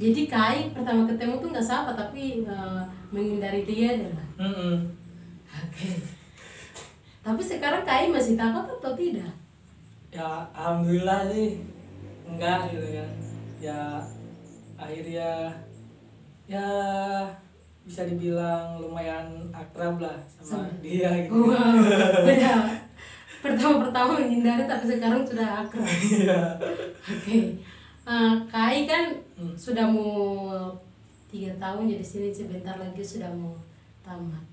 Jadi 0.00 0.22
kai 0.26 0.72
pertama 0.72 1.04
ketemu 1.04 1.36
tuh 1.38 1.48
nggak 1.52 1.68
sapa 1.68 1.92
tapi 1.92 2.42
eh, 2.48 2.82
menghindari 3.12 3.68
dia 3.68 3.94
adalah 3.94 4.26
Mm-mm. 4.40 4.74
oke. 5.44 5.90
Tapi 7.20 7.42
sekarang 7.44 7.84
kai 7.84 8.08
masih 8.08 8.34
takut 8.40 8.64
atau 8.64 8.96
tidak 8.96 9.28
ya 10.10 10.26
alhamdulillah 10.50 11.26
sih 11.26 11.62
enggak 12.26 12.70
gitu 12.70 12.86
kan 12.92 13.08
ya 13.58 13.80
akhirnya 14.74 15.30
ya 16.44 16.66
bisa 17.80 18.04
dibilang 18.04 18.76
lumayan 18.76 19.26
akrab 19.50 19.98
lah 19.98 20.18
sama 20.28 20.66
Sama. 20.66 20.82
dia 20.82 21.10
gitu 21.22 21.46
wow 21.46 21.74
udah 22.26 22.58
pertama-pertama 23.42 24.10
menghindari 24.18 24.64
tapi 24.64 24.84
sekarang 24.86 25.22
sudah 25.22 25.64
akrab 25.64 25.86
Iya. 25.86 26.38
Oke, 27.00 27.56
Eh, 28.02 28.34
Kai 28.46 28.84
kan 28.84 29.14
Hmm. 29.38 29.54
sudah 29.56 29.86
mau 29.86 30.68
tiga 31.24 31.48
tahun 31.56 31.88
jadi 31.88 32.02
sini 32.02 32.28
sebentar 32.28 32.76
lagi 32.76 33.00
sudah 33.00 33.30
mau 33.30 33.54
tamat. 34.02 34.44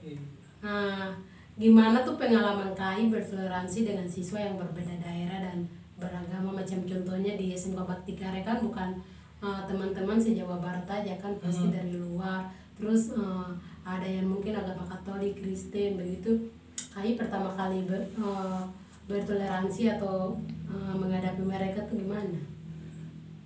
Iya. 0.00 0.18
Nah, 0.58 1.14
gimana 1.54 2.02
tuh 2.02 2.18
pengalaman 2.18 2.74
Kai 2.74 3.06
bertoleransi 3.06 3.86
dengan 3.86 4.06
siswa 4.06 4.42
yang 4.42 4.58
berbeda 4.58 4.94
daerah 4.98 5.38
dan 5.50 5.70
beragama 5.94 6.50
macam 6.50 6.82
contohnya 6.82 7.38
di 7.38 7.54
SMK 7.54 7.78
Bakti 7.78 8.18
Karya 8.18 8.42
kan 8.42 8.58
bukan 8.58 8.98
eh, 9.38 9.60
teman-teman 9.70 10.18
se-Jawa 10.18 10.58
Barat 10.58 10.82
aja 10.88 11.14
kan 11.22 11.36
pasti 11.38 11.70
Hmm. 11.70 11.74
dari 11.76 11.94
luar. 11.94 12.50
Terus 12.74 13.14
eh, 13.14 13.48
ada 13.86 14.02
yang 14.02 14.26
mungkin 14.26 14.56
agama 14.56 14.82
Katolik, 14.82 15.38
Kristen 15.38 15.94
begitu. 15.94 16.50
Kai 16.90 17.14
pertama 17.14 17.54
kali 17.54 17.86
ber, 17.86 18.02
eh, 18.02 18.62
bertoleransi 19.06 19.94
atau 19.94 20.34
eh, 20.66 20.94
menghadapi 20.98 21.42
mereka 21.44 21.86
tuh 21.86 22.02
gimana? 22.02 22.40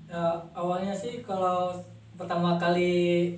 Ya, 0.09 0.40
awalnya 0.56 0.96
sih 0.96 1.20
kalau 1.20 1.76
pertama 2.16 2.56
kali 2.56 3.36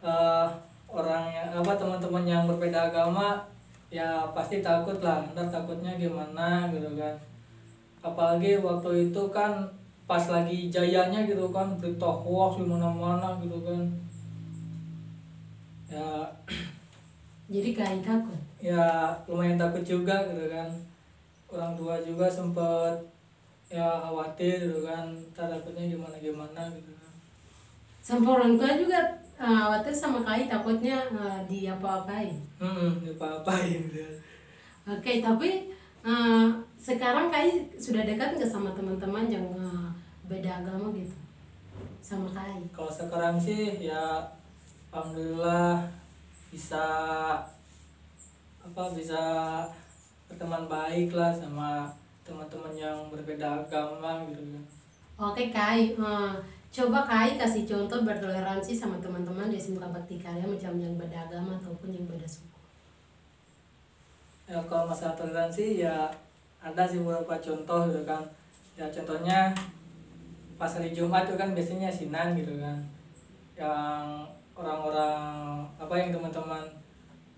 eh, 0.00 0.46
orang 0.90 1.30
yang 1.30 1.48
apa 1.54 1.72
teman-teman 1.78 2.24
yang 2.26 2.42
berbeda 2.50 2.90
agama 2.90 3.46
ya 3.90 4.26
pasti 4.34 4.62
takut 4.62 4.98
lah. 5.02 5.22
Ntar 5.34 5.50
takutnya 5.50 5.94
gimana 5.98 6.70
gitu 6.70 6.94
kan. 6.98 7.14
Apalagi 8.02 8.58
waktu 8.62 9.10
itu 9.10 9.22
kan 9.30 9.66
pas 10.10 10.26
lagi 10.26 10.66
jayanya 10.66 11.22
gitu 11.22 11.54
kan 11.54 11.78
berita 11.78 12.06
hoax 12.10 12.58
di 12.58 12.66
mana-mana 12.66 13.38
gitu 13.42 13.58
kan. 13.62 13.82
Ya 15.90 16.06
Jadi 17.50 17.74
Kai 17.74 17.98
takut. 17.98 18.38
ya 18.62 19.10
lumayan 19.26 19.58
takut 19.58 19.82
juga 19.82 20.22
gitu 20.30 20.46
kan. 20.50 20.70
Orang 21.50 21.74
tua 21.74 21.98
juga 22.02 22.30
sempet 22.30 22.94
ya 23.70 23.86
khawatir 24.02 24.70
gitu 24.70 24.86
kan. 24.86 25.10
Ntar 25.34 25.50
takutnya 25.50 25.86
gimana 25.90 26.14
gimana 26.18 26.62
gitu 26.74 26.94
kan. 26.94 27.10
Sampai 28.02 28.30
orang 28.30 28.54
tua 28.58 28.74
juga 28.78 28.98
eh, 29.40 29.48
khawatir 29.56 29.94
sama 29.94 30.20
Kai 30.20 30.44
takutnya 30.46 31.00
eh, 31.08 31.38
di 31.48 31.64
apa-apain. 31.64 32.36
hmm 32.60 33.16
apa-apain 33.16 33.80
Oke, 34.84 35.12
tapi 35.18 35.72
eh, 36.02 36.46
sekarang 36.76 37.28
Kai 37.28 37.48
sudah 37.74 38.04
dekat 38.04 38.36
nggak 38.36 38.46
sama 38.46 38.70
teman-teman 38.70 39.26
yang 39.26 39.46
eh, 39.56 39.88
beda 40.28 40.60
agama 40.60 40.92
gitu? 40.92 41.16
Sama 42.00 42.28
Kai. 42.28 42.60
kalau 42.70 42.90
sekarang 42.90 43.36
sih 43.36 43.80
ya 43.80 44.20
alhamdulillah 44.90 45.86
bisa 46.50 46.84
apa 48.60 48.82
bisa 48.92 49.22
berteman 50.26 50.66
baik 50.66 51.10
lah 51.10 51.30
sama 51.32 51.86
teman-teman 52.22 52.74
yang 52.74 52.96
berbeda 53.08 53.64
agama 53.64 54.26
gitu 54.28 54.42
kan 54.42 54.64
Oke 55.20 55.52
Kai, 55.52 55.92
eh, 55.92 56.32
coba 56.70 57.02
Kai 57.02 57.34
kasih 57.34 57.66
contoh 57.66 58.06
bertoleransi 58.06 58.78
sama 58.78 59.02
teman-teman 59.02 59.50
di 59.50 59.58
SMK 59.58 59.82
Bakti 59.90 60.22
Karya 60.22 60.46
macam 60.46 60.78
yang 60.78 60.94
beda 60.94 61.26
agama 61.26 61.58
ataupun 61.58 61.90
yang 61.90 62.06
beda 62.06 62.26
suku. 62.30 62.46
ya 64.50 64.58
kalau 64.66 64.90
masalah 64.90 65.14
toleransi 65.14 65.82
ya 65.82 66.10
ada 66.58 66.82
sih 66.82 67.02
beberapa 67.02 67.38
contoh 67.38 67.86
gitu 67.86 68.02
kan. 68.02 68.22
Ya 68.78 68.86
contohnya 68.90 69.54
pas 70.58 70.70
hari 70.70 70.90
Jumat 70.90 71.26
itu 71.26 71.38
kan 71.38 71.54
biasanya 71.54 71.90
sinan 71.90 72.34
gitu 72.38 72.58
kan. 72.58 72.78
Yang 73.58 74.26
orang-orang 74.58 75.66
apa 75.78 75.94
yang 75.98 76.10
teman-teman 76.14 76.62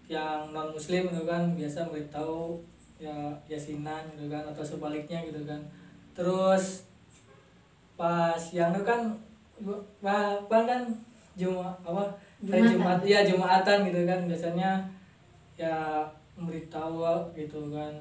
yang 0.08 0.52
non 0.52 0.72
muslim 0.72 1.08
gitu 1.08 1.24
kan 1.24 1.56
biasa 1.56 1.88
beritahu 1.88 2.60
ya 3.00 3.32
yasinan 3.48 4.04
gitu 4.12 4.28
kan 4.28 4.44
atau 4.48 4.64
sebaliknya 4.64 5.24
gitu 5.24 5.44
kan. 5.44 5.60
Terus 6.12 6.84
pas 7.94 8.40
yang 8.52 8.72
itu 8.74 8.82
kan 8.82 9.00
bang 10.02 10.40
kan 10.48 10.82
Jumat 11.38 11.76
apa 11.86 12.04
hari. 12.42 12.74
Jumat 12.74 12.98
ya 13.06 13.22
Jumatan 13.22 13.78
gitu 13.88 14.00
kan 14.04 14.20
biasanya 14.26 14.70
ya 15.54 16.02
memberitahu 16.34 17.30
gitu 17.36 17.70
kan 17.70 17.92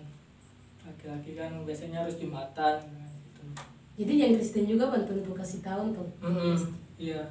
laki-laki 0.82 1.38
kan 1.38 1.52
biasanya 1.64 2.02
harus 2.02 2.18
Jumatan 2.18 2.82
gitu. 3.30 3.44
Jadi 4.02 4.14
yang 4.18 4.32
Kristen 4.34 4.66
juga 4.66 4.89
bantu 4.89 5.14
untuk 5.22 5.36
kasih 5.38 5.62
tahu 5.62 5.94
untuk 5.94 6.08
Mm-mm, 6.24 6.58
iya 6.98 7.22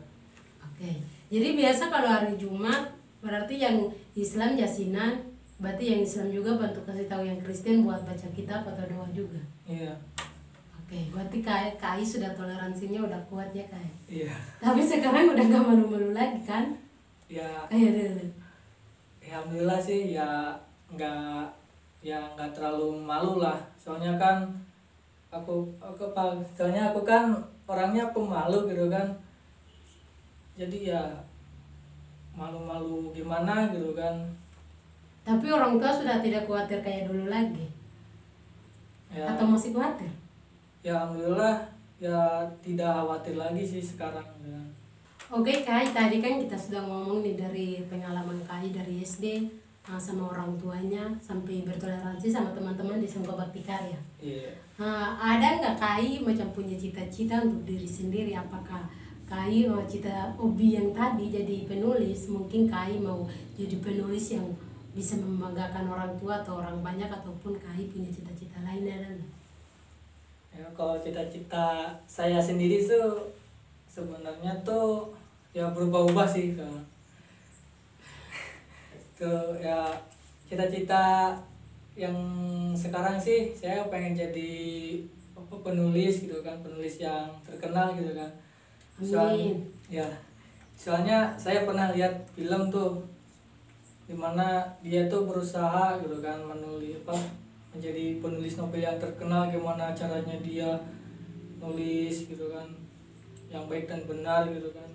Oke, 0.61 0.97
jadi 1.29 1.53
biasa 1.59 1.93
kalau 1.93 2.09
hari 2.09 2.39
Jumat 2.41 2.95
berarti 3.21 3.61
yang 3.61 3.85
Islam 4.17 4.57
jasinan, 4.57 5.21
berarti 5.61 5.93
yang 5.93 6.01
Islam 6.01 6.33
juga 6.33 6.57
bantu 6.57 6.81
kasih 6.89 7.05
tahu 7.05 7.21
yang 7.27 7.37
Kristen 7.37 7.85
buat 7.85 8.01
baca 8.01 8.29
kitab 8.33 8.65
atau 8.65 8.85
doa 8.89 9.05
juga. 9.13 9.41
iya 9.69 9.93
Oke, 10.91 11.07
berarti 11.15 11.39
KAI, 11.39 11.79
KAI 11.79 12.03
sudah 12.03 12.35
toleransinya 12.35 13.07
udah 13.07 13.21
kuat 13.31 13.55
ya 13.55 13.63
KAI. 13.71 13.91
iya 14.11 14.35
Tapi 14.59 14.83
sekarang 14.83 15.31
udah 15.31 15.45
gak 15.47 15.63
malu-malu 15.63 16.11
lagi 16.11 16.43
kan? 16.43 16.67
ya 17.31 17.47
Ayo 17.71 17.95
dulu. 17.95 18.27
ya 19.23 19.39
alhamdulillah 19.39 19.79
sih 19.79 20.11
ya 20.11 20.51
nggak 20.91 21.47
ya 22.03 22.19
nggak 22.35 22.51
terlalu 22.51 22.99
malu 22.99 23.39
lah 23.39 23.55
soalnya 23.79 24.19
kan 24.19 24.51
aku 25.31 25.63
aku 25.79 26.11
soalnya 26.51 26.91
aku 26.91 27.07
kan 27.07 27.31
orangnya 27.71 28.11
pemalu 28.11 28.67
gitu 28.67 28.91
kan 28.91 29.07
jadi 30.59 30.91
ya 30.91 31.03
malu-malu 32.35 33.15
gimana 33.15 33.71
gitu 33.71 33.95
kan 33.95 34.27
Tapi 35.23 35.47
orang 35.47 35.79
tua 35.79 35.95
sudah 35.95 36.19
tidak 36.19 36.51
khawatir 36.51 36.83
kayak 36.83 37.07
dulu 37.07 37.31
lagi. 37.31 37.71
ya 39.15 39.23
Atau 39.31 39.47
masih 39.47 39.71
khawatir? 39.71 40.11
Ya 40.81 40.97
alhamdulillah 40.97 41.57
ya 42.01 42.45
tidak 42.65 42.89
khawatir 42.89 43.37
lagi 43.37 43.63
sih 43.65 43.85
sekarang 43.85 44.25
kan. 44.25 44.65
Oke 45.31 45.63
Kai, 45.63 45.87
tadi 45.95 46.19
kan 46.19 46.43
kita 46.43 46.59
sudah 46.59 46.83
ngomong 46.83 47.23
nih 47.23 47.39
dari 47.39 47.69
pengalaman 47.87 48.43
Kai 48.43 48.75
dari 48.75 48.99
SD 48.99 49.47
uh, 49.87 49.95
sama 49.95 50.35
orang 50.35 50.59
tuanya 50.59 51.07
sampai 51.23 51.63
bertoleransi 51.63 52.27
sama 52.27 52.51
teman-teman 52.51 52.99
di 52.99 53.07
Sengko 53.07 53.39
Bakti 53.39 53.63
Karya. 53.63 54.01
iya 54.19 54.51
Nah, 54.81 55.13
ada 55.21 55.61
nggak 55.61 55.77
Kai 55.77 56.25
macam 56.25 56.49
punya 56.57 56.73
cita-cita 56.73 57.45
untuk 57.45 57.69
diri 57.69 57.85
sendiri? 57.85 58.33
Apakah 58.33 58.89
Kai 59.29 59.69
oh, 59.69 59.85
cita 59.85 60.35
hobi 60.35 60.75
yang 60.75 60.91
tadi 60.97 61.29
jadi 61.31 61.69
penulis? 61.69 62.33
Mungkin 62.33 62.65
Kai 62.67 62.97
mau 62.97 63.29
jadi 63.55 63.77
penulis 63.79 64.35
yang 64.35 64.49
bisa 64.97 65.21
membanggakan 65.21 65.87
orang 65.87 66.17
tua 66.19 66.41
atau 66.41 66.65
orang 66.65 66.81
banyak 66.81 67.07
ataupun 67.07 67.55
Kai 67.61 67.87
punya 67.93 68.09
cita-cita 68.09 68.59
lain 68.65 68.89
ada 68.89 69.15
nggak? 69.15 69.40
Ya 70.51 70.67
kalau 70.77 70.99
cita-cita 70.99 71.95
saya 72.05 72.43
sendiri 72.43 72.83
tuh 72.83 73.31
sebenarnya 73.87 74.53
tuh 74.67 75.15
ya 75.55 75.71
berubah-ubah 75.71 76.27
sih 76.27 76.55
ke 76.59 76.67
tuh 79.19 79.59
ya 79.61 79.91
cita-cita 80.49 81.35
yang 81.99 82.17
sekarang 82.73 83.21
sih 83.21 83.53
saya 83.53 83.85
pengen 83.93 84.17
jadi 84.17 84.53
apa, 85.37 85.55
penulis 85.61 86.25
gitu 86.25 86.41
kan 86.41 86.57
penulis 86.65 87.03
yang 87.03 87.29
terkenal 87.45 87.93
gitu 87.95 88.17
kan 88.17 88.31
Soal- 89.01 89.37
Amin. 89.37 89.65
ya 89.89 90.07
Soalnya 90.81 91.37
saya 91.37 91.69
pernah 91.69 91.93
lihat 91.93 92.25
film 92.33 92.73
tuh 92.73 93.05
di 94.09 94.17
mana 94.17 94.65
dia 94.81 95.05
tuh 95.13 95.29
berusaha 95.29 96.01
gitu 96.01 96.25
kan 96.25 96.41
menulis 96.41 96.97
apa 97.05 97.21
menjadi 97.71 98.19
penulis 98.19 98.59
novel 98.59 98.83
yang 98.83 98.99
terkenal 98.99 99.47
gimana 99.47 99.95
caranya 99.95 100.37
dia 100.43 100.71
nulis 101.61 102.27
gitu 102.27 102.51
kan 102.51 102.67
yang 103.47 103.67
baik 103.67 103.87
dan 103.87 104.03
benar 104.07 104.47
gitu 104.49 104.71
kan 104.73 104.91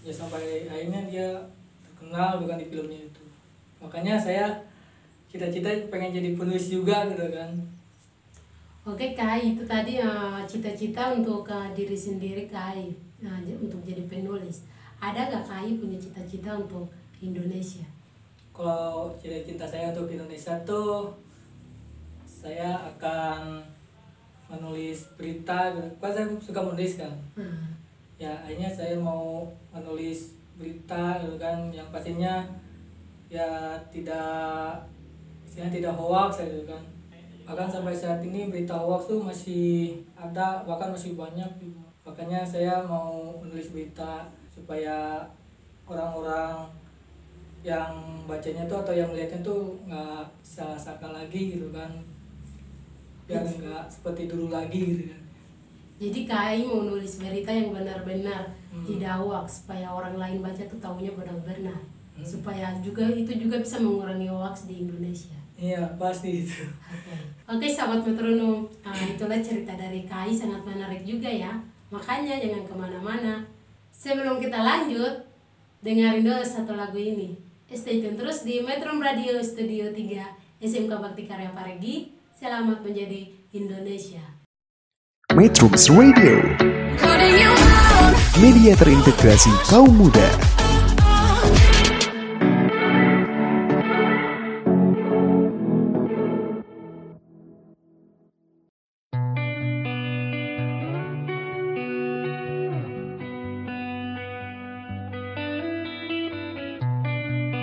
ya 0.00 0.12
sampai 0.12 0.66
akhirnya 0.66 1.00
dia 1.06 1.28
terkenal 1.84 2.40
bukan 2.40 2.56
di 2.56 2.66
filmnya 2.68 3.00
itu 3.04 3.22
makanya 3.80 4.16
saya 4.16 4.46
cita-cita 5.28 5.68
pengen 5.88 6.12
jadi 6.12 6.30
penulis 6.34 6.68
juga 6.68 7.08
gitu 7.08 7.28
kan 7.32 7.52
Oke 8.80 9.12
Kai 9.12 9.52
itu 9.54 9.62
tadi 9.68 10.00
eh, 10.00 10.40
cita-cita 10.48 11.12
untuk 11.12 11.44
eh, 11.46 11.68
diri 11.76 11.92
sendiri 11.94 12.48
Kai 12.48 12.88
nah, 13.20 13.36
j- 13.44 13.60
untuk 13.60 13.84
jadi 13.84 14.08
penulis. 14.08 14.64
Ada 14.96 15.28
gak 15.28 15.44
Kai 15.44 15.76
punya 15.76 16.00
cita-cita 16.00 16.56
untuk 16.56 16.88
Indonesia? 17.20 17.84
kalau 18.50 19.12
cita-cita 19.16 19.64
saya 19.64 19.92
untuk 19.92 20.08
Indonesia 20.10 20.52
tuh 20.64 21.12
saya 22.40 22.80
akan 22.96 23.60
menulis 24.48 25.12
berita 25.20 25.76
kan 26.00 26.10
saya 26.10 26.26
suka 26.40 26.60
menulis 26.64 26.96
kan 26.96 27.12
Hmm. 27.36 27.76
ya 28.16 28.32
akhirnya 28.40 28.72
saya 28.72 28.96
mau 28.96 29.44
menulis 29.70 30.34
berita 30.56 31.20
gitu 31.20 31.36
kan 31.36 31.68
yang 31.68 31.88
pastinya 31.92 32.44
ya 33.28 33.76
tidak 33.92 34.80
istilahnya 35.44 35.76
tidak 35.76 35.94
hoax 36.00 36.40
gitu 36.40 36.64
kan 36.64 36.82
bahkan 37.46 37.68
sampai 37.68 37.94
saat 37.94 38.24
ini 38.24 38.48
berita 38.48 38.74
hoax 38.74 39.08
tuh 39.08 39.20
masih 39.22 40.00
ada 40.16 40.64
bahkan 40.64 40.90
masih 40.92 41.14
banyak 41.14 41.48
gitu. 41.60 41.80
makanya 42.02 42.42
saya 42.42 42.82
mau 42.82 43.38
menulis 43.40 43.70
berita 43.70 44.26
supaya 44.50 45.24
orang-orang 45.86 46.66
yang 47.60 47.92
bacanya 48.24 48.64
tuh 48.64 48.80
atau 48.80 48.94
yang 48.96 49.08
melihatnya 49.12 49.44
tuh 49.44 49.76
nggak 49.84 50.24
salah 50.40 50.80
sangka 50.80 51.12
lagi 51.12 51.56
gitu 51.60 51.68
kan 51.70 51.92
biar 53.30 53.46
nggak 53.46 53.84
seperti 53.86 54.22
dulu 54.26 54.50
lagi 54.50 54.80
gitu 54.90 55.04
kan 55.14 55.22
Jadi 56.00 56.20
Kai 56.24 56.64
mau 56.64 56.80
nulis 56.82 57.20
berita 57.20 57.52
yang 57.52 57.70
benar-benar 57.70 58.42
Hmm. 58.70 58.86
tidak 58.86 59.18
hoax 59.18 59.66
supaya 59.66 59.90
orang 59.90 60.14
lain 60.14 60.38
baca 60.38 60.62
tuh 60.62 60.78
tahunya 60.78 61.10
benar-benar. 61.18 61.74
Hmm. 62.14 62.22
Supaya 62.22 62.70
juga 62.78 63.02
itu 63.10 63.34
juga 63.34 63.58
bisa 63.58 63.82
mengurangi 63.82 64.30
hoax 64.30 64.70
di 64.70 64.86
Indonesia. 64.86 65.34
iya 65.58 65.82
pasti 65.98 66.46
itu 66.46 66.64
Oke, 67.50 67.66
Oke 67.66 67.66
sahabat 67.66 68.06
metronom, 68.06 68.62
nah, 68.80 68.94
itulah 68.94 69.42
cerita 69.42 69.74
dari 69.74 70.06
Kai 70.06 70.30
sangat 70.30 70.62
menarik 70.62 71.02
juga 71.02 71.26
ya. 71.26 71.50
Makanya 71.90 72.38
jangan 72.38 72.62
ke 72.62 72.74
mana-mana. 72.78 73.42
Sebelum 73.90 74.38
kita 74.38 74.62
lanjut, 74.62 75.18
dengerin 75.82 76.22
dulu 76.22 76.40
satu 76.40 76.78
lagu 76.78 76.96
ini. 76.96 77.34
Stay 77.66 77.98
tune 77.98 78.14
terus 78.14 78.46
di 78.46 78.62
Metro 78.62 78.94
Radio 78.96 79.42
Studio 79.42 79.90
3 79.90 80.62
SMK 80.62 80.94
Bakti 80.94 81.26
Karya 81.26 81.50
Parigi. 81.50 82.14
Selamat 82.40 82.80
menjadi 82.80 83.36
Indonesia. 83.52 84.24
Metrums 85.36 85.92
Radio, 85.92 86.40
media 88.40 88.72
terintegrasi 88.80 89.52
kaum 89.68 89.92
muda. 89.92 90.24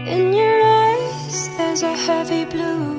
In 0.05 0.38
your 0.38 0.61
eyes, 0.61 1.49
there's 1.57 1.82
a 1.82 1.97
heavy 1.97 2.45
blue. 2.45 2.97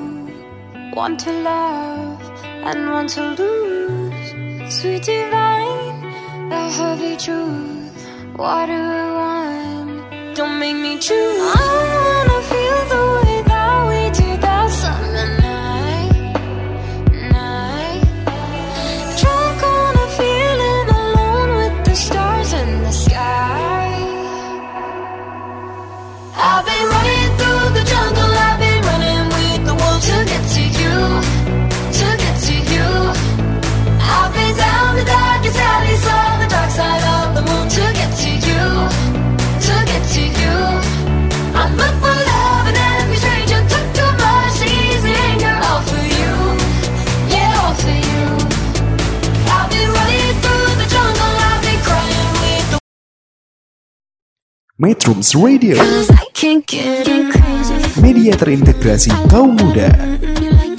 One 0.99 1.15
to 1.15 1.31
love 1.31 2.21
and 2.43 2.91
one 2.91 3.07
to 3.15 3.21
lose. 3.39 4.75
Sweet 4.75 5.03
divine, 5.03 6.01
the 6.49 6.69
heavy 6.77 7.15
truth. 7.15 8.05
What 8.35 8.65
do 8.65 8.73
I 8.73 9.05
want? 9.19 10.35
Don't 10.35 10.59
make 10.59 10.75
me 10.75 10.99
choose. 10.99 11.55
I 11.55 12.08
Metrums 54.79 55.35
Radio, 55.35 55.75
media 57.99 58.31
terintegrasi 58.31 59.11
kaum 59.27 59.59
muda. 59.59 59.91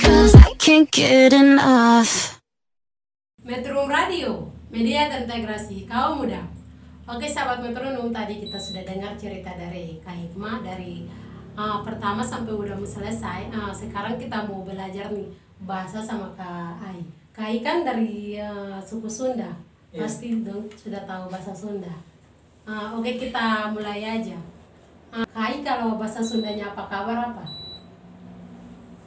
Cause 0.01 0.33
I 0.41 0.57
can't 0.57 0.89
get 0.89 1.37
enough. 1.37 2.41
Metro 3.45 3.85
Radio, 3.85 4.49
media 4.73 5.05
terintegrasi 5.13 5.85
kaum 5.85 6.25
muda. 6.25 6.49
Oke 7.13 7.29
sahabat 7.29 7.61
metronom 7.61 8.09
tadi 8.09 8.41
kita 8.41 8.57
sudah 8.57 8.89
dengar 8.89 9.21
cerita 9.21 9.53
dari 9.53 10.01
Kak 10.01 10.17
Hikmah 10.17 10.65
dari 10.65 11.05
uh, 11.61 11.85
pertama 11.85 12.25
sampai 12.25 12.57
udah 12.57 12.81
selesai. 12.81 13.53
Uh, 13.53 13.69
sekarang 13.69 14.17
kita 14.17 14.49
mau 14.49 14.65
belajar 14.65 15.13
nih 15.13 15.29
bahasa 15.69 16.01
sama 16.01 16.33
Kak 16.41 16.81
Ai. 16.89 17.05
Kak 17.37 17.45
Ai 17.53 17.61
kan 17.61 17.85
dari 17.85 18.41
uh, 18.41 18.81
suku 18.81 19.13
Sunda, 19.13 19.53
Iya. 19.93 20.09
pasti 20.09 20.41
dong 20.41 20.73
sudah 20.73 21.05
tahu 21.05 21.29
bahasa 21.29 21.53
Sunda. 21.53 22.10
Uh, 22.71 22.95
Oke 22.95 23.19
kita 23.19 23.67
mulai 23.75 23.99
aja. 23.99 24.39
Uh, 25.11 25.27
Kak 25.35 25.43
Ai 25.43 25.59
kalau 25.67 25.99
bahasa 25.99 26.23
Sundanya 26.23 26.71
apa 26.71 26.87
kabar 26.87 27.35
apa? 27.35 27.43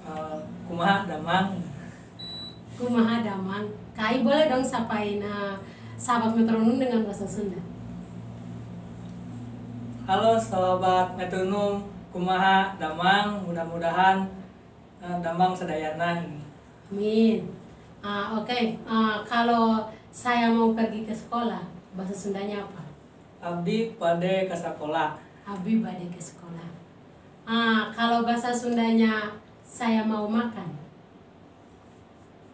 Eh, 0.03 0.37
kumaha 0.67 1.07
damang 1.07 1.63
Kumaha 2.75 3.23
damang. 3.23 3.71
Kak 3.95 4.03
Ai 4.11 4.19
boleh 4.19 4.51
dong 4.51 4.67
sapain 4.67 5.23
uh, 5.23 5.55
sahabat 5.95 6.35
metronom 6.35 6.75
dengan 6.75 7.07
bahasa 7.07 7.23
Sunda. 7.23 7.63
Halo 10.11 10.35
sahabat 10.35 11.15
metronom 11.15 11.87
kumaha 12.11 12.75
damang 12.75 13.47
mudah-mudahan 13.47 14.27
eh, 14.99 15.17
damang 15.23 15.55
sedayana 15.55 16.19
Amin. 16.91 17.47
Ah, 18.03 18.35
Oke, 18.35 18.75
Ah, 18.83 19.23
kalau 19.23 19.87
saya 20.11 20.51
mau 20.51 20.75
pergi 20.75 21.07
ke 21.07 21.15
sekolah, 21.15 21.63
bahasa 21.95 22.11
Sundanya 22.11 22.67
apa? 22.67 22.82
Abdi 23.43 23.91
pade 23.99 24.47
ka 24.47 24.55
sakola 24.55 25.19
Abi 25.43 25.83
bade 25.83 26.07
ke 26.07 26.23
sekolah. 26.23 26.71
Ah, 27.43 27.91
kalau 27.91 28.23
bahasa 28.23 28.55
Sundanya 28.55 29.35
saya 29.67 29.99
mau 30.07 30.23
makan, 30.23 30.71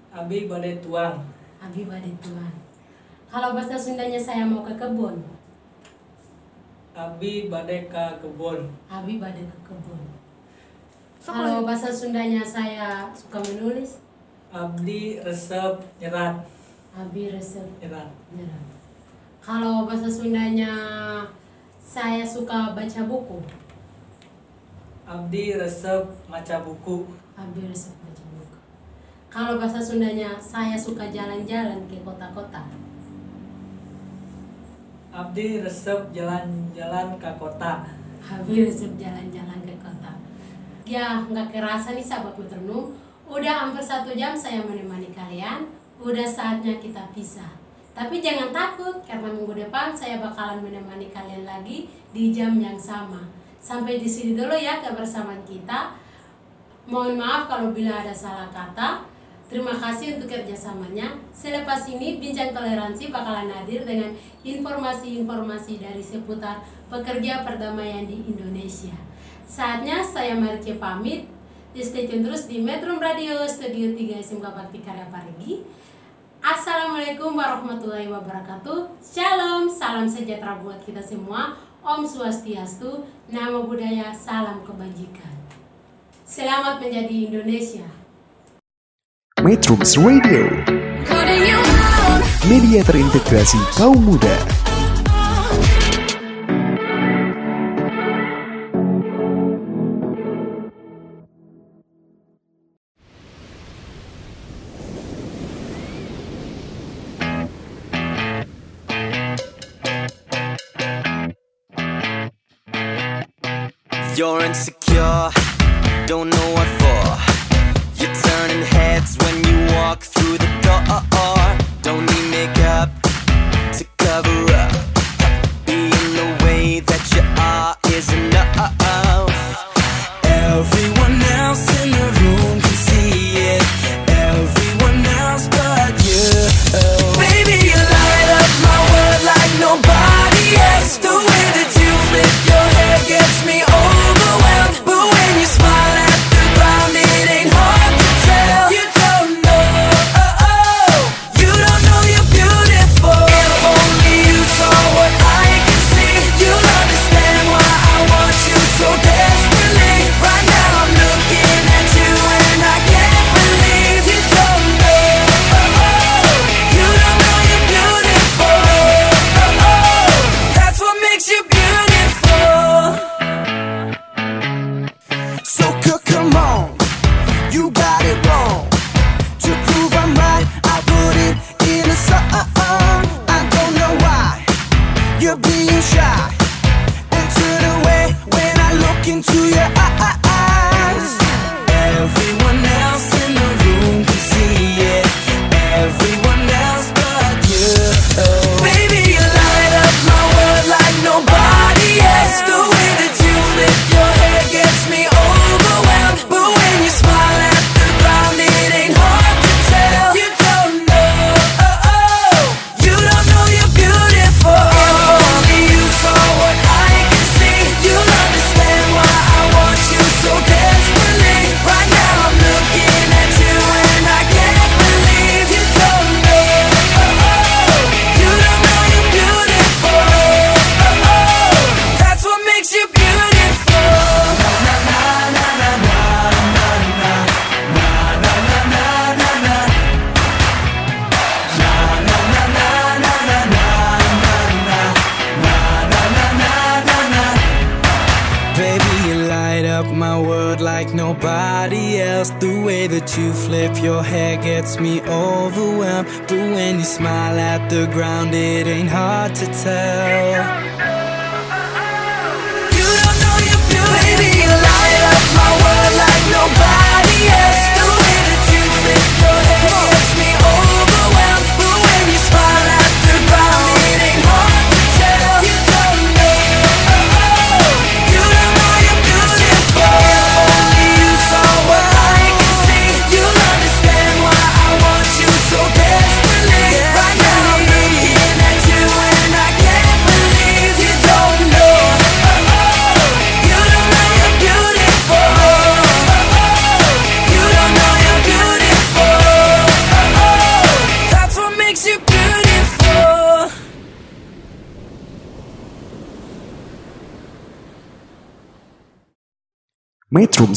abdi 0.10 0.50
bade 0.50 0.82
tuang 0.82 1.22
Abi 1.62 1.86
bade 1.86 2.10
tuan. 2.18 2.50
Kalau 3.30 3.54
bahasa 3.54 3.78
Sundanya 3.78 4.18
saya 4.18 4.42
mau 4.42 4.66
ke 4.66 4.74
kebun, 4.74 5.22
abdi 6.98 7.46
bade 7.46 7.86
ka 7.94 8.18
kebun 8.18 8.74
Abi 8.90 9.22
bade 9.22 9.46
ke 9.46 9.58
kebun. 9.70 10.02
Kalau 11.22 11.62
bahasa 11.62 11.94
Sundanya 11.94 12.42
saya 12.42 13.14
suka 13.14 13.38
menulis, 13.38 14.02
abdi 14.50 15.22
resep 15.22 15.78
nyerat 16.02 16.42
Abi 16.98 17.30
resep 17.30 17.70
nyerat 17.78 18.10
nyerap. 18.34 18.79
Kalau 19.50 19.90
bahasa 19.90 20.06
Sundanya 20.06 20.78
saya 21.82 22.22
suka 22.22 22.78
baca 22.78 23.02
buku, 23.10 23.42
abdi 25.10 25.58
resep 25.58 26.06
maca 26.30 26.62
buku 26.62 27.10
Abi 27.34 27.66
resep 27.66 27.98
baca 27.98 28.24
buku. 28.30 28.56
Kalau 29.34 29.58
bahasa 29.58 29.82
Sundanya 29.82 30.38
saya 30.38 30.78
suka 30.78 31.10
jalan-jalan 31.10 31.82
ke 31.90 31.98
kota-kota, 32.06 32.62
abdi 35.10 35.66
resep 35.66 36.14
jalan-jalan 36.14 37.18
ke 37.18 37.30
kota 37.42 37.90
Abi 38.30 38.70
resep 38.70 39.02
jalan-jalan 39.02 39.66
ke 39.66 39.74
kota. 39.82 40.14
Ya 40.86 41.26
nggak 41.26 41.50
kerasa 41.50 41.98
nih 41.98 42.06
sahabat 42.06 42.38
metronom, 42.38 42.94
udah 43.26 43.66
hampir 43.66 43.82
satu 43.82 44.14
jam 44.14 44.38
saya 44.38 44.62
menemani 44.62 45.10
kalian. 45.10 45.66
Udah 45.98 46.30
saatnya 46.30 46.78
kita 46.78 47.10
pisah. 47.18 47.59
Tapi 48.00 48.24
jangan 48.24 48.56
takut, 48.56 48.96
karena 49.04 49.28
minggu 49.28 49.60
depan 49.60 49.92
saya 49.92 50.24
bakalan 50.24 50.64
menemani 50.64 51.12
kalian 51.12 51.44
lagi 51.44 51.92
di 52.16 52.32
jam 52.32 52.56
yang 52.56 52.80
sama. 52.80 53.28
Sampai 53.60 54.00
di 54.00 54.08
sini 54.08 54.40
dulu 54.40 54.56
ya 54.56 54.80
kebersamaan 54.80 55.44
kita. 55.44 56.00
Mohon 56.88 57.20
maaf 57.20 57.52
kalau 57.52 57.76
bila 57.76 58.00
ada 58.00 58.16
salah 58.16 58.48
kata. 58.56 59.04
Terima 59.52 59.76
kasih 59.76 60.16
untuk 60.16 60.32
kerjasamanya. 60.32 61.12
Selepas 61.36 61.92
ini, 61.92 62.24
Bincang 62.24 62.56
Toleransi 62.56 63.12
bakalan 63.12 63.52
hadir 63.52 63.84
dengan 63.84 64.16
informasi-informasi 64.48 65.84
dari 65.84 66.00
seputar 66.00 66.64
pekerja 66.88 67.44
perdamaian 67.44 68.08
di 68.08 68.24
Indonesia. 68.32 68.96
Saatnya 69.44 70.00
saya 70.00 70.40
Marke 70.40 70.80
pamit. 70.80 71.28
Stay 71.76 72.08
tune 72.08 72.24
terus 72.24 72.48
di 72.48 72.64
Metro 72.64 72.96
Radio 72.96 73.44
Studio 73.44 73.92
3 73.92 74.24
SMK 74.24 74.46
Bakti 74.46 74.80
Karya 74.86 75.08
Parigi. 75.12 75.79
Assalamualaikum 76.40 77.36
warahmatullahi 77.36 78.08
wabarakatuh. 78.08 78.96
Shalom, 79.04 79.68
salam 79.68 80.08
sejahtera 80.08 80.56
buat 80.64 80.80
kita 80.88 81.04
semua. 81.04 81.60
Om 81.84 82.08
Swastiastu, 82.08 83.04
Nama 83.28 83.60
Budaya, 83.60 84.16
Salam 84.16 84.64
Kebajikan. 84.64 85.36
Selamat 86.24 86.80
menjadi 86.80 87.28
Indonesia. 87.28 87.88
Metrums 89.44 90.00
Radio. 90.00 90.48
Media 92.48 92.88
terintegrasi 92.88 93.60
kaum 93.76 94.00
muda. 94.00 94.59
you're 115.00 115.32
don't 116.08 116.30
know 116.30 116.39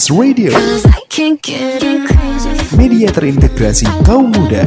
Dance 0.03 0.19
Radio. 0.19 0.51
Media 2.75 3.07
terintegrasi 3.07 3.87
kaum 4.03 4.35
muda. 4.35 4.67